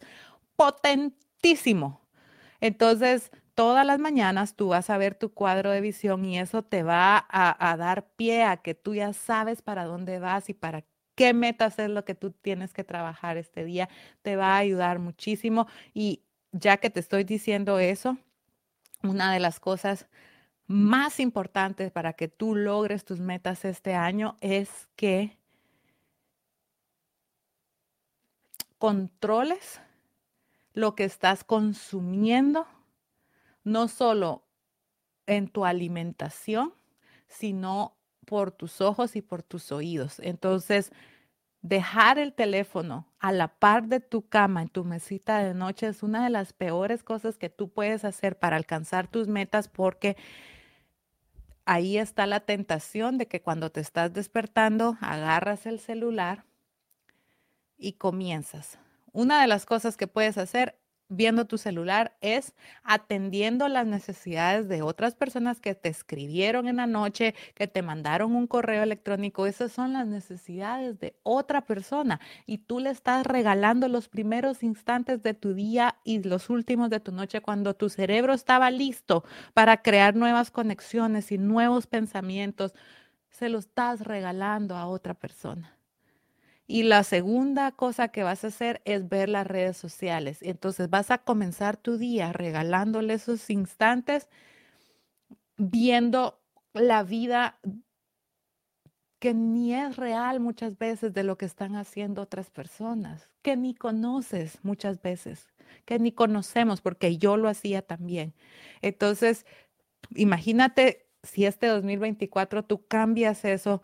potentísimo. 0.55 2.01
Entonces, 2.61 3.31
todas 3.53 3.85
las 3.85 3.99
mañanas 3.99 4.55
tú 4.55 4.69
vas 4.69 4.89
a 4.89 4.97
ver 4.97 5.15
tu 5.15 5.33
cuadro 5.33 5.71
de 5.71 5.81
visión 5.81 6.25
y 6.25 6.39
eso 6.39 6.63
te 6.63 6.83
va 6.83 7.25
a, 7.29 7.77
dar 7.77 8.07
pie 8.15 8.43
a 8.43 8.57
que 8.57 8.75
tú 8.75 8.95
ya 8.95 9.13
sabes 9.13 9.61
para 9.61 9.85
dónde 9.85 10.19
vas 10.19 10.49
y 10.49 10.53
para 10.53 10.83
qué 11.15 11.33
metas 11.33 11.79
es 11.79 11.89
lo 11.89 12.05
que 12.05 12.15
tú 12.15 12.31
tienes 12.31 12.73
que 12.73 12.83
trabajar 12.83 13.37
este 13.37 13.63
día. 13.65 13.89
Te 14.21 14.35
va 14.35 14.55
a 14.55 14.57
ayudar 14.57 14.99
muchísimo. 14.99 15.67
Y 15.93 16.23
ya 16.51 16.77
que 16.77 16.89
te 16.89 16.99
estoy 16.99 17.23
diciendo 17.23 17.79
eso, 17.79 18.17
una 19.05 19.33
de 19.33 19.39
las 19.39 19.59
cosas 19.59 20.07
más 20.67 21.19
importantes 21.19 21.91
para 21.91 22.13
que 22.13 22.27
tú 22.27 22.55
logres 22.55 23.05
tus 23.05 23.19
metas 23.19 23.65
este 23.65 23.93
año 23.93 24.37
es 24.41 24.87
que 24.95 25.37
controles 28.77 29.81
lo 30.73 30.95
que 30.95 31.05
estás 31.05 31.43
consumiendo 31.43 32.67
no 33.63 33.87
solo 33.87 34.43
en 35.25 35.47
tu 35.47 35.65
alimentación, 35.65 36.73
sino 37.27 37.95
por 38.25 38.51
tus 38.51 38.81
ojos 38.81 39.15
y 39.15 39.21
por 39.21 39.43
tus 39.43 39.71
oídos. 39.71 40.19
Entonces, 40.19 40.91
dejar 41.67 42.19
el 42.19 42.31
teléfono 42.31 43.07
a 43.17 43.31
la 43.31 43.47
par 43.47 43.87
de 43.87 43.99
tu 43.99 44.29
cama 44.29 44.61
en 44.61 44.69
tu 44.69 44.83
mesita 44.83 45.39
de 45.39 45.55
noche 45.55 45.87
es 45.87 46.03
una 46.03 46.23
de 46.23 46.29
las 46.29 46.53
peores 46.53 47.01
cosas 47.01 47.39
que 47.39 47.49
tú 47.49 47.69
puedes 47.69 48.05
hacer 48.05 48.37
para 48.37 48.55
alcanzar 48.55 49.07
tus 49.07 49.27
metas 49.27 49.67
porque 49.67 50.15
ahí 51.65 51.97
está 51.97 52.27
la 52.27 52.41
tentación 52.41 53.17
de 53.17 53.27
que 53.27 53.41
cuando 53.41 53.71
te 53.71 53.79
estás 53.79 54.13
despertando 54.13 54.99
agarras 55.01 55.65
el 55.65 55.79
celular 55.79 56.45
y 57.77 57.93
comienzas. 57.93 58.77
Una 59.11 59.41
de 59.41 59.47
las 59.47 59.65
cosas 59.65 59.97
que 59.97 60.05
puedes 60.05 60.37
hacer 60.37 60.77
viendo 61.09 61.45
tu 61.45 61.57
celular 61.57 62.15
es 62.21 62.53
atendiendo 62.83 63.67
las 63.67 63.85
necesidades 63.85 64.67
de 64.67 64.81
otras 64.81 65.15
personas 65.15 65.59
que 65.59 65.75
te 65.75 65.89
escribieron 65.89 66.67
en 66.67 66.77
la 66.77 66.87
noche, 66.87 67.35
que 67.53 67.67
te 67.67 67.81
mandaron 67.81 68.35
un 68.35 68.47
correo 68.47 68.83
electrónico. 68.83 69.45
Esas 69.45 69.71
son 69.71 69.93
las 69.93 70.07
necesidades 70.07 70.99
de 70.99 71.15
otra 71.23 71.65
persona 71.65 72.19
y 72.45 72.59
tú 72.59 72.79
le 72.79 72.89
estás 72.89 73.25
regalando 73.25 73.87
los 73.87 74.09
primeros 74.09 74.63
instantes 74.63 75.21
de 75.23 75.33
tu 75.33 75.53
día 75.53 75.97
y 76.03 76.23
los 76.23 76.49
últimos 76.49 76.89
de 76.89 76.99
tu 76.99 77.11
noche 77.11 77.41
cuando 77.41 77.75
tu 77.75 77.89
cerebro 77.89 78.33
estaba 78.33 78.71
listo 78.71 79.23
para 79.53 79.81
crear 79.81 80.15
nuevas 80.15 80.51
conexiones 80.51 81.31
y 81.31 81.37
nuevos 81.37 81.87
pensamientos. 81.87 82.73
Se 83.29 83.49
lo 83.49 83.59
estás 83.59 84.01
regalando 84.01 84.75
a 84.75 84.87
otra 84.87 85.13
persona. 85.13 85.74
Y 86.67 86.83
la 86.83 87.03
segunda 87.03 87.71
cosa 87.71 88.07
que 88.07 88.23
vas 88.23 88.43
a 88.43 88.47
hacer 88.47 88.81
es 88.85 89.07
ver 89.07 89.29
las 89.29 89.45
redes 89.45 89.77
sociales. 89.77 90.39
Entonces 90.41 90.89
vas 90.89 91.11
a 91.11 91.19
comenzar 91.19 91.77
tu 91.77 91.97
día 91.97 92.33
regalándole 92.33 93.13
esos 93.13 93.49
instantes 93.49 94.27
viendo 95.57 96.39
la 96.73 97.03
vida 97.03 97.59
que 99.19 99.33
ni 99.33 99.73
es 99.73 99.95
real 99.95 100.39
muchas 100.39 100.77
veces 100.77 101.13
de 101.13 101.23
lo 101.23 101.37
que 101.37 101.45
están 101.45 101.75
haciendo 101.75 102.21
otras 102.21 102.49
personas, 102.51 103.29
que 103.41 103.55
ni 103.55 103.73
conoces 103.73 104.59
muchas 104.63 105.01
veces, 105.01 105.47
que 105.85 105.99
ni 105.99 106.11
conocemos, 106.11 106.81
porque 106.81 107.17
yo 107.17 107.37
lo 107.37 107.49
hacía 107.49 107.81
también. 107.81 108.33
Entonces, 108.81 109.45
imagínate 110.15 111.07
si 111.23 111.45
este 111.45 111.67
2024 111.67 112.63
tú 112.65 112.85
cambias 112.87 113.45
eso 113.45 113.81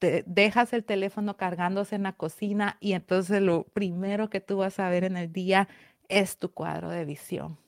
dejas 0.00 0.72
el 0.72 0.84
teléfono 0.84 1.36
cargándose 1.36 1.96
en 1.96 2.04
la 2.04 2.12
cocina 2.12 2.76
y 2.80 2.92
entonces 2.92 3.42
lo 3.42 3.64
primero 3.64 4.30
que 4.30 4.40
tú 4.40 4.58
vas 4.58 4.78
a 4.78 4.88
ver 4.90 5.04
en 5.04 5.16
el 5.16 5.32
día 5.32 5.68
es 6.08 6.38
tu 6.38 6.52
cuadro 6.52 6.90
de 6.90 7.04
visión. 7.04 7.58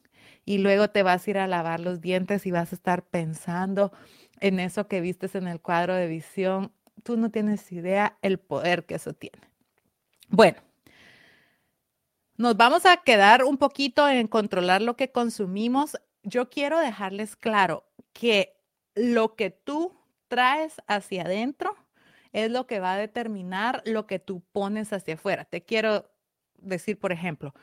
Y 0.45 0.59
luego 0.59 0.89
te 0.89 1.03
vas 1.03 1.27
a 1.27 1.31
ir 1.31 1.39
a 1.39 1.47
lavar 1.47 1.81
los 1.81 2.01
dientes 2.01 2.47
y 2.47 2.51
vas 2.51 2.73
a 2.73 2.77
estar 2.77 3.05
pensando 3.05 3.93
en 4.41 4.59
eso 4.59 4.89
que 4.89 5.01
vistes 5.01 5.35
en 5.35 5.47
el 5.49 5.61
cuadro 5.61 5.95
de 5.95 6.07
visión. 6.07 6.73
Tú 7.03 7.17
no 7.17 7.31
tienes 7.31 7.71
idea 7.73 8.17
el 8.23 8.39
poder 8.39 8.87
que 8.87 8.95
eso 8.95 9.13
tiene. 9.13 9.41
Bueno, 10.29 10.59
nos 12.37 12.57
vamos 12.57 12.87
a 12.87 12.97
quedar 12.99 13.45
un 13.45 13.59
poquito 13.59 14.09
en 14.09 14.27
controlar 14.27 14.81
lo 14.81 14.97
que 14.97 15.13
consumimos. 15.13 15.99
Yo 16.23 16.49
quiero 16.49 16.79
dejarles 16.79 17.37
claro 17.37 17.85
que 18.13 18.57
lo 18.95 19.35
que 19.37 19.51
tú 19.51 19.95
traes 20.29 20.81
hacia 20.87 21.23
adentro 21.23 21.77
es 22.33 22.51
lo 22.51 22.67
que 22.67 22.81
va 22.81 22.95
a 22.95 22.99
determinar 22.99 23.83
lo 23.85 24.07
que 24.07 24.19
tú 24.19 24.43
pones 24.53 24.93
hacia 24.93 25.15
afuera. 25.15 25.45
Te 25.45 25.65
quiero 25.65 26.11
decir, 26.59 26.99
por 26.99 27.13
ejemplo, 27.13 27.55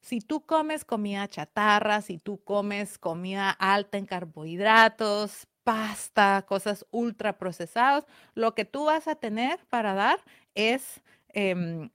si 0.00 0.20
tú 0.20 0.46
comes 0.46 0.84
comida 0.84 1.28
chatarra, 1.28 2.00
si 2.00 2.18
tú 2.18 2.42
comes 2.42 2.98
comida 2.98 3.50
alta 3.50 3.98
en 3.98 4.06
carbohidratos, 4.06 5.46
pasta, 5.64 6.44
cosas 6.48 6.86
ultra 6.90 7.38
procesadas, 7.38 8.06
lo 8.34 8.54
que 8.54 8.64
tú 8.64 8.86
vas 8.86 9.08
a 9.08 9.14
tener 9.14 9.60
para 9.68 9.94
dar 9.94 10.18
es 10.54 11.02
em, 11.28 11.90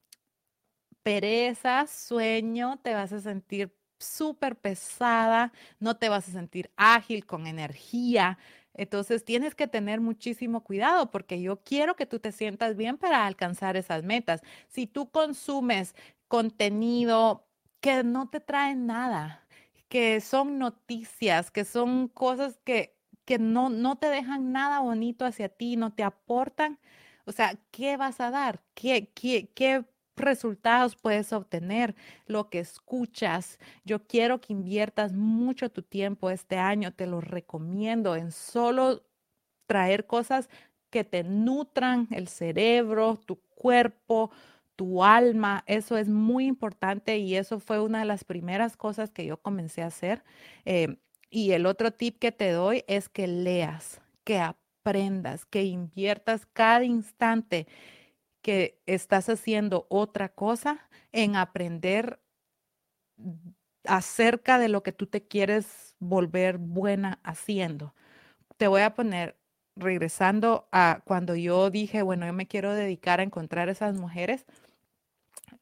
pereza, 1.04 1.88
sueño, 1.88 2.80
te 2.84 2.94
vas 2.94 3.12
a 3.12 3.22
sentir 3.22 3.76
súper 4.00 4.56
pesada, 4.58 5.52
no 5.80 5.98
te 5.98 6.10
vas 6.10 6.28
a 6.28 6.32
sentir 6.32 6.72
ágil, 6.76 7.26
con 7.26 7.48
energía, 7.48 8.38
entonces 8.76 9.26
tienes 9.26 9.56
que 9.56 9.68
tener 9.68 10.02
muchísimo 10.02 10.64
cuidado 10.64 11.12
porque 11.12 11.42
yo 11.42 11.62
quiero 11.64 11.96
que 11.96 12.06
tú 12.06 12.20
te 12.20 12.32
sientas 12.32 12.76
bien 12.76 12.98
para 12.98 13.26
alcanzar 13.26 13.78
esas 13.78 14.04
metas. 14.04 14.42
Si 14.68 14.88
tú 14.88 15.10
consumes 15.12 15.96
contenido 16.28 17.48
que 17.82 18.04
no 18.04 18.30
te 18.30 18.40
trae 18.40 18.76
nada, 18.76 19.48
que 19.90 20.20
son 20.22 20.60
noticias, 20.60 21.52
que 21.52 21.66
son 21.66 22.08
cosas 22.08 22.60
que, 22.64 22.98
que 23.26 23.40
no, 23.40 23.70
no 23.70 23.98
te 23.98 24.08
dejan 24.10 24.52
nada 24.52 24.80
bonito 24.82 25.26
hacia 25.26 25.50
ti, 25.50 25.76
no 25.78 25.94
te 25.94 26.04
aportan, 26.04 26.80
o 27.26 27.32
sea, 27.32 27.56
¿qué 27.72 27.98
vas 27.98 28.20
a 28.20 28.30
dar? 28.32 28.62
¿Qué, 28.74 29.10
qué, 29.14 29.50
qué 29.56 29.86
resultados 30.16 30.96
puedes 30.96 31.34
obtener, 31.34 31.96
lo 32.26 32.50
que 32.50 32.60
escuchas. 32.60 33.60
Yo 33.84 34.06
quiero 34.08 34.42
que 34.42 34.54
inviertas 34.54 35.14
mucho 35.14 35.70
tu 35.70 35.82
tiempo 35.82 36.30
este 36.30 36.58
año, 36.58 36.94
te 36.94 37.08
lo 37.08 37.22
recomiendo 37.22 38.16
en 38.16 38.32
solo 38.32 39.04
traer 39.68 40.06
cosas 40.06 40.50
que 40.90 41.04
te 41.04 41.24
nutran 41.24 42.08
el 42.12 42.28
cerebro, 42.28 43.20
tu 43.26 43.38
cuerpo, 43.56 44.32
tu 44.76 45.04
alma. 45.04 45.64
Eso 45.68 45.98
es 45.98 46.08
muy 46.08 46.46
importante 46.46 47.18
y 47.18 47.36
eso 47.36 47.60
fue 47.60 47.80
una 47.80 48.00
de 48.00 48.06
las 48.06 48.24
primeras 48.24 48.78
cosas 48.78 49.12
que 49.12 49.26
yo 49.26 49.38
comencé 49.38 49.82
a 49.82 49.88
hacer. 49.88 50.24
Eh, 50.66 50.98
y 51.30 51.52
el 51.52 51.66
otro 51.66 51.92
tip 51.92 52.20
que 52.20 52.32
te 52.32 52.52
doy 52.52 52.84
es 52.88 53.10
que 53.10 53.28
leas, 53.28 54.02
que 54.24 54.40
aprendas, 54.40 55.46
que 55.46 55.64
inviertas 55.64 56.46
cada 56.46 56.84
instante 56.86 57.68
que 58.46 58.80
estás 58.86 59.28
haciendo 59.28 59.88
otra 59.90 60.30
cosa 60.30 60.88
en 61.12 61.36
aprender 61.36 62.20
acerca 63.86 64.60
de 64.60 64.70
lo 64.70 64.84
que 64.84 64.92
tú 64.92 65.08
te 65.08 65.26
quieres 65.26 65.96
volver 65.98 66.60
buena 66.60 67.18
haciendo. 67.24 67.96
Te 68.58 68.68
voy 68.68 68.82
a 68.82 68.94
poner, 68.94 69.36
regresando 69.76 70.70
a 70.72 71.02
cuando 71.06 71.34
yo 71.36 71.72
dije, 71.72 72.04
bueno, 72.04 72.28
yo 72.28 72.34
me 72.34 72.46
quiero 72.46 72.76
dedicar 72.76 73.20
a 73.20 73.24
encontrar 73.24 73.68
esas 73.68 73.98
mujeres. 73.98 74.46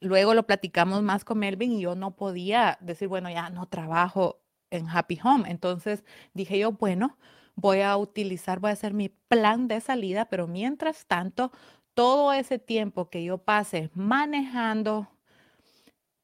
Luego 0.00 0.34
lo 0.34 0.46
platicamos 0.46 1.02
más 1.02 1.24
con 1.24 1.38
Melvin 1.38 1.72
y 1.72 1.80
yo 1.80 1.94
no 1.94 2.14
podía 2.16 2.76
decir, 2.82 3.08
bueno, 3.08 3.30
ya 3.30 3.48
no 3.48 3.66
trabajo 3.66 4.42
en 4.68 4.90
Happy 4.90 5.18
Home. 5.24 5.50
Entonces 5.50 6.04
dije 6.34 6.58
yo, 6.58 6.72
bueno, 6.72 7.16
voy 7.54 7.80
a 7.80 7.96
utilizar, 7.96 8.60
voy 8.60 8.68
a 8.68 8.74
hacer 8.74 8.92
mi 8.92 9.08
plan 9.08 9.68
de 9.68 9.80
salida, 9.80 10.26
pero 10.26 10.46
mientras 10.46 11.06
tanto 11.06 11.50
todo 11.94 12.32
ese 12.32 12.58
tiempo 12.58 13.08
que 13.08 13.24
yo 13.24 13.38
pase 13.38 13.90
manejando, 13.94 15.08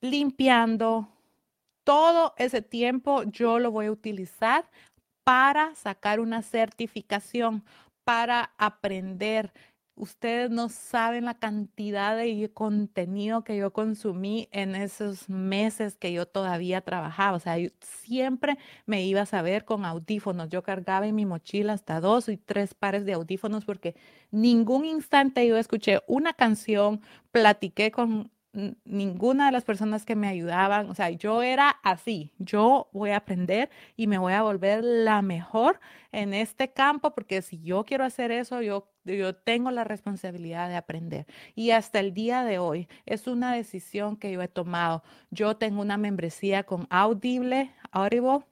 limpiando, 0.00 1.08
todo 1.84 2.34
ese 2.36 2.62
tiempo 2.62 3.22
yo 3.24 3.58
lo 3.58 3.70
voy 3.70 3.86
a 3.86 3.92
utilizar 3.92 4.68
para 5.24 5.74
sacar 5.74 6.20
una 6.20 6.42
certificación, 6.42 7.64
para 8.04 8.52
aprender, 8.58 9.52
Ustedes 10.00 10.50
no 10.50 10.70
saben 10.70 11.26
la 11.26 11.34
cantidad 11.34 12.16
de 12.16 12.50
contenido 12.54 13.44
que 13.44 13.58
yo 13.58 13.70
consumí 13.74 14.48
en 14.50 14.74
esos 14.74 15.28
meses 15.28 15.98
que 15.98 16.10
yo 16.10 16.24
todavía 16.24 16.80
trabajaba. 16.80 17.36
O 17.36 17.40
sea, 17.40 17.58
yo 17.58 17.68
siempre 17.82 18.56
me 18.86 19.04
iba 19.04 19.20
a 19.20 19.26
saber 19.26 19.66
con 19.66 19.84
audífonos. 19.84 20.48
Yo 20.48 20.62
cargaba 20.62 21.06
en 21.06 21.14
mi 21.16 21.26
mochila 21.26 21.74
hasta 21.74 22.00
dos 22.00 22.30
y 22.30 22.38
tres 22.38 22.72
pares 22.72 23.04
de 23.04 23.12
audífonos 23.12 23.66
porque 23.66 23.94
ningún 24.30 24.86
instante 24.86 25.46
yo 25.46 25.58
escuché 25.58 26.00
una 26.06 26.32
canción, 26.32 27.02
platiqué 27.30 27.90
con 27.90 28.30
ninguna 28.52 29.46
de 29.46 29.52
las 29.52 29.64
personas 29.64 30.04
que 30.04 30.16
me 30.16 30.26
ayudaban, 30.26 30.90
o 30.90 30.94
sea, 30.94 31.10
yo 31.10 31.42
era 31.42 31.70
así, 31.82 32.32
yo 32.38 32.88
voy 32.92 33.10
a 33.10 33.18
aprender 33.18 33.70
y 33.96 34.06
me 34.06 34.18
voy 34.18 34.32
a 34.32 34.42
volver 34.42 34.82
la 34.82 35.22
mejor 35.22 35.80
en 36.10 36.34
este 36.34 36.72
campo, 36.72 37.14
porque 37.14 37.42
si 37.42 37.60
yo 37.60 37.84
quiero 37.84 38.04
hacer 38.04 38.32
eso, 38.32 38.60
yo, 38.60 38.90
yo 39.04 39.36
tengo 39.36 39.70
la 39.70 39.84
responsabilidad 39.84 40.68
de 40.68 40.76
aprender. 40.76 41.26
Y 41.54 41.70
hasta 41.70 42.00
el 42.00 42.12
día 42.12 42.44
de 42.44 42.58
hoy 42.58 42.88
es 43.06 43.26
una 43.28 43.54
decisión 43.54 44.16
que 44.16 44.32
yo 44.32 44.42
he 44.42 44.48
tomado. 44.48 45.04
Yo 45.30 45.56
tengo 45.56 45.80
una 45.80 45.96
membresía 45.96 46.64
con 46.64 46.86
Audible, 46.90 47.72
Audible, 47.92 48.44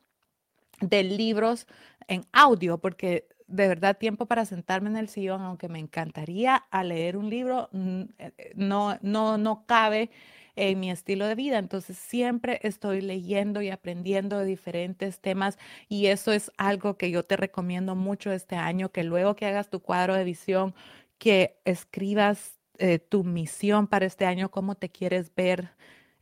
de 0.80 1.02
libros 1.02 1.66
en 2.06 2.24
audio, 2.32 2.78
porque 2.78 3.28
de 3.48 3.66
verdad 3.66 3.96
tiempo 3.98 4.26
para 4.26 4.44
sentarme 4.44 4.90
en 4.90 4.96
el 4.96 5.08
sillón, 5.08 5.42
aunque 5.42 5.68
me 5.68 5.78
encantaría 5.78 6.56
a 6.56 6.84
leer 6.84 7.16
un 7.16 7.30
libro, 7.30 7.70
eh, 7.72 8.06
eh, 8.18 8.52
no, 8.54 8.98
no, 9.02 9.38
no 9.38 9.64
cabe 9.66 10.10
en 10.54 10.80
mi 10.80 10.90
estilo 10.90 11.26
de 11.26 11.34
vida. 11.34 11.58
Entonces 11.58 11.96
siempre 11.96 12.60
estoy 12.62 13.00
leyendo 13.00 13.62
y 13.62 13.70
aprendiendo 13.70 14.38
de 14.38 14.44
diferentes 14.44 15.20
temas 15.20 15.58
y 15.88 16.06
eso 16.06 16.32
es 16.32 16.52
algo 16.58 16.96
que 16.96 17.10
yo 17.10 17.24
te 17.24 17.36
recomiendo 17.36 17.94
mucho 17.94 18.32
este 18.32 18.56
año, 18.56 18.90
que 18.90 19.04
luego 19.04 19.34
que 19.34 19.46
hagas 19.46 19.70
tu 19.70 19.80
cuadro 19.80 20.14
de 20.14 20.24
visión, 20.24 20.74
que 21.18 21.58
escribas 21.64 22.58
eh, 22.78 22.98
tu 22.98 23.24
misión 23.24 23.86
para 23.86 24.06
este 24.06 24.26
año, 24.26 24.50
cómo 24.50 24.74
te 24.74 24.90
quieres 24.90 25.34
ver 25.34 25.70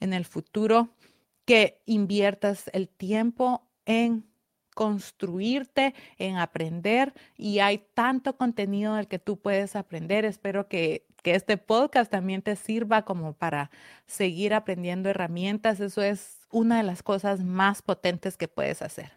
en 0.00 0.12
el 0.12 0.24
futuro, 0.24 0.90
que 1.44 1.80
inviertas 1.86 2.70
el 2.72 2.88
tiempo 2.88 3.68
en 3.84 4.26
construirte, 4.76 5.94
en 6.18 6.36
aprender 6.36 7.14
y 7.38 7.60
hay 7.60 7.78
tanto 7.94 8.36
contenido 8.36 8.94
del 8.94 9.08
que 9.08 9.18
tú 9.18 9.38
puedes 9.38 9.74
aprender. 9.74 10.26
Espero 10.26 10.68
que, 10.68 11.06
que 11.22 11.34
este 11.34 11.56
podcast 11.56 12.10
también 12.10 12.42
te 12.42 12.56
sirva 12.56 13.06
como 13.06 13.32
para 13.32 13.70
seguir 14.06 14.52
aprendiendo 14.52 15.08
herramientas. 15.08 15.80
Eso 15.80 16.02
es 16.02 16.40
una 16.50 16.76
de 16.76 16.82
las 16.82 17.02
cosas 17.02 17.42
más 17.42 17.80
potentes 17.80 18.36
que 18.36 18.48
puedes 18.48 18.82
hacer. 18.82 19.12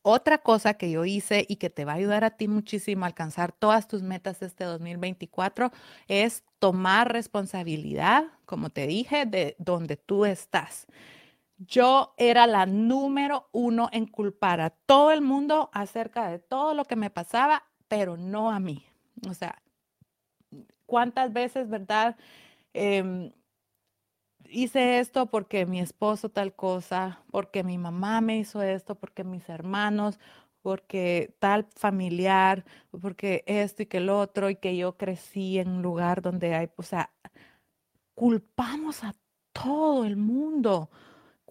Otra 0.00 0.38
cosa 0.38 0.72
que 0.72 0.90
yo 0.90 1.04
hice 1.04 1.44
y 1.46 1.56
que 1.56 1.68
te 1.68 1.84
va 1.84 1.92
a 1.92 1.96
ayudar 1.96 2.24
a 2.24 2.30
ti 2.30 2.48
muchísimo 2.48 3.04
a 3.04 3.08
alcanzar 3.08 3.52
todas 3.52 3.86
tus 3.86 4.00
metas 4.00 4.40
este 4.40 4.64
2024 4.64 5.72
es 6.08 6.42
tomar 6.58 7.12
responsabilidad, 7.12 8.24
como 8.46 8.70
te 8.70 8.86
dije, 8.86 9.26
de 9.26 9.56
donde 9.58 9.98
tú 9.98 10.24
estás 10.24 10.86
yo 11.66 12.14
era 12.16 12.46
la 12.46 12.64
número 12.64 13.48
uno 13.52 13.90
en 13.92 14.06
culpar 14.06 14.60
a 14.60 14.70
todo 14.70 15.12
el 15.12 15.20
mundo 15.20 15.70
acerca 15.72 16.30
de 16.30 16.38
todo 16.38 16.74
lo 16.74 16.86
que 16.86 16.96
me 16.96 17.10
pasaba, 17.10 17.64
pero 17.86 18.16
no 18.16 18.50
a 18.50 18.60
mí. 18.60 18.86
O 19.28 19.34
sea, 19.34 19.62
¿cuántas 20.86 21.32
veces, 21.32 21.68
verdad? 21.68 22.16
Em, 22.72 23.32
hice 24.48 25.00
esto 25.00 25.26
porque 25.26 25.66
mi 25.66 25.80
esposo 25.80 26.30
tal 26.30 26.54
cosa, 26.54 27.20
porque 27.30 27.62
mi 27.62 27.76
mamá 27.76 28.22
me 28.22 28.38
hizo 28.38 28.62
esto, 28.62 28.94
porque 28.94 29.22
mis 29.22 29.48
hermanos, 29.50 30.18
porque 30.62 31.34
tal 31.40 31.66
familiar, 31.76 32.64
porque 33.02 33.44
esto 33.46 33.82
y 33.82 33.86
que 33.86 33.98
el 33.98 34.08
otro, 34.08 34.48
y 34.48 34.56
que 34.56 34.76
yo 34.76 34.96
crecí 34.96 35.58
en 35.58 35.68
un 35.68 35.82
lugar 35.82 36.22
donde 36.22 36.54
hay, 36.54 36.70
o 36.76 36.82
sea, 36.82 37.10
culpamos 38.14 39.04
a 39.04 39.14
todo 39.52 40.04
el 40.04 40.16
mundo 40.16 40.90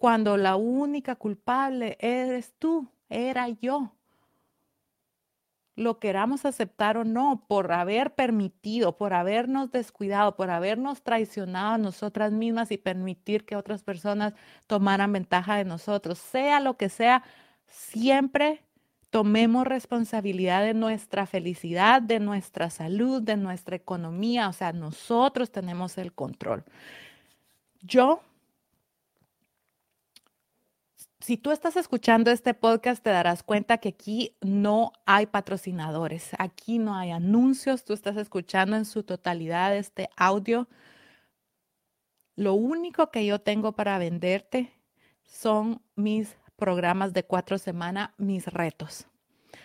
cuando 0.00 0.38
la 0.38 0.56
única 0.56 1.14
culpable 1.14 1.98
eres 2.00 2.54
tú, 2.58 2.88
era 3.10 3.50
yo. 3.50 3.92
Lo 5.76 5.98
queramos 5.98 6.46
aceptar 6.46 6.96
o 6.96 7.04
no, 7.04 7.44
por 7.46 7.70
haber 7.70 8.14
permitido, 8.14 8.96
por 8.96 9.12
habernos 9.12 9.70
descuidado, 9.72 10.36
por 10.36 10.48
habernos 10.48 11.02
traicionado 11.02 11.74
a 11.74 11.78
nosotras 11.78 12.32
mismas 12.32 12.72
y 12.72 12.78
permitir 12.78 13.44
que 13.44 13.56
otras 13.56 13.82
personas 13.82 14.32
tomaran 14.66 15.12
ventaja 15.12 15.56
de 15.56 15.66
nosotros, 15.66 16.18
sea 16.18 16.60
lo 16.60 16.78
que 16.78 16.88
sea, 16.88 17.22
siempre 17.66 18.64
tomemos 19.10 19.66
responsabilidad 19.66 20.62
de 20.62 20.72
nuestra 20.72 21.26
felicidad, 21.26 22.00
de 22.00 22.20
nuestra 22.20 22.70
salud, 22.70 23.20
de 23.20 23.36
nuestra 23.36 23.76
economía, 23.76 24.48
o 24.48 24.54
sea, 24.54 24.72
nosotros 24.72 25.50
tenemos 25.52 25.98
el 25.98 26.14
control. 26.14 26.64
Yo 27.82 28.22
si 31.20 31.36
tú 31.36 31.50
estás 31.50 31.76
escuchando 31.76 32.30
este 32.30 32.54
podcast, 32.54 33.02
te 33.02 33.10
darás 33.10 33.42
cuenta 33.42 33.78
que 33.78 33.90
aquí 33.90 34.36
no 34.40 34.92
hay 35.04 35.26
patrocinadores, 35.26 36.30
aquí 36.38 36.78
no 36.78 36.96
hay 36.96 37.10
anuncios, 37.10 37.84
tú 37.84 37.92
estás 37.92 38.16
escuchando 38.16 38.76
en 38.76 38.86
su 38.86 39.02
totalidad 39.02 39.76
este 39.76 40.08
audio. 40.16 40.66
Lo 42.36 42.54
único 42.54 43.10
que 43.10 43.26
yo 43.26 43.38
tengo 43.38 43.72
para 43.72 43.98
venderte 43.98 44.72
son 45.22 45.82
mis 45.94 46.36
programas 46.56 47.12
de 47.12 47.24
cuatro 47.24 47.58
semanas, 47.58 48.10
mis 48.16 48.46
retos. 48.46 49.06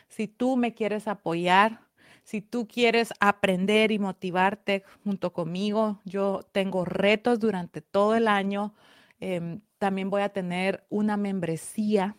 Si 0.10 0.28
tú 0.28 0.58
me 0.58 0.74
quieres 0.74 1.08
apoyar, 1.08 1.82
si 2.24 2.42
tú 2.42 2.68
quieres 2.68 3.14
aprender 3.20 3.92
y 3.92 4.00
motivarte 4.00 4.84
junto 5.04 5.32
conmigo, 5.32 6.02
yo 6.04 6.42
tengo 6.52 6.84
retos 6.84 7.40
durante 7.40 7.82
todo 7.82 8.16
el 8.16 8.28
año. 8.28 8.74
Em, 9.20 9.62
también 9.78 10.10
voy 10.10 10.22
a 10.22 10.30
tener 10.30 10.86
una 10.90 11.18
membresía 11.18 12.18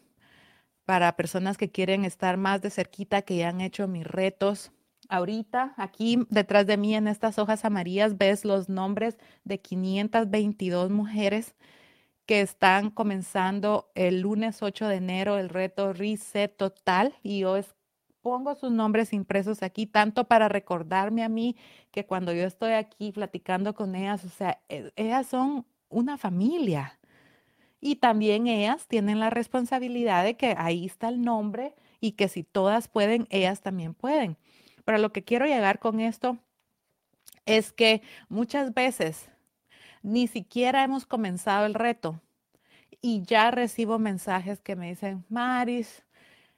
para 0.85 1.17
personas 1.17 1.59
que 1.59 1.71
quieren 1.71 2.05
estar 2.05 2.37
más 2.37 2.63
de 2.63 2.71
cerquita, 2.71 3.23
que 3.23 3.37
ya 3.39 3.49
han 3.49 3.61
hecho 3.61 3.89
mis 3.89 4.07
retos. 4.07 4.73
Ahorita, 5.09 5.75
aquí 5.77 6.27
detrás 6.31 6.67
de 6.67 6.77
mí 6.77 6.95
en 6.95 7.09
estas 7.09 7.39
hojas 7.39 7.65
amarillas, 7.65 8.19
ves 8.19 8.45
los 8.45 8.69
nombres 8.69 9.19
de 9.45 9.61
522 9.61 10.91
mujeres 10.91 11.55
que 12.27 12.41
están 12.41 12.91
comenzando 12.91 13.91
el 13.95 14.21
lunes 14.21 14.63
8 14.63 14.89
de 14.89 14.97
enero 14.97 15.39
el 15.39 15.49
reto 15.49 15.93
Reset 15.93 16.57
Total 16.57 17.15
y 17.23 17.41
yo 17.41 17.57
pongo 18.21 18.57
sus 18.57 18.73
nombres 18.73 19.13
impresos 19.13 19.63
aquí, 19.63 19.87
tanto 19.87 20.27
para 20.27 20.49
recordarme 20.49 21.23
a 21.23 21.29
mí 21.29 21.57
que 21.93 22.07
cuando 22.07 22.33
yo 22.33 22.43
estoy 22.45 22.73
aquí 22.73 23.13
platicando 23.13 23.75
con 23.75 23.95
ellas, 23.95 24.25
o 24.25 24.29
sea, 24.29 24.61
e, 24.69 24.93
ellas 24.97 25.29
son 25.29 25.65
una 25.89 26.18
familia. 26.18 26.99
Y 27.80 27.97
también 27.97 28.47
ellas 28.47 28.87
tienen 28.89 29.20
la 29.20 29.30
responsabilidad 29.30 30.24
de 30.24 30.37
que 30.37 30.55
ahí 30.59 30.87
está 30.87 31.09
el 31.09 31.22
nombre 31.22 31.74
y 32.01 32.12
que 32.12 32.28
si 32.28 32.43
todas 32.43 32.89
pueden, 32.89 33.26
ellas 33.30 33.61
también 33.61 33.95
pueden. 33.95 34.37
Pero 34.84 34.99
lo 34.99 35.12
que 35.12 35.24
quiero 35.24 35.47
llegar 35.47 35.78
con 35.78 36.01
esto 36.01 36.39
es 37.45 37.72
que 37.72 38.03
muchas 38.28 38.74
veces 38.74 39.28
ni 40.03 40.26
siquiera 40.26 40.84
hemos 40.84 41.07
comenzado 41.07 41.66
el 41.66 41.74
reto 41.74 42.20
y 43.01 43.22
ya 43.22 43.51
recibo 43.51 43.99
mensajes 43.99 44.61
que 44.61 44.76
me 44.76 44.89
dicen, 44.89 45.24
Maris, 45.28 46.05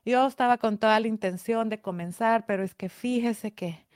yo 0.05 0.27
estaba 0.27 0.59
con 0.59 0.79
toda 0.79 0.99
la 1.01 1.09
intención 1.09 1.69
de 1.69 1.81
comenzar, 1.81 2.47
pero 2.47 2.63
es 2.63 2.75
que 2.75 2.89
fíjese 2.89 3.53
que, 3.53 3.87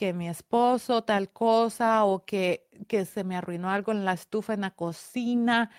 que 0.00 0.14
mi 0.14 0.30
esposo 0.30 1.04
tal 1.04 1.30
cosa 1.30 2.04
o 2.04 2.24
que, 2.24 2.66
que 2.88 3.04
se 3.04 3.22
me 3.22 3.36
arruinó 3.36 3.68
algo 3.68 3.92
en 3.92 4.06
la 4.06 4.14
estufa 4.14 4.54
en 4.54 4.62
la 4.62 4.70
cocina 4.70 5.70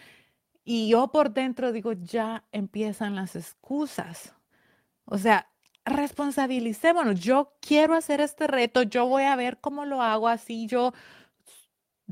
y 0.63 0.89
yo 0.89 1.07
por 1.07 1.31
dentro 1.31 1.71
digo, 1.71 1.93
ya 1.93 2.43
empiezan 2.51 3.15
las 3.15 3.35
excusas. 3.35 4.35
O 5.05 5.17
sea, 5.17 5.49
responsabilicémonos. 5.85 7.19
Yo 7.19 7.55
quiero 7.61 7.95
hacer 7.95 8.21
este 8.21 8.45
reto, 8.45 8.83
yo 8.83 9.07
voy 9.07 9.23
a 9.23 9.35
ver 9.35 9.57
cómo 9.59 9.85
lo 9.85 10.03
hago 10.03 10.27
así, 10.27 10.67
yo 10.67 10.93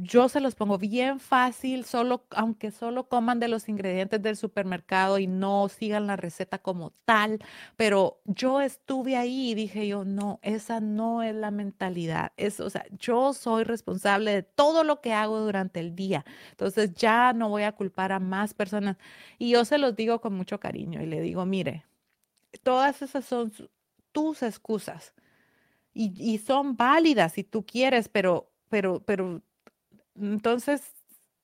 yo 0.02 0.30
se 0.30 0.40
los 0.40 0.56
pongo 0.56 0.78
bien 0.78 1.20
fácil, 1.20 1.86
solo, 1.86 2.26
aunque 2.32 2.72
solo 2.72 3.08
coman 3.08 3.40
de 3.40 3.48
los 3.48 3.70
ingredientes 3.70 4.22
del 4.22 4.38
supermercado 4.38 5.20
y 5.20 5.28
no 5.28 5.70
sigan 5.70 6.08
la 6.08 6.16
receta 6.16 6.60
como 6.60 6.92
tal, 7.06 7.40
pero 7.78 8.22
yo 8.26 8.62
estuve 8.62 9.18
ahí 9.18 9.52
y 9.52 9.56
dije 9.56 9.88
yo, 9.88 10.06
no, 10.06 10.40
esa 10.42 10.80
no 10.80 11.24
es 11.24 11.36
la 11.36 11.52
mentalidad. 11.52 12.32
Es, 12.38 12.60
o 12.60 12.70
sea, 12.70 12.86
yo 12.98 13.34
soy 13.34 13.64
responsable 13.64 14.32
de 14.32 14.44
todo 14.44 14.84
lo 14.84 15.02
que 15.02 15.14
hago 15.14 15.40
durante 15.40 15.80
el 15.80 15.96
día. 15.96 16.26
Entonces 16.52 16.94
ya 16.96 17.34
no 17.34 17.50
voy 17.50 17.64
a 17.64 17.74
culpar 17.74 18.12
a 18.12 18.20
más 18.20 18.54
personas. 18.54 18.98
Y 19.38 19.52
yo 19.52 19.66
se 19.66 19.78
los 19.78 19.96
digo 19.96 20.22
con 20.22 20.34
mucho 20.34 20.60
cariño 20.60 21.02
y 21.02 21.06
le 21.06 21.22
digo, 21.22 21.46
mire, 21.46 21.86
todas 22.64 23.02
esas 23.02 23.26
son 23.26 23.52
tus 24.12 24.44
excusas 24.44 25.14
y, 25.94 26.14
y 26.18 26.38
son 26.40 26.78
válidas 26.78 27.34
si 27.34 27.44
tú 27.44 27.66
quieres, 27.66 28.10
pero, 28.10 28.52
pero, 28.70 29.04
pero 29.06 29.42
entonces, 30.20 30.94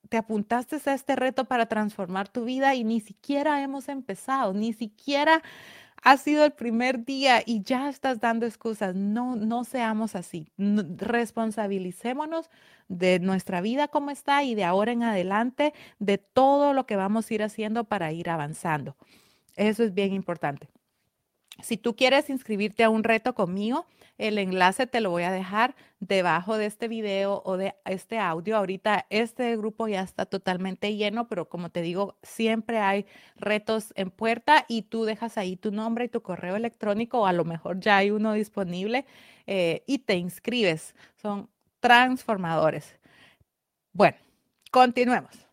te 0.10 0.18
apuntaste 0.18 0.78
a 0.86 0.94
este 0.94 1.16
reto 1.16 1.46
para 1.46 1.66
transformar 1.68 2.30
tu 2.30 2.46
vida 2.46 2.76
y 2.76 2.84
ni 2.84 3.00
siquiera 3.00 3.62
hemos 3.62 3.90
empezado, 3.90 4.54
ni 4.54 4.74
siquiera 4.74 5.42
ha 6.04 6.18
sido 6.18 6.46
el 6.46 6.52
primer 6.52 7.04
día 7.04 7.42
y 7.46 7.64
ya 7.64 7.90
estás 7.90 8.20
dando 8.20 8.46
excusas. 8.46 8.96
No, 8.96 9.36
no 9.36 9.64
seamos 9.64 10.16
así. 10.16 10.52
Responsabilicémonos 10.58 12.50
de 12.88 13.20
nuestra 13.20 13.62
vida 13.62 13.88
como 13.88 14.12
está 14.12 14.44
y 14.44 14.54
de 14.54 14.64
ahora 14.64 14.92
en 14.92 15.02
adelante 15.04 15.74
de 15.98 16.20
todo 16.20 16.74
lo 16.74 16.86
que 16.86 16.96
vamos 16.96 17.30
a 17.30 17.34
ir 17.34 17.44
haciendo 17.44 17.86
para 17.86 18.12
ir 18.12 18.30
avanzando. 18.30 18.96
Eso 19.56 19.84
es 19.84 19.94
bien 19.96 20.14
importante. 20.14 20.70
Si 21.62 21.78
tú 21.78 21.96
quieres 21.96 22.30
inscribirte 22.30 22.84
a 22.84 22.90
un 22.90 23.04
reto 23.04 23.34
conmigo, 23.34 23.86
el 24.18 24.38
enlace 24.38 24.88
te 24.88 25.02
lo 25.02 25.10
voy 25.10 25.24
a 25.24 25.32
dejar 25.32 25.76
debajo 26.00 26.58
de 26.58 26.66
este 26.66 26.88
video 26.88 27.42
o 27.46 27.58
de 27.58 27.76
este 27.86 28.18
audio. 28.18 28.58
Ahorita 28.58 29.06
este 29.10 29.56
grupo 29.58 29.88
ya 29.88 30.02
está 30.02 30.26
totalmente 30.26 30.96
lleno, 30.96 31.28
pero 31.28 31.50
como 31.50 31.70
te 31.70 31.82
digo, 31.82 32.18
siempre 32.24 32.80
hay 32.80 33.06
retos 33.36 33.94
en 33.96 34.12
puerta 34.12 34.66
y 34.68 34.84
tú 34.84 35.06
dejas 35.06 35.38
ahí 35.38 35.58
tu 35.58 35.72
nombre 35.72 36.06
y 36.06 36.10
tu 36.10 36.22
correo 36.22 36.56
electrónico 36.56 37.22
o 37.22 37.26
a 37.26 37.34
lo 37.34 37.44
mejor 37.44 37.80
ya 37.80 37.98
hay 37.98 38.12
uno 38.12 38.34
disponible 38.34 39.06
eh, 39.48 39.84
y 39.86 40.00
te 40.00 40.16
inscribes. 40.16 40.96
Son 41.22 41.50
transformadores. 41.82 42.98
Bueno, 43.94 44.18
continuemos. 44.72 45.45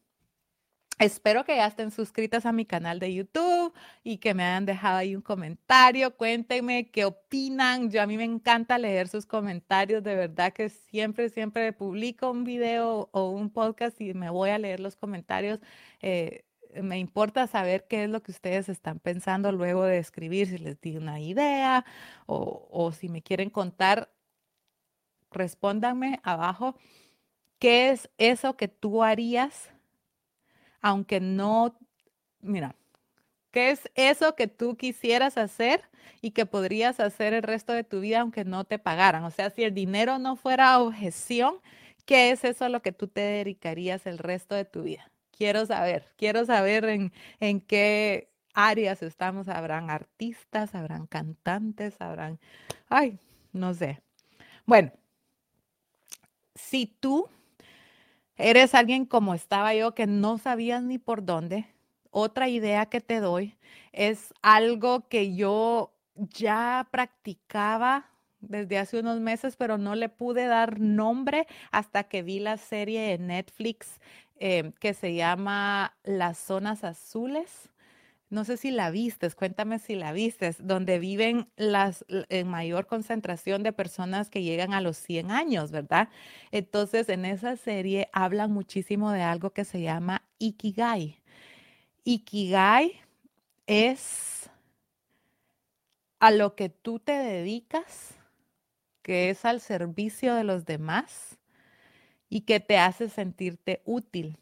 Espero 0.99 1.45
que 1.45 1.57
ya 1.57 1.66
estén 1.66 1.90
suscritas 1.90 2.47
a 2.47 2.53
mi 2.53 2.64
canal 2.64 3.01
de 3.01 3.12
YouTube 3.12 3.74
y 4.05 4.18
que 4.18 4.34
me 4.34 4.45
hayan 4.45 4.66
dejado 4.66 4.99
ahí 4.99 5.16
un 5.16 5.22
comentario. 5.22 6.16
Cuéntenme 6.16 6.90
qué 6.90 7.05
opinan. 7.05 7.90
Yo 7.90 8.03
a 8.03 8.07
mí 8.07 8.16
me 8.16 8.24
encanta 8.24 8.78
leer 8.78 9.09
sus 9.09 9.26
comentarios. 9.26 10.05
De 10.05 10.14
verdad 10.14 10.53
que 10.53 10.68
siempre, 10.68 11.28
siempre 11.30 11.72
publico 11.72 12.30
un 12.30 12.45
video 12.45 13.09
o 13.12 13.30
un 13.30 13.51
podcast 13.51 14.01
y 14.01 14.14
me 14.14 14.30
voy 14.30 14.51
a 14.51 14.59
leer 14.59 14.80
los 14.80 14.97
comentarios. 14.97 15.61
Eh, 16.01 16.45
me 16.82 16.99
importa 16.99 17.47
saber 17.47 17.86
qué 17.88 18.05
es 18.05 18.11
lo 18.11 18.22
que 18.22 18.30
ustedes 18.30 18.68
están 18.68 18.99
pensando 19.01 19.53
luego 19.53 19.84
de 19.84 19.99
escribir, 19.99 20.49
si 20.49 20.59
les 20.59 20.80
di 20.80 20.97
una 20.97 21.20
idea 21.20 21.84
o, 22.26 22.68
o 22.70 22.93
si 22.93 23.09
me 23.09 23.22
quieren 23.22 23.51
contar, 23.51 24.11
respóndanme 25.30 26.20
abajo 26.22 26.76
qué 27.59 27.90
es 27.90 28.11
eso 28.18 28.57
que 28.57 28.68
tú 28.68 29.03
harías 29.03 29.71
aunque 30.82 31.20
no, 31.20 31.78
mira, 32.40 32.74
¿qué 33.50 33.70
es 33.70 33.88
eso 33.94 34.34
que 34.34 34.48
tú 34.48 34.76
quisieras 34.76 35.38
hacer 35.38 35.82
y 36.20 36.32
que 36.32 36.44
podrías 36.44 37.00
hacer 37.00 37.32
el 37.32 37.42
resto 37.42 37.72
de 37.72 37.84
tu 37.84 38.00
vida 38.00 38.20
aunque 38.20 38.44
no 38.44 38.64
te 38.64 38.78
pagaran? 38.78 39.24
O 39.24 39.30
sea, 39.30 39.50
si 39.50 39.62
el 39.62 39.72
dinero 39.72 40.18
no 40.18 40.36
fuera 40.36 40.78
objeción, 40.80 41.56
¿qué 42.04 42.32
es 42.32 42.44
eso 42.44 42.64
a 42.64 42.68
lo 42.68 42.82
que 42.82 42.92
tú 42.92 43.08
te 43.08 43.20
dedicarías 43.20 44.06
el 44.06 44.18
resto 44.18 44.54
de 44.54 44.64
tu 44.64 44.82
vida? 44.82 45.10
Quiero 45.30 45.64
saber, 45.64 46.12
quiero 46.16 46.44
saber 46.44 46.84
en, 46.84 47.12
en 47.40 47.60
qué 47.60 48.28
áreas 48.54 49.02
estamos. 49.02 49.48
Habrán 49.48 49.90
artistas, 49.90 50.74
habrán 50.74 51.06
cantantes, 51.06 52.00
habrán, 52.00 52.38
ay, 52.88 53.18
no 53.52 53.72
sé. 53.74 54.02
Bueno, 54.66 54.92
si 56.54 56.86
tú 56.86 57.28
Eres 58.45 58.74
alguien 58.74 59.07
como 59.07 59.34
estaba 59.34 59.72
yo 59.72 59.95
que 59.95 60.09
no 60.09 60.36
sabías 60.36 60.82
ni 60.82 60.99
por 60.99 61.24
dónde. 61.24 61.64
Otra 62.11 62.49
idea 62.49 62.86
que 62.86 63.01
te 63.01 63.20
doy 63.20 63.57
es 63.93 64.34
algo 64.43 65.09
que 65.09 65.36
yo 65.36 65.93
ya 66.16 66.88
practicaba 66.90 68.11
desde 68.40 68.78
hace 68.78 68.99
unos 68.99 69.20
meses, 69.20 69.55
pero 69.55 69.78
no 69.78 69.95
le 69.95 70.09
pude 70.09 70.47
dar 70.47 70.80
nombre 70.80 71.47
hasta 71.70 72.03
que 72.03 72.24
vi 72.24 72.40
la 72.40 72.57
serie 72.57 73.03
de 73.03 73.18
Netflix 73.18 74.01
eh, 74.40 74.72
que 74.80 74.93
se 74.93 75.14
llama 75.14 75.97
Las 76.03 76.36
Zonas 76.36 76.82
Azules 76.82 77.71
no 78.32 78.44
sé 78.44 78.56
si 78.56 78.70
la 78.70 78.90
vistes, 78.90 79.34
cuéntame 79.34 79.78
si 79.78 79.94
la 79.94 80.12
vistes, 80.12 80.56
donde 80.66 80.98
viven 80.98 81.48
las 81.56 82.04
en 82.08 82.48
mayor 82.48 82.86
concentración 82.86 83.62
de 83.62 83.72
personas 83.72 84.30
que 84.30 84.42
llegan 84.42 84.72
a 84.74 84.80
los 84.80 84.96
100 84.96 85.30
años, 85.30 85.70
¿verdad? 85.70 86.08
Entonces, 86.50 87.08
en 87.10 87.26
esa 87.26 87.56
serie 87.56 88.08
hablan 88.12 88.50
muchísimo 88.52 89.12
de 89.12 89.22
algo 89.22 89.50
que 89.50 89.64
se 89.66 89.82
llama 89.82 90.22
Ikigai. 90.38 91.20
Ikigai 92.04 92.92
es 93.66 94.50
a 96.20 96.30
lo 96.30 96.54
que 96.54 96.70
tú 96.70 97.00
te 97.00 97.12
dedicas, 97.12 98.14
que 99.02 99.30
es 99.30 99.44
al 99.44 99.60
servicio 99.60 100.34
de 100.34 100.44
los 100.44 100.64
demás 100.64 101.38
y 102.28 102.42
que 102.42 102.60
te 102.60 102.78
hace 102.78 103.08
sentirte 103.08 103.82
útil. 103.84 104.38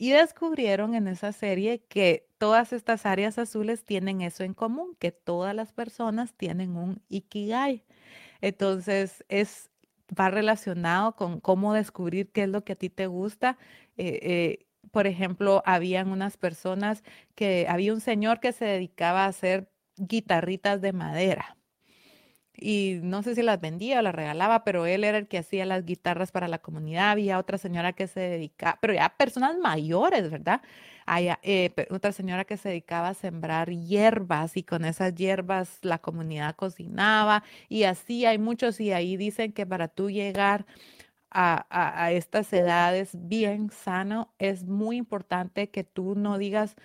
Y 0.00 0.12
descubrieron 0.12 0.94
en 0.94 1.08
esa 1.08 1.30
serie 1.30 1.84
que 1.86 2.26
todas 2.38 2.72
estas 2.72 3.04
áreas 3.04 3.38
azules 3.38 3.84
tienen 3.84 4.22
eso 4.22 4.44
en 4.44 4.54
común, 4.54 4.96
que 4.98 5.12
todas 5.12 5.54
las 5.54 5.72
personas 5.72 6.32
tienen 6.32 6.74
un 6.74 7.02
ikigai. 7.10 7.84
Entonces, 8.40 9.22
es, 9.28 9.70
va 10.18 10.30
relacionado 10.30 11.16
con 11.16 11.38
cómo 11.40 11.74
descubrir 11.74 12.32
qué 12.32 12.44
es 12.44 12.48
lo 12.48 12.64
que 12.64 12.72
a 12.72 12.76
ti 12.76 12.88
te 12.88 13.08
gusta. 13.08 13.58
Eh, 13.98 14.20
eh, 14.22 14.66
por 14.90 15.06
ejemplo, 15.06 15.62
habían 15.66 16.10
unas 16.10 16.38
personas 16.38 17.04
que, 17.34 17.66
había 17.68 17.92
un 17.92 18.00
señor 18.00 18.40
que 18.40 18.52
se 18.52 18.64
dedicaba 18.64 19.24
a 19.26 19.28
hacer 19.28 19.70
guitarritas 19.98 20.80
de 20.80 20.94
madera 20.94 21.58
y 22.60 23.00
no 23.02 23.22
sé 23.22 23.34
si 23.34 23.42
las 23.42 23.60
vendía 23.60 23.98
o 23.98 24.02
las 24.02 24.14
regalaba, 24.14 24.64
pero 24.64 24.86
él 24.86 25.04
era 25.04 25.18
el 25.18 25.28
que 25.28 25.38
hacía 25.38 25.66
las 25.66 25.84
guitarras 25.84 26.32
para 26.32 26.48
la 26.48 26.58
comunidad. 26.58 27.10
Había 27.10 27.38
otra 27.38 27.58
señora 27.58 27.92
que 27.92 28.06
se 28.06 28.20
dedicaba, 28.20 28.78
pero 28.80 28.94
ya 28.94 29.08
personas 29.16 29.58
mayores, 29.58 30.30
¿verdad? 30.30 30.62
Hay 31.06 31.28
eh, 31.42 31.74
otra 31.90 32.12
señora 32.12 32.44
que 32.44 32.56
se 32.56 32.68
dedicaba 32.68 33.08
a 33.08 33.14
sembrar 33.14 33.70
hierbas 33.70 34.56
y 34.56 34.62
con 34.62 34.84
esas 34.84 35.14
hierbas 35.14 35.78
la 35.82 35.98
comunidad 35.98 36.54
cocinaba 36.56 37.42
y 37.68 37.84
así 37.84 38.26
hay 38.26 38.38
muchos 38.38 38.80
y 38.80 38.92
ahí 38.92 39.16
dicen 39.16 39.52
que 39.52 39.66
para 39.66 39.88
tú 39.88 40.10
llegar 40.10 40.66
a, 41.30 42.10
estas 42.12 42.52
edades 42.52 43.10
bien 43.14 43.70
sano, 43.70 44.32
es 44.38 44.64
muy 44.64 44.96
importante 44.96 45.70
que 45.70 45.84
tú 45.84 46.14
no 46.16 46.38
digas, 46.38 46.76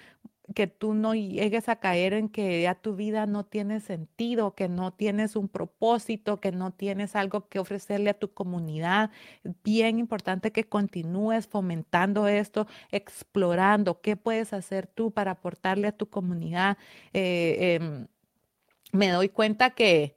que 0.55 0.65
tú 0.65 0.95
no 0.95 1.13
llegues 1.13 1.69
a 1.69 1.75
caer 1.75 2.13
en 2.13 2.29
que 2.29 2.63
ya 2.63 2.73
tu 2.73 2.95
vida 2.95 3.27
no 3.27 3.45
tiene 3.45 3.79
sentido, 3.81 4.55
que 4.55 4.67
no 4.67 4.91
tienes 4.91 5.35
un 5.35 5.49
propósito, 5.49 6.39
que 6.39 6.51
no 6.51 6.71
tienes 6.71 7.15
algo 7.15 7.47
que 7.49 7.59
ofrecerle 7.59 8.09
a 8.09 8.15
tu 8.15 8.33
comunidad. 8.33 9.11
Bien 9.63 9.99
importante 9.99 10.51
que 10.51 10.63
continúes 10.63 11.45
fomentando 11.45 12.27
esto, 12.27 12.67
explorando 12.91 14.01
qué 14.01 14.15
puedes 14.15 14.53
hacer 14.53 14.87
tú 14.87 15.11
para 15.11 15.31
aportarle 15.31 15.87
a 15.89 15.91
tu 15.91 16.09
comunidad. 16.09 16.77
Eh, 17.13 17.75
em, 17.75 18.07
me 18.91 19.09
doy 19.09 19.29
cuenta 19.29 19.71
que 19.71 20.15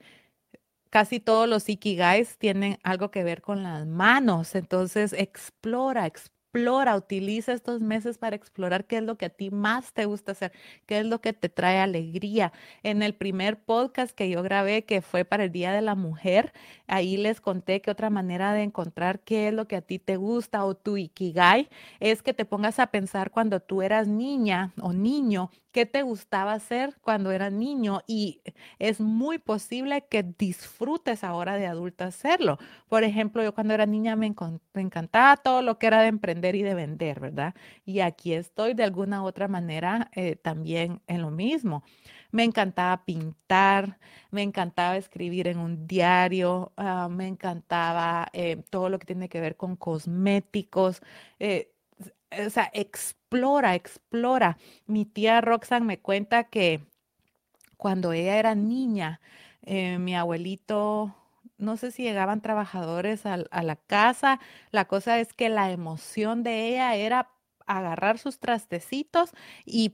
casi 0.91 1.21
todos 1.21 1.49
los 1.49 1.69
ikigais 1.69 2.39
tienen 2.39 2.79
algo 2.83 3.11
que 3.11 3.25
ver 3.25 3.43
con 3.43 3.63
las 3.63 3.87
manos, 3.87 4.55
entonces 4.55 5.13
explora, 5.13 6.07
explora 6.07 6.38
explora, 6.49 6.97
utiliza 6.97 7.53
estos 7.53 7.83
meses 7.83 8.17
para 8.17 8.35
explorar 8.35 8.87
qué 8.87 8.97
es 8.99 9.03
lo 9.03 9.19
que 9.19 9.27
a 9.27 9.29
ti 9.29 9.51
más 9.51 9.93
te 9.93 10.07
gusta 10.07 10.33
hacer, 10.33 10.53
qué 10.87 11.01
es 11.01 11.07
lo 11.07 11.21
que 11.21 11.35
te 11.35 11.51
trae 11.51 11.79
alegría. 11.79 12.53
En 12.83 13.03
el 13.03 13.15
primer 13.15 13.59
podcast 13.61 14.13
que 14.13 14.31
yo 14.31 14.43
grabé, 14.43 14.85
que 14.85 15.03
fue 15.03 15.27
para 15.27 15.45
el 15.45 15.53
Día 15.53 15.73
de 15.73 15.83
la 15.83 15.95
Mujer, 15.95 16.55
ahí 16.87 17.19
les 17.19 17.43
conté 17.43 17.83
que 17.83 17.91
otra 17.91 18.09
manera 18.09 18.55
de 18.55 18.63
encontrar 18.63 19.21
qué 19.21 19.49
es 19.49 19.55
lo 19.55 19.69
que 19.69 19.77
a 19.77 19.83
ti 19.83 19.99
te 19.99 20.17
gusta 20.17 20.65
o 20.65 20.75
tu 20.75 20.97
ikigai 20.97 21.69
es 22.01 22.23
que 22.23 22.33
te 22.33 22.47
pongas 22.47 22.79
a 22.79 22.87
pensar 22.87 23.31
cuando 23.31 23.61
tú 23.61 23.83
eras 23.83 24.09
niña 24.09 24.73
o 24.81 24.95
niño, 24.95 25.51
qué 25.73 25.87
te 25.87 26.03
gustaba 26.03 26.53
hacer 26.55 26.97
cuando 27.01 27.31
eras 27.31 27.53
niño 27.53 28.03
y 28.07 28.43
es 28.79 29.01
muy 29.01 29.39
posible 29.39 30.07
que 30.09 30.23
disfrutes 30.23 31.25
ahora 31.25 31.57
de 31.57 31.67
adulta 31.67 32.07
hacerlo. 32.07 32.59
Por 32.89 33.05
ejemplo, 33.05 33.43
yo 33.43 33.55
cuando 33.55 33.75
era 33.75 33.87
niña 33.87 34.17
me, 34.17 34.35
encantaba 34.75 35.37
todo 35.37 35.63
lo 35.63 35.79
que 35.79 35.87
era 35.87 36.03
de 36.03 36.09
emprender 36.09 36.55
y 36.55 36.63
de 36.63 36.75
vender, 36.75 37.21
¿verdad? 37.21 37.55
Y 37.85 38.01
aquí 38.01 38.33
estoy 38.35 38.75
de 38.75 38.85
alguna 38.85 39.23
otra 39.23 39.49
manera 39.49 40.11
eh, 40.15 40.37
también 40.37 41.03
en 41.07 41.23
lo 41.23 41.31
mismo. 41.31 41.85
Me 42.31 42.45
encantaba 42.45 43.05
pintar, 43.05 43.99
me 44.31 44.43
encantaba 44.43 44.97
escribir 44.97 45.49
en 45.49 45.59
un 45.59 45.87
diario, 45.87 46.73
ah, 46.77 47.09
me 47.11 47.27
encantaba 47.27 48.29
eh, 48.33 48.63
todo 48.71 48.89
lo 48.91 48.99
que 48.99 49.07
tiene 49.07 49.29
que 49.29 49.41
ver 49.41 49.57
con 49.57 49.77
cosméticos. 49.77 51.03
Eh, 51.39 51.73
o 52.47 52.51
sea, 52.51 52.71
explora, 53.29 53.75
explora. 53.75 54.59
Mi 54.87 55.05
tía 55.05 55.41
Roxanne 55.43 55.85
me 55.87 55.99
cuenta 56.01 56.45
que 56.45 56.81
cuando 57.77 58.13
ella 58.13 58.39
era 58.39 58.55
niña, 58.55 59.21
mi 59.67 60.17
abuelito 60.17 61.15
no 61.59 61.77
sé 61.77 61.91
si 61.91 62.05
llegaban 62.05 62.41
trabajadores 62.41 63.27
a, 63.27 63.37
la 63.37 63.77
casa. 63.77 64.41
La 64.71 64.87
cosa 64.87 65.21
es 65.21 65.33
que 65.35 65.51
la 65.51 65.71
emoción 65.71 66.43
de 66.43 66.69
ella 66.69 66.95
era 66.97 67.31
agarrar 67.67 68.19
sus 68.19 68.39
trastecitos 68.39 69.33
y 69.67 69.93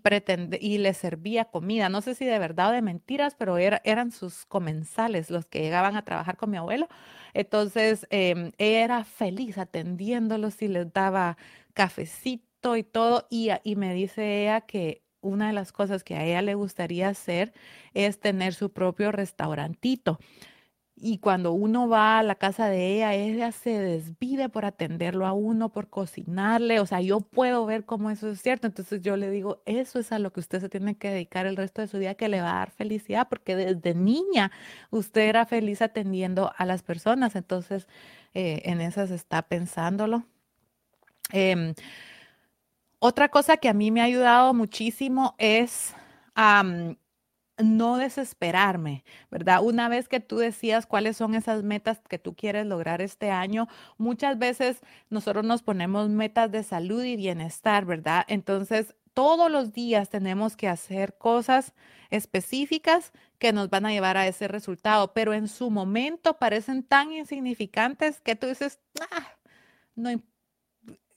le 0.78 0.94
servía 0.94 1.46
comida. 1.46 1.88
No 1.88 2.02
sé 2.02 2.14
si 2.14 2.24
de 2.24 2.38
verdad 2.38 2.68
o 2.70 2.72
de 2.72 2.82
mentiras, 2.82 3.34
pero 3.36 3.58
eran 3.58 4.12
sus 4.12 4.46
comensales 4.46 5.30
los 5.30 5.46
que 5.46 5.60
llegaban 5.60 5.96
a 5.96 6.04
trabajar 6.04 6.36
con 6.36 6.50
mi 6.50 6.56
abuelo. 6.56 6.88
Entonces, 7.32 8.06
em, 8.10 8.52
ella 8.58 8.84
era 8.84 9.04
feliz 9.04 9.58
atendiéndolos 9.58 10.62
y 10.62 10.68
les 10.68 10.92
daba 10.92 11.36
cafecito 11.72 12.53
y 12.76 12.82
todo. 12.84 13.26
Y, 13.30 13.50
y 13.64 13.76
me 13.76 13.94
dice 13.94 14.42
ella 14.42 14.62
que 14.62 15.02
una 15.20 15.48
de 15.48 15.52
las 15.54 15.72
cosas 15.72 16.04
que 16.04 16.16
a 16.16 16.24
ella 16.24 16.42
le 16.42 16.54
gustaría 16.54 17.08
hacer 17.08 17.52
es 17.94 18.20
tener 18.20 18.54
su 18.54 18.72
propio 18.72 19.12
restaurantito 19.12 20.18
Y 20.96 21.18
cuando 21.18 21.52
uno 21.52 21.88
va 21.88 22.20
a 22.20 22.22
la 22.22 22.36
casa 22.36 22.68
de 22.68 22.94
ella, 22.94 23.14
ella 23.14 23.50
se 23.52 23.70
desvive 23.80 24.48
por 24.48 24.64
atenderlo 24.64 25.26
a 25.26 25.32
uno, 25.32 25.70
por 25.72 25.88
cocinarle. 25.90 26.80
O 26.80 26.86
sea, 26.86 27.00
yo 27.00 27.20
puedo 27.20 27.66
ver 27.66 27.84
cómo 27.84 28.10
eso 28.10 28.30
es 28.30 28.40
cierto. 28.40 28.68
Entonces 28.68 29.02
yo 29.02 29.16
le 29.16 29.28
digo, 29.30 29.60
eso 29.66 29.98
es 29.98 30.12
a 30.12 30.20
lo 30.20 30.32
que 30.32 30.40
usted 30.40 30.60
se 30.60 30.68
tiene 30.68 30.96
que 30.96 31.10
dedicar 31.10 31.46
el 31.46 31.56
resto 31.56 31.82
de 31.82 31.88
su 31.88 31.98
día, 31.98 32.14
que 32.14 32.28
le 32.28 32.40
va 32.40 32.52
a 32.52 32.58
dar 32.60 32.70
felicidad, 32.70 33.28
porque 33.28 33.56
desde 33.56 33.94
niña 33.94 34.52
usted 34.90 35.22
era 35.22 35.46
feliz 35.46 35.82
atendiendo 35.82 36.52
a 36.56 36.64
las 36.64 36.82
personas. 36.84 37.34
Entonces, 37.36 37.88
eh, 38.34 38.62
en 38.64 38.80
esas 38.80 39.10
está 39.10 39.42
pensándolo. 39.42 40.24
Em, 41.32 41.74
otra 43.06 43.28
cosa 43.28 43.58
que 43.58 43.68
a 43.68 43.74
mí 43.74 43.90
me 43.90 44.00
ha 44.00 44.04
ayudado 44.04 44.54
muchísimo 44.54 45.34
es 45.36 45.94
no 47.58 47.96
desesperarme, 47.98 49.04
¿verdad? 49.30 49.62
Una 49.62 49.90
vez 49.90 50.08
que 50.08 50.20
tú 50.20 50.38
decías 50.38 50.86
cuáles 50.86 51.18
son 51.18 51.34
esas 51.34 51.62
metas 51.62 52.00
que 52.08 52.18
tú 52.18 52.34
quieres 52.34 52.64
lograr 52.64 53.02
este 53.02 53.30
año, 53.30 53.68
muchas 53.98 54.38
veces 54.38 54.80
nosotros 55.10 55.44
nos 55.44 55.62
ponemos 55.62 56.08
metas 56.08 56.50
de 56.50 56.62
salud 56.62 57.04
y 57.04 57.16
bienestar, 57.16 57.84
¿verdad? 57.84 58.24
Entonces, 58.26 58.94
todos 59.12 59.50
los 59.50 59.74
días 59.74 60.08
tenemos 60.08 60.56
que 60.56 60.68
hacer 60.68 61.18
cosas 61.18 61.74
específicas 62.08 63.12
que 63.38 63.52
nos 63.52 63.68
van 63.68 63.84
a 63.84 63.92
llevar 63.92 64.16
a 64.16 64.26
ese 64.26 64.48
resultado, 64.48 65.12
pero 65.12 65.34
en 65.34 65.48
su 65.48 65.70
momento 65.70 66.38
parecen 66.38 66.82
tan 66.82 67.12
insignificantes 67.12 68.22
que 68.22 68.34
tú 68.34 68.46
dices, 68.46 68.80
ah, 69.10 69.28
no, 69.94 70.10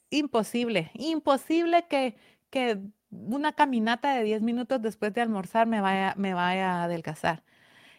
imposible, 0.10 0.92
imposible 0.96 1.88
que, 1.88 2.16
que 2.50 2.80
una 3.10 3.54
caminata 3.54 4.16
de 4.16 4.24
10 4.24 4.42
minutos 4.42 4.82
después 4.82 5.14
de 5.14 5.22
almorzar 5.22 5.68
me 5.68 5.82
vaya, 5.82 6.14
me 6.18 6.34
vaya 6.34 6.82
a 6.82 6.84
adelgazar. 6.86 7.44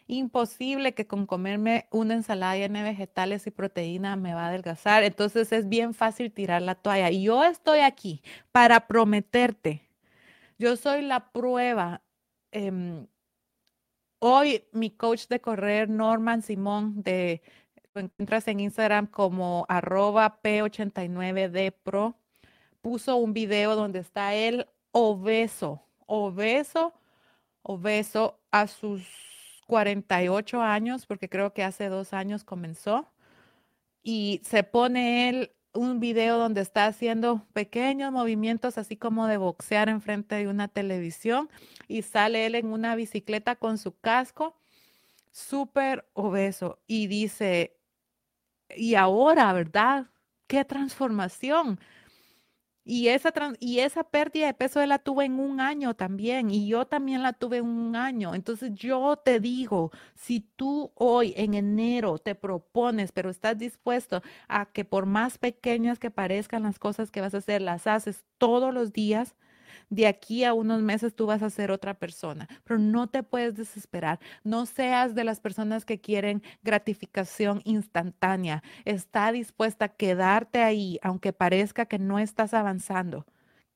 Imposible 0.07 0.93
que 0.95 1.05
con 1.05 1.27
comerme 1.27 1.87
una 1.91 2.15
ensalada 2.15 2.55
llena 2.57 2.83
de 2.83 2.89
vegetales 2.89 3.45
y 3.45 3.51
proteína 3.51 4.15
me 4.15 4.33
va 4.33 4.45
a 4.45 4.47
adelgazar. 4.47 5.03
Entonces 5.03 5.51
es 5.51 5.69
bien 5.69 5.93
fácil 5.93 6.31
tirar 6.31 6.63
la 6.63 6.75
toalla. 6.75 7.11
Y 7.11 7.23
yo 7.23 7.43
estoy 7.43 7.81
aquí 7.81 8.23
para 8.51 8.87
prometerte. 8.87 9.87
Yo 10.57 10.75
soy 10.77 11.03
la 11.03 11.31
prueba. 11.31 12.01
Em, 12.51 13.07
hoy 14.19 14.65
mi 14.71 14.89
coach 14.91 15.27
de 15.27 15.41
correr, 15.41 15.89
Norman 15.89 16.41
Simón, 16.41 17.03
de, 17.03 17.41
encuentras 17.99 18.47
en 18.47 18.59
Instagram 18.59 19.07
como 19.07 19.65
arroba 19.69 20.41
P89DPro, 20.41 22.15
puso 22.81 23.17
un 23.17 23.33
video 23.33 23.75
donde 23.75 23.99
está 23.99 24.33
él 24.33 24.67
obeso, 24.91 25.83
obeso, 26.05 26.93
obeso 27.61 28.39
a 28.51 28.67
sus 28.67 29.03
48 29.67 30.61
años, 30.61 31.05
porque 31.05 31.29
creo 31.29 31.53
que 31.53 31.63
hace 31.63 31.89
dos 31.89 32.13
años 32.13 32.43
comenzó, 32.43 33.07
y 34.01 34.41
se 34.43 34.63
pone 34.63 35.29
él 35.29 35.51
un 35.73 35.99
video 35.99 36.39
donde 36.39 36.61
está 36.61 36.87
haciendo 36.87 37.45
pequeños 37.53 38.11
movimientos, 38.11 38.79
así 38.79 38.97
como 38.97 39.27
de 39.27 39.37
boxear 39.37 39.87
enfrente 39.89 40.35
de 40.35 40.47
una 40.47 40.67
televisión, 40.67 41.49
y 41.87 42.01
sale 42.01 42.47
él 42.47 42.55
en 42.55 42.67
una 42.67 42.95
bicicleta 42.95 43.55
con 43.55 43.77
su 43.77 43.97
casco, 43.99 44.55
súper 45.31 46.09
obeso, 46.13 46.79
y 46.87 47.05
dice, 47.05 47.78
y 48.75 48.95
ahora, 48.95 49.51
¿verdad? 49.53 50.07
¿Qué 50.47 50.65
transformación? 50.65 51.79
Y 52.85 53.09
esa, 53.09 53.31
y 53.59 53.79
esa 53.79 54.03
pérdida 54.03 54.47
de 54.47 54.53
peso 54.55 54.83
la 54.85 54.97
tuve 54.97 55.25
en 55.25 55.39
un 55.39 55.59
año 55.59 55.93
también 55.93 56.49
y 56.49 56.67
yo 56.67 56.87
también 56.87 57.21
la 57.21 57.33
tuve 57.33 57.57
en 57.57 57.65
un 57.67 57.95
año. 57.95 58.33
Entonces 58.33 58.71
yo 58.73 59.15
te 59.17 59.39
digo, 59.39 59.91
si 60.15 60.39
tú 60.39 60.91
hoy 60.95 61.33
en 61.37 61.53
enero 61.53 62.17
te 62.17 62.33
propones, 62.33 63.11
pero 63.11 63.29
estás 63.29 63.59
dispuesto 63.59 64.23
a 64.47 64.65
que 64.65 64.85
por 64.85 65.05
más 65.05 65.37
pequeñas 65.37 65.99
que 65.99 66.09
parezcan 66.09 66.63
las 66.63 66.79
cosas 66.79 67.11
que 67.11 67.21
vas 67.21 67.35
a 67.35 67.39
hacer, 67.39 67.61
las 67.61 67.85
haces 67.85 68.25
todos 68.39 68.73
los 68.73 68.91
días, 68.91 69.35
de 69.89 70.07
aquí 70.07 70.43
a 70.43 70.53
unos 70.53 70.81
meses 70.81 71.15
tú 71.15 71.25
vas 71.25 71.41
a 71.41 71.49
ser 71.49 71.71
otra 71.71 71.93
persona, 71.93 72.47
pero 72.63 72.79
no 72.79 73.07
te 73.07 73.23
puedes 73.23 73.55
desesperar. 73.55 74.19
No 74.43 74.65
seas 74.65 75.15
de 75.15 75.23
las 75.23 75.39
personas 75.39 75.85
que 75.85 75.99
quieren 75.99 76.43
gratificación 76.63 77.61
instantánea. 77.65 78.63
Está 78.85 79.31
dispuesta 79.31 79.85
a 79.85 79.89
quedarte 79.89 80.61
ahí, 80.61 80.99
aunque 81.01 81.33
parezca 81.33 81.85
que 81.85 81.99
no 81.99 82.19
estás 82.19 82.53
avanzando. 82.53 83.25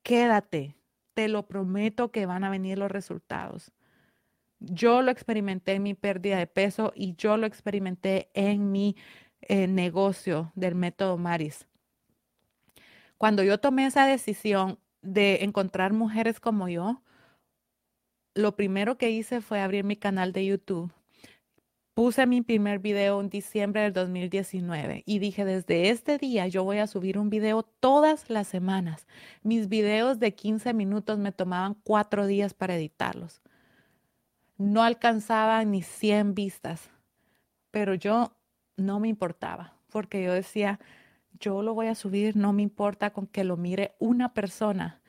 Quédate. 0.04 0.76
Te 1.14 1.28
lo 1.28 1.48
prometo 1.48 2.12
que 2.12 2.26
van 2.26 2.44
a 2.44 2.50
venir 2.50 2.80
los 2.80 2.92
resultados. 2.92 3.72
Yo 4.60 5.02
lo 5.02 5.12
experimenté 5.12 5.74
en 5.74 5.84
mi 5.84 5.94
pérdida 5.94 6.38
de 6.38 6.48
peso 6.48 6.92
y 6.96 7.16
yo 7.16 7.38
lo 7.38 7.46
experimenté 7.46 8.30
en 8.34 8.72
mi 8.72 8.96
eh, 9.42 9.68
negocio 9.68 10.52
del 10.56 10.76
método 10.76 11.18
Maris. 11.18 11.68
Cuando 13.18 13.44
yo 13.44 13.60
tomé 13.60 13.86
esa 13.86 14.06
decisión, 14.08 14.80
de 15.04 15.44
encontrar 15.44 15.94
mujeres 15.94 16.40
como 16.40 16.68
yo, 16.70 17.02
lo 18.34 18.56
primero 18.56 18.98
que 18.98 19.12
hice 19.12 19.42
fue 19.42 19.62
abrir 19.62 19.84
mi 19.84 19.96
canal 19.96 20.34
de 20.34 20.46
YouTube. 20.46 20.92
Puse 21.94 22.26
mi 22.26 22.42
primer 22.42 22.80
video 22.80 23.22
en 23.22 23.30
diciembre 23.30 23.82
del 23.82 23.94
2019 23.94 25.04
y 25.06 25.20
dije, 25.20 25.46
desde 25.46 25.92
este 25.92 26.18
día 26.18 26.48
yo 26.48 26.64
voy 26.64 26.80
a 26.80 26.88
subir 26.88 27.20
un 27.20 27.30
video 27.30 27.62
todas 27.62 28.32
las 28.32 28.48
semanas. 28.48 29.06
Mis 29.44 29.70
videos 29.70 30.18
de 30.18 30.34
15 30.34 30.74
minutos 30.74 31.20
me 31.20 31.32
tomaban 31.32 31.76
cuatro 31.84 32.26
días 32.26 32.56
para 32.56 32.76
editarlos. 32.76 33.44
No 34.58 34.82
alcanzaba 34.82 35.64
ni 35.66 35.84
100 35.84 36.34
vistas, 36.34 36.90
pero 37.70 37.94
yo 37.94 38.36
no 38.76 39.00
me 39.00 39.10
importaba 39.10 39.76
porque 39.92 40.24
yo 40.24 40.34
decía, 40.34 40.80
yo 41.40 41.62
lo 41.62 41.74
voy 41.74 41.88
a 41.88 41.96
subir, 41.96 42.36
no 42.36 42.54
me 42.54 42.62
importa 42.62 43.12
con 43.12 43.28
que 43.28 43.44
lo 43.44 43.58
mire 43.58 43.96
una 44.00 44.34
persona. 44.34 45.02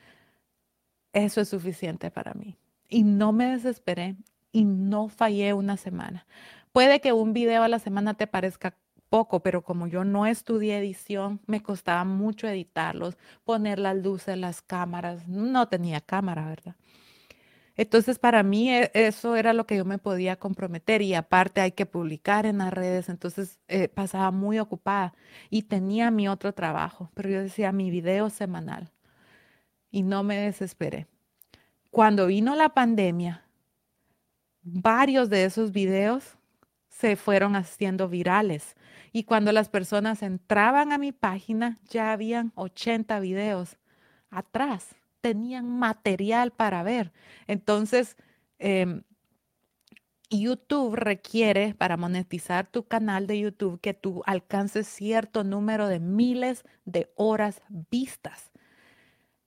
Eso 1.13 1.41
es 1.41 1.49
suficiente 1.49 2.11
para 2.11 2.33
mí. 2.33 2.57
Y 2.89 3.03
no 3.03 3.31
me 3.31 3.45
desesperé 3.51 4.15
y 4.51 4.65
no 4.65 5.09
fallé 5.09 5.53
una 5.53 5.77
semana. 5.77 6.25
Puede 6.71 6.99
que 6.99 7.13
un 7.13 7.33
video 7.33 7.63
a 7.63 7.67
la 7.67 7.79
semana 7.79 8.13
te 8.15 8.27
parezca 8.27 8.77
poco, 9.09 9.41
pero 9.41 9.63
como 9.63 9.87
yo 9.87 10.03
no 10.03 10.25
estudié 10.25 10.77
edición, 10.77 11.39
me 11.45 11.61
costaba 11.61 12.03
mucho 12.03 12.47
editarlos, 12.47 13.17
poner 13.43 13.79
las 13.79 13.95
luces, 13.95 14.37
las 14.37 14.61
cámaras. 14.61 15.27
No 15.27 15.67
tenía 15.67 16.01
cámara, 16.01 16.47
¿verdad? 16.47 16.75
Entonces, 17.77 18.19
para 18.19 18.43
mí 18.43 18.69
e, 18.71 18.91
eso 18.93 19.35
era 19.35 19.53
lo 19.53 19.65
que 19.67 19.77
yo 19.77 19.85
me 19.85 19.97
podía 19.97 20.37
comprometer 20.37 21.01
y 21.01 21.13
aparte 21.13 21.61
hay 21.61 21.71
que 21.71 21.85
publicar 21.85 22.45
en 22.45 22.59
las 22.59 22.73
redes, 22.73 23.09
entonces 23.09 23.59
eh, 23.67 23.89
pasaba 23.89 24.31
muy 24.31 24.59
ocupada 24.59 25.13
y 25.49 25.63
tenía 25.63 26.11
mi 26.11 26.27
otro 26.27 26.53
trabajo, 26.53 27.11
pero 27.13 27.29
yo 27.29 27.41
decía 27.41 27.71
mi 27.71 27.89
video 27.91 28.29
semanal. 28.29 28.91
Y 29.91 30.03
no 30.03 30.23
me 30.23 30.37
desesperé. 30.37 31.07
Cuando 31.91 32.27
vino 32.27 32.55
la 32.55 32.69
pandemia, 32.69 33.45
varios 34.61 35.29
de 35.29 35.45
esos 35.45 35.71
videos 35.71 36.37
se 36.89 37.15
fueron 37.15 37.55
haciendo 37.55 38.09
virales. 38.09 38.75
Y 39.13 39.23
cuando 39.23 39.51
las 39.51 39.69
personas 39.69 40.21
entraban 40.23 40.91
a 40.91 40.97
mi 40.97 41.11
página 41.11 41.79
ya 41.89 42.11
habían 42.11 42.51
80 42.55 43.19
videos 43.19 43.77
atrás 44.29 44.95
tenían 45.25 45.67
material 45.79 46.51
para 46.51 46.83
ver. 46.83 47.11
Entonces, 47.47 48.15
em, 48.59 49.01
YouTube 50.29 50.93
requiere 50.93 51.73
para 51.73 51.97
monetizar 51.97 52.67
tu 52.67 52.83
canal 52.83 53.25
de 53.25 53.39
YouTube 53.39 53.81
que 53.81 53.95
tú 53.95 54.21
alcances 54.27 54.85
cierto 54.85 55.43
número 55.43 55.87
de 55.87 55.99
miles 55.99 56.63
de 56.85 57.11
horas 57.15 57.63
vistas 57.69 58.51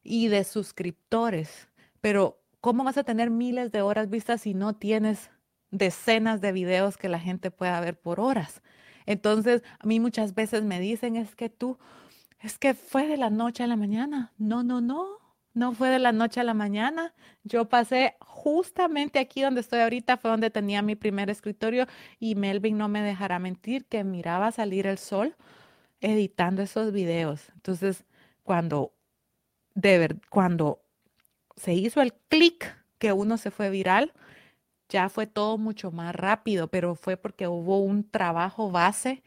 y 0.02 0.26
de 0.26 0.42
suscriptores. 0.42 1.68
Pero, 2.00 2.42
¿cómo 2.60 2.82
vas 2.82 2.98
a 2.98 3.04
tener 3.04 3.30
miles 3.30 3.70
de 3.70 3.82
horas 3.82 4.10
vistas 4.10 4.40
si 4.40 4.54
no 4.54 4.74
tienes 4.74 5.30
decenas 5.70 6.40
de 6.40 6.50
videos 6.50 6.96
que 6.96 7.08
la 7.08 7.20
gente 7.20 7.52
pueda 7.52 7.80
ver 7.80 8.00
por 8.00 8.18
horas? 8.18 8.62
Entonces, 9.06 9.62
a 9.78 9.86
mí 9.86 10.00
muchas 10.00 10.34
veces 10.34 10.64
me 10.64 10.80
dicen, 10.80 11.14
es 11.14 11.36
que 11.36 11.48
tú, 11.48 11.78
es 12.40 12.58
que 12.58 12.74
fue 12.74 13.06
de 13.06 13.16
la 13.16 13.30
noche 13.30 13.62
a 13.62 13.68
la 13.68 13.76
mañana. 13.76 14.32
No, 14.38 14.64
no, 14.64 14.80
no. 14.80 15.27
No 15.58 15.72
fue 15.72 15.88
de 15.88 15.98
la 15.98 16.12
noche 16.12 16.38
a 16.38 16.44
la 16.44 16.54
mañana. 16.54 17.12
Yo 17.42 17.68
pasé 17.68 18.14
justamente 18.20 19.18
aquí 19.18 19.42
donde 19.42 19.60
estoy 19.60 19.80
ahorita, 19.80 20.16
fue 20.16 20.30
donde 20.30 20.50
tenía 20.50 20.82
mi 20.82 20.94
primer 20.94 21.30
escritorio 21.30 21.88
y 22.20 22.36
Melvin 22.36 22.78
no 22.78 22.86
me 22.86 23.02
dejará 23.02 23.40
mentir 23.40 23.84
que 23.86 24.04
miraba 24.04 24.52
salir 24.52 24.86
el 24.86 24.98
sol 24.98 25.34
editando 26.00 26.62
esos 26.62 26.92
videos. 26.92 27.48
Entonces, 27.56 28.04
cuando 28.44 28.92
de 29.74 29.98
ver, 29.98 30.20
cuando 30.30 30.80
se 31.56 31.74
hizo 31.74 32.02
el 32.02 32.12
clic 32.28 32.76
que 32.98 33.12
uno 33.12 33.36
se 33.36 33.50
fue 33.50 33.68
viral, 33.68 34.12
ya 34.88 35.08
fue 35.08 35.26
todo 35.26 35.58
mucho 35.58 35.90
más 35.90 36.14
rápido, 36.14 36.68
pero 36.68 36.94
fue 36.94 37.16
porque 37.16 37.48
hubo 37.48 37.80
un 37.80 38.08
trabajo 38.08 38.70
base 38.70 39.24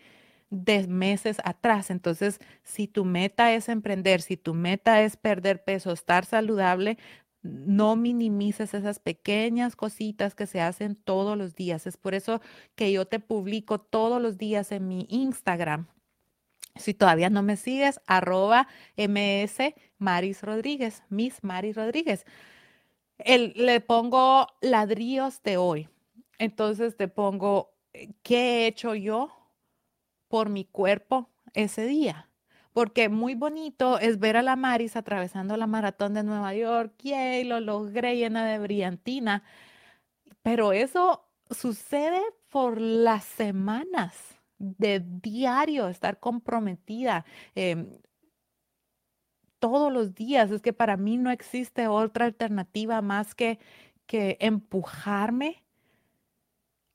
de 0.51 0.85
meses 0.87 1.37
atrás. 1.43 1.89
Entonces, 1.89 2.39
si 2.63 2.87
tu 2.87 3.05
meta 3.05 3.53
es 3.53 3.69
emprender, 3.69 4.21
si 4.21 4.37
tu 4.37 4.53
meta 4.53 5.01
es 5.01 5.17
perder 5.17 5.63
peso, 5.63 5.91
estar 5.91 6.25
saludable, 6.25 6.97
no 7.41 7.95
minimices 7.95 8.73
esas 8.75 8.99
pequeñas 8.99 9.75
cositas 9.75 10.35
que 10.35 10.45
se 10.45 10.61
hacen 10.61 10.95
todos 10.95 11.37
los 11.37 11.55
días. 11.55 11.87
Es 11.87 11.97
por 11.97 12.13
eso 12.13 12.41
que 12.75 12.91
yo 12.91 13.07
te 13.07 13.19
publico 13.19 13.79
todos 13.79 14.21
los 14.21 14.37
días 14.37 14.71
en 14.71 14.87
mi 14.87 15.07
Instagram. 15.09 15.87
Si 16.75 16.93
todavía 16.93 17.29
no 17.29 17.41
me 17.41 17.57
sigues, 17.57 17.99
arroba 18.05 18.67
ms 18.95 19.73
Maris 19.97 20.43
Rodríguez, 20.43 21.03
Miss 21.09 21.43
Maris 21.43 21.75
Rodríguez. 21.75 22.25
le 23.25 23.81
pongo 23.81 24.47
ladrillos 24.61 25.41
de 25.43 25.57
hoy. 25.57 25.89
Entonces 26.39 26.97
te 26.97 27.07
pongo, 27.07 27.73
eh, 27.93 28.09
¿qué 28.23 28.65
he 28.65 28.67
hecho 28.67 28.95
yo 28.95 29.40
por 30.31 30.49
mi 30.49 30.65
cuerpo 30.65 31.29
ese 31.53 31.85
día? 31.85 32.31
porque 32.73 33.09
muy 33.09 33.35
bonito 33.35 33.99
es 33.99 34.19
ver 34.19 34.37
a 34.37 34.41
la 34.41 34.55
Maris 34.55 34.95
atravesando 34.95 35.57
la 35.57 35.67
maratón 35.67 36.13
de 36.13 36.23
Nueva 36.23 36.53
York, 36.55 36.93
yay, 36.99 37.43
lo 37.43 37.59
logré 37.59 38.15
llena 38.15 38.45
de 38.45 38.59
brillantina, 38.59 39.43
pero 40.41 40.71
eso 40.71 41.27
sucede 41.49 42.21
por 42.49 42.79
las 42.79 43.23
semanas 43.25 44.15
de 44.57 44.99
diario, 44.99 45.89
estar 45.89 46.19
comprometida. 46.19 47.25
Em, 47.55 47.89
todos 49.59 49.91
los 49.91 50.15
días, 50.15 50.51
es 50.51 50.61
que 50.61 50.73
para 50.73 50.97
mí 50.97 51.17
no 51.17 51.29
existe 51.31 51.87
otra 51.87 52.25
alternativa 52.25 53.01
más 53.01 53.35
que, 53.35 53.59
que 54.07 54.37
empujarme 54.39 55.63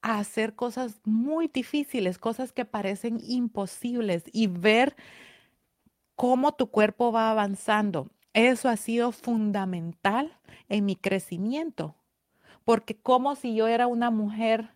a 0.03 0.19
hacer 0.19 0.55
cosas 0.55 1.01
muy 1.05 1.49
difíciles, 1.49 2.19
cosas 2.19 2.53
que 2.53 2.65
parecen 2.65 3.19
imposibles 3.23 4.25
y 4.33 4.47
ver 4.47 4.97
cómo 6.15 6.53
tu 6.53 6.69
cuerpo 6.71 7.13
va 7.13 7.31
avanzando. 7.31 8.11
Eso 8.33 8.69
ha 8.69 8.77
sido 8.77 9.13
fundamental 9.13 10.37
en 10.69 10.85
mi 10.85 10.97
crecimiento, 10.97 11.97
porque 12.65 12.97
como 12.97 13.35
si 13.37 13.55
yo 13.55 13.69
era 13.69 13.87
una 13.87 14.11
mujer 14.11 14.75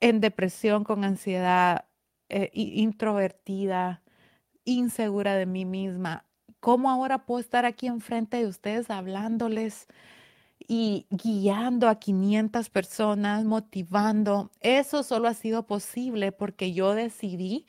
en 0.00 0.20
depresión, 0.20 0.84
con 0.84 1.04
ansiedad, 1.04 1.86
eh, 2.28 2.50
introvertida, 2.54 4.02
insegura 4.64 5.34
de 5.36 5.46
mí 5.46 5.64
misma, 5.64 6.24
¿cómo 6.60 6.90
ahora 6.90 7.26
puedo 7.26 7.40
estar 7.40 7.64
aquí 7.66 7.86
enfrente 7.86 8.38
de 8.38 8.46
ustedes 8.46 8.90
hablándoles 8.90 9.86
y 10.68 11.06
guiando 11.10 11.88
a 11.88 11.98
500 11.98 12.70
personas, 12.70 13.44
motivando? 13.44 14.50
Eso 14.60 15.02
solo 15.02 15.28
ha 15.28 15.34
sido 15.34 15.66
posible 15.66 16.32
porque 16.32 16.72
yo 16.72 16.94
decidí 16.94 17.66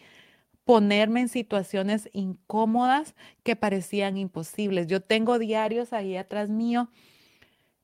ponerme 0.66 1.22
en 1.22 1.30
situaciones 1.30 2.10
incómodas 2.14 3.16
que 3.44 3.56
parecían 3.56 4.18
imposibles. 4.18 4.88
Yo 4.88 5.02
tengo 5.02 5.40
diarios 5.40 5.94
ahí 5.94 6.16
atrás 6.18 6.50
mío 6.50 6.90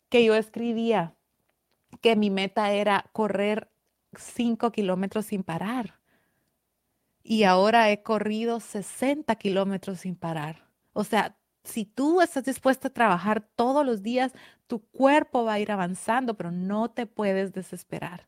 que 0.10 0.24
yo 0.26 0.36
escribía 0.36 1.16
que 2.02 2.16
mi 2.16 2.30
meta 2.30 2.72
era 2.72 3.10
correr 3.14 3.70
cinco 4.18 4.72
kilómetros 4.72 5.28
sin 5.28 5.44
parar. 5.44 6.00
Y 7.24 7.44
ahora 7.44 7.92
he 7.92 8.02
corrido 8.02 8.60
60 8.60 9.36
kilómetros 9.36 10.02
sin 10.02 10.16
parar. 10.16 10.68
O 10.94 11.04
sea, 11.04 11.38
si 11.70 11.86
tú 11.86 12.22
estás 12.22 12.44
dispuesta 12.46 12.90
a 12.90 12.94
trabajar 12.94 13.42
todos 13.56 13.86
los 13.86 14.04
días, 14.04 14.34
tu 14.68 14.80
cuerpo 14.80 15.46
va 15.46 15.54
a 15.54 15.60
ir 15.60 15.72
avanzando, 15.72 16.36
pero 16.36 16.52
no 16.52 16.90
te 16.92 17.06
puedes 17.06 17.54
desesperar. 17.54 18.28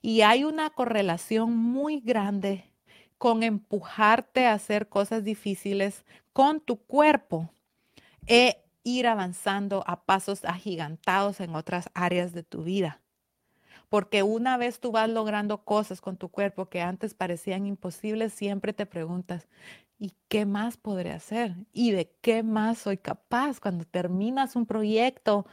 Y 0.00 0.22
hay 0.22 0.44
una 0.44 0.70
correlación 0.70 1.56
muy 1.56 2.00
grande 2.00 2.72
con 3.18 3.44
empujarte 3.44 4.46
a 4.46 4.54
hacer 4.54 4.88
cosas 4.88 5.22
difíciles 5.22 6.04
con 6.32 6.60
tu 6.60 6.78
cuerpo 6.78 7.50
e 8.26 8.64
ir 8.82 9.06
avanzando 9.06 9.84
a 9.86 10.04
pasos 10.04 10.44
agigantados 10.44 11.40
en 11.40 11.54
otras 11.54 11.88
áreas 11.94 12.32
de 12.32 12.42
tu 12.42 12.64
vida. 12.64 13.00
Porque 13.88 14.22
una 14.22 14.56
vez 14.56 14.80
tú 14.80 14.90
vas 14.90 15.08
logrando 15.08 15.64
cosas 15.64 16.00
con 16.00 16.16
tu 16.16 16.30
cuerpo 16.30 16.66
que 16.66 16.80
antes 16.80 17.14
parecían 17.14 17.66
imposibles, 17.66 18.32
siempre 18.32 18.72
te 18.72 18.86
preguntas, 18.86 19.46
¿y 20.02 20.12
qué 20.26 20.46
más 20.46 20.76
podré 20.76 21.12
hacer? 21.12 21.54
¿Y 21.72 21.92
de 21.92 22.10
qué 22.22 22.42
más 22.42 22.78
soy 22.78 22.98
capaz? 22.98 23.60
Cuando 23.60 23.84
terminas 23.84 24.56
un 24.56 24.66
proyecto 24.66 25.46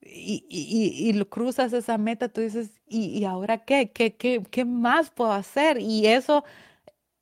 y, 0.00 0.46
y, 0.48 1.10
y 1.10 1.24
cruzas 1.24 1.72
esa 1.72 1.98
meta, 1.98 2.28
tú 2.28 2.42
dices, 2.42 2.80
¿y, 2.86 3.24
ahora 3.24 3.58
qué? 3.64 3.90
¿Qué, 3.90 4.14
qué? 4.14 4.40
¿Qué 4.52 4.64
más 4.64 5.10
puedo 5.10 5.32
hacer? 5.32 5.80
Y 5.80 6.06
eso 6.06 6.44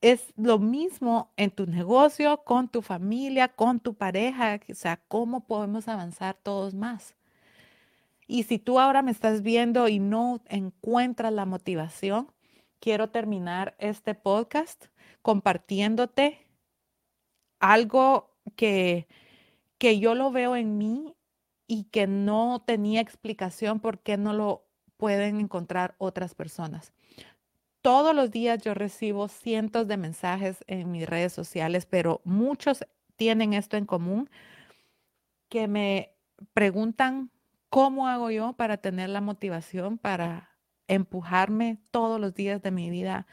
es 0.03 0.35
lo 0.37 0.59
mismo 0.59 1.33
en 1.39 1.51
tu 1.51 1.67
negocio, 1.67 2.45
con 2.45 2.69
tu 2.69 2.83
familia, 2.83 3.49
con 3.49 3.81
tu 3.81 3.95
pareja, 3.95 4.61
o 4.71 4.75
sea, 4.75 4.99
cómo 5.09 5.47
podemos 5.47 5.89
avanzar 5.89 6.37
todos 6.43 6.75
más. 6.75 7.17
Y 8.27 8.43
si 8.43 8.59
tú 8.59 8.79
ahora 8.79 9.01
me 9.01 9.13
estás 9.13 9.41
viendo 9.43 9.89
y 9.89 9.99
no 9.99 10.43
encuentras 10.49 11.33
la 11.33 11.47
motivación, 11.47 12.31
quiero 12.81 13.09
terminar 13.09 13.75
este 13.79 14.15
podcast 14.15 14.87
compartiéndote 15.23 16.50
algo 17.61 18.35
que, 18.57 19.07
que 19.79 19.99
yo 19.99 20.15
lo 20.15 20.33
veo 20.33 20.57
en 20.57 20.79
mí 20.79 21.15
y 21.67 21.85
que 21.85 22.07
no 22.07 22.63
tenía 22.67 23.01
explicación 23.01 23.79
por 23.79 24.01
qué 24.01 24.17
no 24.17 24.33
lo 24.33 24.67
pueden 24.97 25.39
encontrar 25.39 25.95
otras 25.99 26.35
personas. 26.35 26.93
Todos 27.83 28.15
los 28.15 28.31
días 28.31 28.61
yo 28.63 28.75
recibo 28.75 29.29
cientos 29.29 29.87
de 29.87 29.97
mensajes 29.97 30.65
en 30.67 30.91
mis 30.91 31.09
redes 31.09 31.33
sociales, 31.33 31.87
pero 31.87 32.21
muchos 32.25 32.85
tienen 33.17 33.55
esto 33.55 33.77
en 33.77 33.87
común, 33.87 34.29
que 35.49 35.69
me 35.69 36.15
preguntan 36.53 37.31
cómo 37.71 38.09
hago 38.09 38.31
yo 38.31 38.53
para 38.55 38.79
tener 38.79 39.09
la 39.09 39.21
motivación 39.21 39.97
para 39.97 40.51
empujarme 40.89 41.79
todos 41.91 42.21
los 42.21 42.35
días 42.35 42.61
de 42.63 42.71
mi 42.71 42.91
vida 42.91 43.27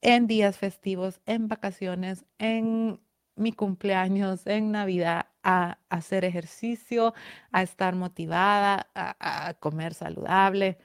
en 0.00 0.26
días 0.26 0.56
festivos, 0.56 1.20
en 1.26 1.48
vacaciones, 1.48 2.24
en 2.38 3.00
mi 3.36 3.52
cumpleaños, 3.52 4.46
en 4.46 4.72
Navidad, 4.72 5.26
a, 5.42 5.78
hacer 5.88 6.24
ejercicio, 6.24 7.14
a 7.52 7.62
estar 7.62 7.94
motivada, 7.94 8.88
a 8.94 9.54
comer 9.60 9.94
saludable 9.94 10.78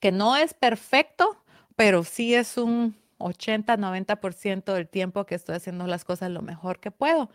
que 0.00 0.12
no 0.12 0.36
es 0.36 0.54
perfecto, 0.54 1.42
pero 1.76 2.04
sí 2.04 2.34
es 2.34 2.56
un 2.56 2.96
80-90% 3.18 4.72
del 4.74 4.88
tiempo 4.88 5.26
que 5.26 5.34
estoy 5.34 5.56
haciendo 5.56 5.86
las 5.86 6.04
cosas 6.04 6.30
lo 6.30 6.42
mejor 6.42 6.80
que 6.80 6.90
puedo. 6.90 7.30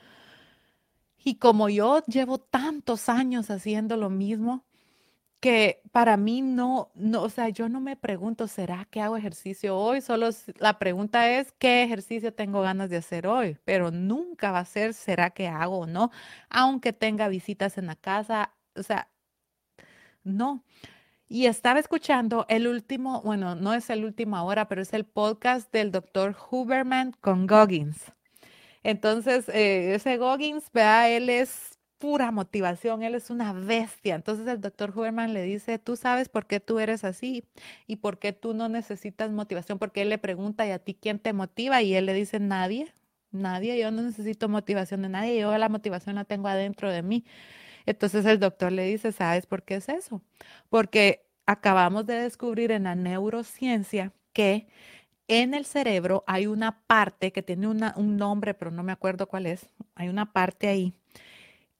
Y 1.24 1.36
como 1.36 1.70
yo 1.70 2.04
llevo 2.06 2.38
tantos 2.38 3.10
años 3.10 3.50
haciendo 3.50 3.98
lo 3.98 4.10
mismo, 4.10 4.64
que 5.44 5.82
para 5.92 6.16
mí 6.16 6.42
no, 6.42 6.90
no, 6.96 7.22
o 7.24 7.30
sea, 7.30 7.50
yo 7.50 7.68
no 7.68 7.82
me 7.82 7.98
pregunto, 7.98 8.48
¿será 8.48 8.86
que 8.90 9.02
hago 9.02 9.18
ejercicio 9.18 9.78
hoy? 9.78 10.00
Solo 10.00 10.30
la 10.58 10.80
pregunta 10.80 11.30
es, 11.30 11.52
¿qué 11.60 11.84
ejercicio 11.84 12.34
tengo 12.34 12.62
ganas 12.62 12.90
de 12.90 12.96
hacer 12.96 13.28
hoy? 13.28 13.58
Pero 13.66 13.92
nunca 13.92 14.54
va 14.54 14.60
a 14.60 14.66
ser, 14.66 14.94
¿será 14.94 15.32
que 15.32 15.50
hago 15.50 15.80
o 15.80 15.86
no? 15.86 16.12
Aunque 16.50 16.94
tenga 16.94 17.28
visitas 17.28 17.78
en 17.78 17.88
la 17.88 17.98
casa, 17.98 18.54
o 18.78 18.84
sea, 18.84 19.10
no. 20.24 20.64
Y 21.28 21.48
estaba 21.48 21.80
escuchando 21.80 22.46
el 22.48 22.66
último, 22.66 23.22
bueno, 23.24 23.56
no 23.56 23.74
es 23.74 23.90
el 23.90 24.06
último 24.06 24.38
ahora, 24.38 24.70
pero 24.70 24.82
es 24.82 24.94
el 24.94 25.04
podcast 25.06 25.70
del 25.74 25.92
doctor 25.92 26.38
Huberman 26.52 27.12
con 27.20 27.48
Goggins. 27.48 28.14
Entonces, 28.82 29.50
eh, 29.50 29.96
ese 29.96 30.16
Goggins, 30.16 30.72
vea, 30.72 31.10
él 31.10 31.30
es 31.30 31.73
pura 32.04 32.32
motivación, 32.32 33.02
él 33.02 33.16
es 33.16 33.30
una 33.30 33.54
bestia. 33.54 34.16
Entonces 34.16 34.46
el 34.48 34.60
doctor 34.60 34.92
Huberman 34.94 35.34
le 35.34 35.42
dice, 35.42 35.80
tú 35.80 35.96
sabes 35.96 36.28
por 36.28 36.48
qué 36.48 36.60
tú 36.60 36.80
eres 36.80 37.06
así 37.06 37.46
y 37.88 37.96
por 37.96 38.20
qué 38.20 38.34
tú 38.34 38.54
no 38.54 38.68
necesitas 38.68 39.32
motivación, 39.32 39.80
porque 39.80 40.02
él 40.02 40.10
le 40.10 40.18
pregunta, 40.18 40.68
¿y 40.68 40.72
a 40.72 40.80
ti 40.80 40.96
quién 40.96 41.18
te 41.18 41.32
motiva? 41.32 41.82
Y 41.82 41.96
él 41.96 42.06
le 42.06 42.14
dice, 42.14 42.42
nadie, 42.42 42.94
nadie, 43.32 43.80
yo 43.80 43.90
no 43.90 44.02
necesito 44.02 44.50
motivación 44.50 45.02
de 45.04 45.08
nadie, 45.08 45.40
yo 45.40 45.58
la 45.58 45.70
motivación 45.70 46.16
la 46.16 46.26
tengo 46.26 46.50
adentro 46.50 46.92
de 46.92 47.04
mí. 47.04 47.24
Entonces 47.86 48.26
el 48.26 48.38
doctor 48.38 48.74
le 48.74 48.84
dice, 48.84 49.14
¿sabes 49.14 49.46
por 49.46 49.64
qué 49.64 49.76
es 49.76 49.88
eso? 49.88 50.22
Porque 50.68 51.26
acabamos 51.46 52.06
de 52.06 52.16
descubrir 52.16 52.72
en 52.72 52.84
la 52.84 52.96
neurociencia 52.96 54.12
que 54.34 54.68
en 55.30 55.54
el 55.54 55.64
cerebro 55.64 56.26
hay 56.28 56.48
una 56.48 56.82
parte 56.86 57.32
que 57.32 57.44
tiene 57.44 57.66
un 57.70 58.18
nombre, 58.18 58.54
pero 58.56 58.72
no 58.72 58.84
me 58.84 58.92
acuerdo 58.92 59.28
cuál 59.28 59.46
es. 59.46 59.70
Hay 59.96 60.10
una 60.10 60.34
parte 60.34 60.68
ahí 60.68 60.94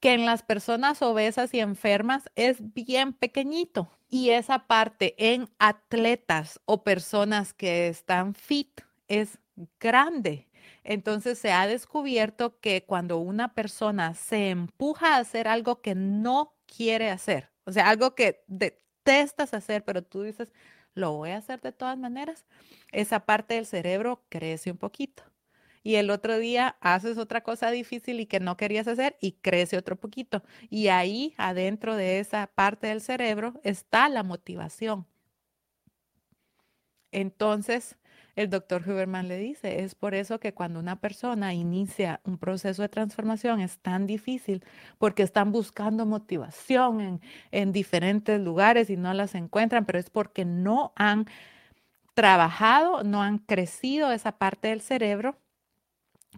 que 0.04 0.12
en 0.12 0.26
las 0.26 0.42
personas 0.42 1.00
obesas 1.00 1.54
y 1.54 1.60
enfermas 1.60 2.30
es 2.34 2.58
bien 2.74 3.14
pequeñito. 3.14 3.88
Y 4.10 4.32
esa 4.32 4.66
parte 4.66 5.14
en 5.16 5.48
atletas 5.58 6.60
o 6.66 6.84
personas 6.84 7.54
que 7.54 7.88
están 7.88 8.34
fit 8.34 8.82
es 9.08 9.38
grande. 9.80 10.46
Entonces 10.82 11.38
se 11.38 11.52
ha 11.52 11.66
descubierto 11.66 12.60
que 12.60 12.84
cuando 12.84 13.16
una 13.16 13.54
persona 13.54 14.12
se 14.12 14.50
empuja 14.50 15.14
a 15.14 15.20
hacer 15.20 15.48
algo 15.48 15.80
que 15.80 15.94
no 15.94 16.52
quiere 16.66 17.08
hacer, 17.08 17.48
o 17.64 17.72
sea, 17.72 17.88
algo 17.88 18.14
que 18.14 18.44
detestas 18.46 19.54
hacer, 19.54 19.86
pero 19.86 20.02
tú 20.02 20.20
dices, 20.20 20.52
lo 20.92 21.14
voy 21.14 21.30
a 21.30 21.38
hacer 21.38 21.62
de 21.62 21.72
todas 21.72 21.96
maneras, 21.96 22.44
esa 22.92 23.20
parte 23.20 23.54
del 23.54 23.64
cerebro 23.64 24.22
crece 24.28 24.70
un 24.70 24.76
poquito. 24.76 25.22
Y 25.84 25.96
el 25.96 26.10
otro 26.10 26.38
día 26.38 26.76
haces 26.80 27.18
otra 27.18 27.42
cosa 27.42 27.70
difícil 27.70 28.18
y 28.18 28.26
que 28.26 28.40
no 28.40 28.56
querías 28.56 28.88
hacer 28.88 29.16
y 29.20 29.32
crece 29.32 29.76
otro 29.76 29.96
poquito. 29.96 30.42
Y 30.70 30.88
ahí, 30.88 31.34
adentro 31.36 31.94
de 31.94 32.18
esa 32.20 32.48
parte 32.48 32.88
del 32.88 33.02
cerebro, 33.02 33.60
está 33.62 34.08
la 34.08 34.22
motivación. 34.22 35.06
Entonces, 37.12 37.96
el 38.34 38.50
doctor 38.50 38.82
Huberman 38.88 39.28
le 39.28 39.38
dice, 39.38 39.84
es 39.84 39.94
por 39.94 40.14
eso 40.14 40.40
que 40.40 40.54
cuando 40.54 40.80
una 40.80 41.00
persona 41.00 41.54
inicia 41.54 42.20
un 42.24 42.38
proceso 42.38 42.82
de 42.82 42.88
transformación 42.88 43.60
es 43.60 43.78
tan 43.78 44.06
difícil, 44.06 44.64
porque 44.98 45.22
están 45.22 45.52
buscando 45.52 46.06
motivación 46.06 47.00
en, 47.00 47.20
en 47.52 47.72
diferentes 47.72 48.40
lugares 48.40 48.90
y 48.90 48.96
no 48.96 49.12
las 49.14 49.34
encuentran, 49.34 49.84
pero 49.84 49.98
es 49.98 50.10
porque 50.10 50.44
no 50.44 50.92
han 50.96 51.26
trabajado, 52.14 53.04
no 53.04 53.22
han 53.22 53.38
crecido 53.38 54.12
esa 54.12 54.38
parte 54.38 54.68
del 54.68 54.80
cerebro 54.80 55.36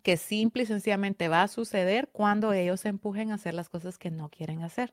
que 0.03 0.17
simple 0.17 0.65
y 0.65 0.67
sencillamente 0.67 1.29
va 1.29 1.43
a 1.43 1.49
suceder 1.49 2.09
cuando 2.13 2.53
ellos 2.53 2.81
se 2.81 2.89
empujen 2.89 3.31
a 3.31 3.35
hacer 3.35 3.55
las 3.55 3.69
cosas 3.69 3.99
que 3.99 4.11
no 4.11 4.29
quieren 4.29 4.63
hacer. 4.63 4.93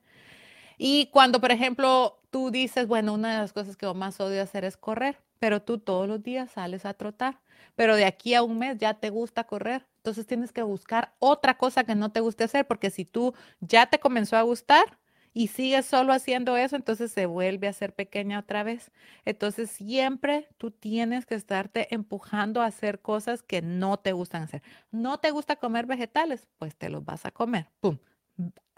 Y 0.78 1.08
cuando, 1.08 1.39
por 1.39 1.51
ejemplo, 1.51 2.20
tú 2.30 2.51
dices, 2.51 2.88
bueno, 2.88 3.14
una 3.14 3.34
de 3.34 3.38
las 3.39 3.54
cosas 3.54 3.78
que 3.78 3.91
más 3.93 4.20
odio 4.20 4.41
hacer 4.41 4.66
es 4.66 4.78
correr, 4.78 5.18
pero 5.39 5.62
tú 5.62 5.78
todos 5.78 6.08
los 6.08 6.24
días 6.24 6.51
sales 6.51 6.86
a 6.86 6.93
trotar, 6.93 7.39
pero 7.76 7.95
de 7.95 8.06
aquí 8.06 8.34
a 8.34 8.43
un 8.43 8.58
mes 8.58 8.78
ya 8.78 8.95
te 8.95 9.10
gusta 9.10 9.43
correr, 9.43 9.86
entonces 9.97 10.26
tienes 10.26 10.51
que 10.51 10.64
buscar 10.64 11.14
otra 11.20 11.58
cosa 11.58 11.84
que 11.84 11.95
no 11.95 12.12
te 12.12 12.22
guste 12.22 12.43
hacer, 12.43 12.66
porque 12.66 12.89
si 12.89 13.06
tú 13.06 13.34
ya 13.60 13.86
te 13.86 13.99
comenzó 13.99 14.38
a 14.38 14.41
gustar, 14.41 14.97
y 15.34 15.47
sigues 15.47 15.86
solo 15.86 16.13
haciendo 16.13 16.55
eso, 16.57 16.75
entonces 16.75 17.11
se 17.11 17.25
vuelve 17.25 17.67
a 17.67 17.73
ser 17.73 17.93
pequeña 17.93 18.39
otra 18.39 18.63
vez. 18.63 18.91
Entonces 19.25 19.71
siempre 19.71 20.47
tú 20.57 20.71
tienes 20.71 21.25
que 21.25 21.36
estarte 21.36 21.93
empujando 21.93 22.61
a 22.61 22.67
hacer 22.67 23.01
cosas 23.01 23.41
que 23.41 23.61
no 23.61 23.97
te 23.97 24.13
gustan 24.13 24.43
hacer. 24.43 24.61
No 24.91 25.19
te 25.19 25.31
gusta 25.31 25.55
comer 25.55 25.86
vegetales, 25.88 26.47
pues 26.57 26.75
te 26.75 26.89
los 26.89 27.03
vas 27.03 27.25
a 27.25 27.31
comer. 27.31 27.67
¡Pum! 27.79 27.97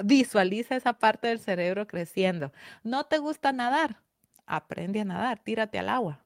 Visualiza 0.03 0.75
esa 0.75 0.93
parte 0.93 1.27
del 1.27 1.39
cerebro 1.39 1.87
creciendo. 1.87 2.51
No 2.83 3.05
te 3.05 3.19
gusta 3.19 3.51
nadar, 3.51 4.01
aprende 4.45 5.01
a 5.01 5.05
nadar, 5.05 5.39
tírate 5.39 5.79
al 5.79 5.89
agua, 5.89 6.25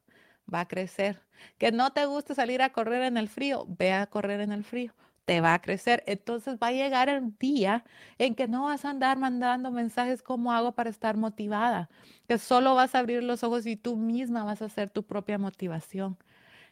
va 0.52 0.62
a 0.62 0.68
crecer. 0.68 1.22
Que 1.58 1.72
no 1.72 1.92
te 1.92 2.06
gusta 2.06 2.36
salir 2.36 2.62
a 2.62 2.72
correr 2.72 3.04
en 3.04 3.18
el 3.18 3.30
frío, 3.30 3.66
ve 3.68 3.94
a 3.94 4.08
correr 4.08 4.42
en 4.42 4.52
el 4.52 4.64
frío, 4.64 4.94
te 5.30 5.42
va 5.42 5.54
a 5.54 5.62
crecer. 5.62 6.04
Entonces 6.08 6.58
va 6.58 6.68
a 6.70 6.72
llegar 6.72 7.08
el 7.08 7.38
día 7.38 7.86
en 8.18 8.34
que 8.34 8.48
no 8.48 8.64
vas 8.64 8.84
a 8.84 8.90
andar 8.90 9.20
mandando 9.20 9.70
mensajes 9.70 10.24
como 10.24 10.52
hago 10.52 10.72
para 10.72 10.90
estar 10.90 11.18
motivada, 11.18 11.88
que 12.28 12.40
solo 12.40 12.74
vas 12.74 12.96
a 12.96 13.00
abrir 13.00 13.22
los 13.22 13.44
ojos 13.44 13.68
y 13.68 13.76
tú 13.76 13.96
misma 13.96 14.44
vas 14.44 14.64
a 14.64 14.66
hacer 14.66 14.90
tu 14.90 15.04
propia 15.04 15.38
motivación. 15.38 16.18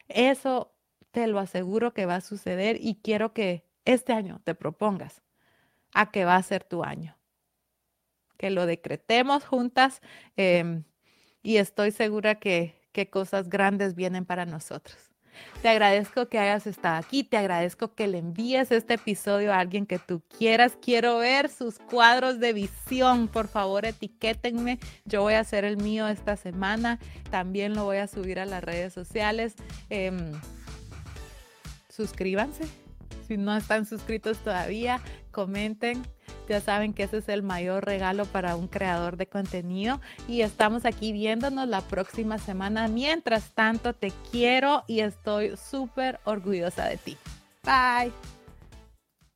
Eso 0.08 0.72
te 1.12 1.28
lo 1.28 1.38
aseguro 1.38 1.94
que 1.94 2.04
va 2.04 2.16
a 2.16 2.20
suceder 2.20 2.78
y 2.80 2.96
quiero 2.96 3.32
que 3.32 3.64
este 3.84 4.12
año 4.12 4.40
te 4.42 4.56
propongas 4.56 5.22
a 5.94 6.10
que 6.10 6.24
va 6.24 6.34
a 6.34 6.42
ser 6.42 6.64
tu 6.64 6.82
año. 6.82 7.16
Que 8.38 8.50
lo 8.50 8.66
decretemos 8.66 9.44
juntas 9.44 10.00
em, 10.36 10.82
y 11.44 11.58
estoy 11.58 11.92
segura 11.92 12.40
que, 12.40 12.74
que 12.90 13.08
cosas 13.08 13.48
grandes 13.48 13.94
vienen 13.94 14.24
para 14.24 14.46
nosotros. 14.46 15.07
Te 15.62 15.68
agradezco 15.68 16.28
que 16.28 16.38
hayas 16.38 16.66
estado 16.66 16.96
aquí, 16.96 17.24
te 17.24 17.36
agradezco 17.36 17.94
que 17.94 18.06
le 18.06 18.18
envíes 18.18 18.70
este 18.70 18.94
episodio 18.94 19.52
a 19.52 19.58
alguien 19.58 19.86
que 19.86 19.98
tú 19.98 20.22
quieras. 20.38 20.78
Quiero 20.80 21.18
ver 21.18 21.48
sus 21.48 21.78
cuadros 21.78 22.38
de 22.38 22.52
visión. 22.52 23.28
Por 23.28 23.48
favor, 23.48 23.84
etiquétenme. 23.84 24.78
Yo 25.04 25.22
voy 25.22 25.34
a 25.34 25.40
hacer 25.40 25.64
el 25.64 25.76
mío 25.76 26.06
esta 26.08 26.36
semana. 26.36 26.98
También 27.30 27.74
lo 27.74 27.84
voy 27.84 27.96
a 27.96 28.06
subir 28.06 28.38
a 28.38 28.46
las 28.46 28.62
redes 28.62 28.92
sociales. 28.92 29.54
Em, 29.90 30.32
suscríbanse 31.88 32.64
si 33.28 33.36
no 33.36 33.54
están 33.54 33.84
suscritos 33.84 34.38
todavía, 34.38 35.00
comenten. 35.30 36.02
Ya 36.48 36.60
saben 36.60 36.92
que 36.92 37.04
ese 37.04 37.18
es 37.18 37.28
el 37.28 37.42
mayor 37.42 37.84
regalo 37.84 38.24
para 38.24 38.56
un 38.56 38.68
creador 38.68 39.16
de 39.16 39.26
contenido. 39.26 40.00
Y 40.26 40.42
estamos 40.42 40.84
aquí 40.84 41.12
viéndonos 41.12 41.68
la 41.68 41.80
próxima 41.82 42.38
semana. 42.38 42.88
Mientras 42.88 43.50
tanto, 43.52 43.92
te 43.92 44.12
quiero 44.30 44.84
y 44.86 45.00
estoy 45.00 45.56
súper 45.56 46.20
orgullosa 46.24 46.86
de 46.86 46.96
ti. 46.96 47.16
Bye. 47.64 48.37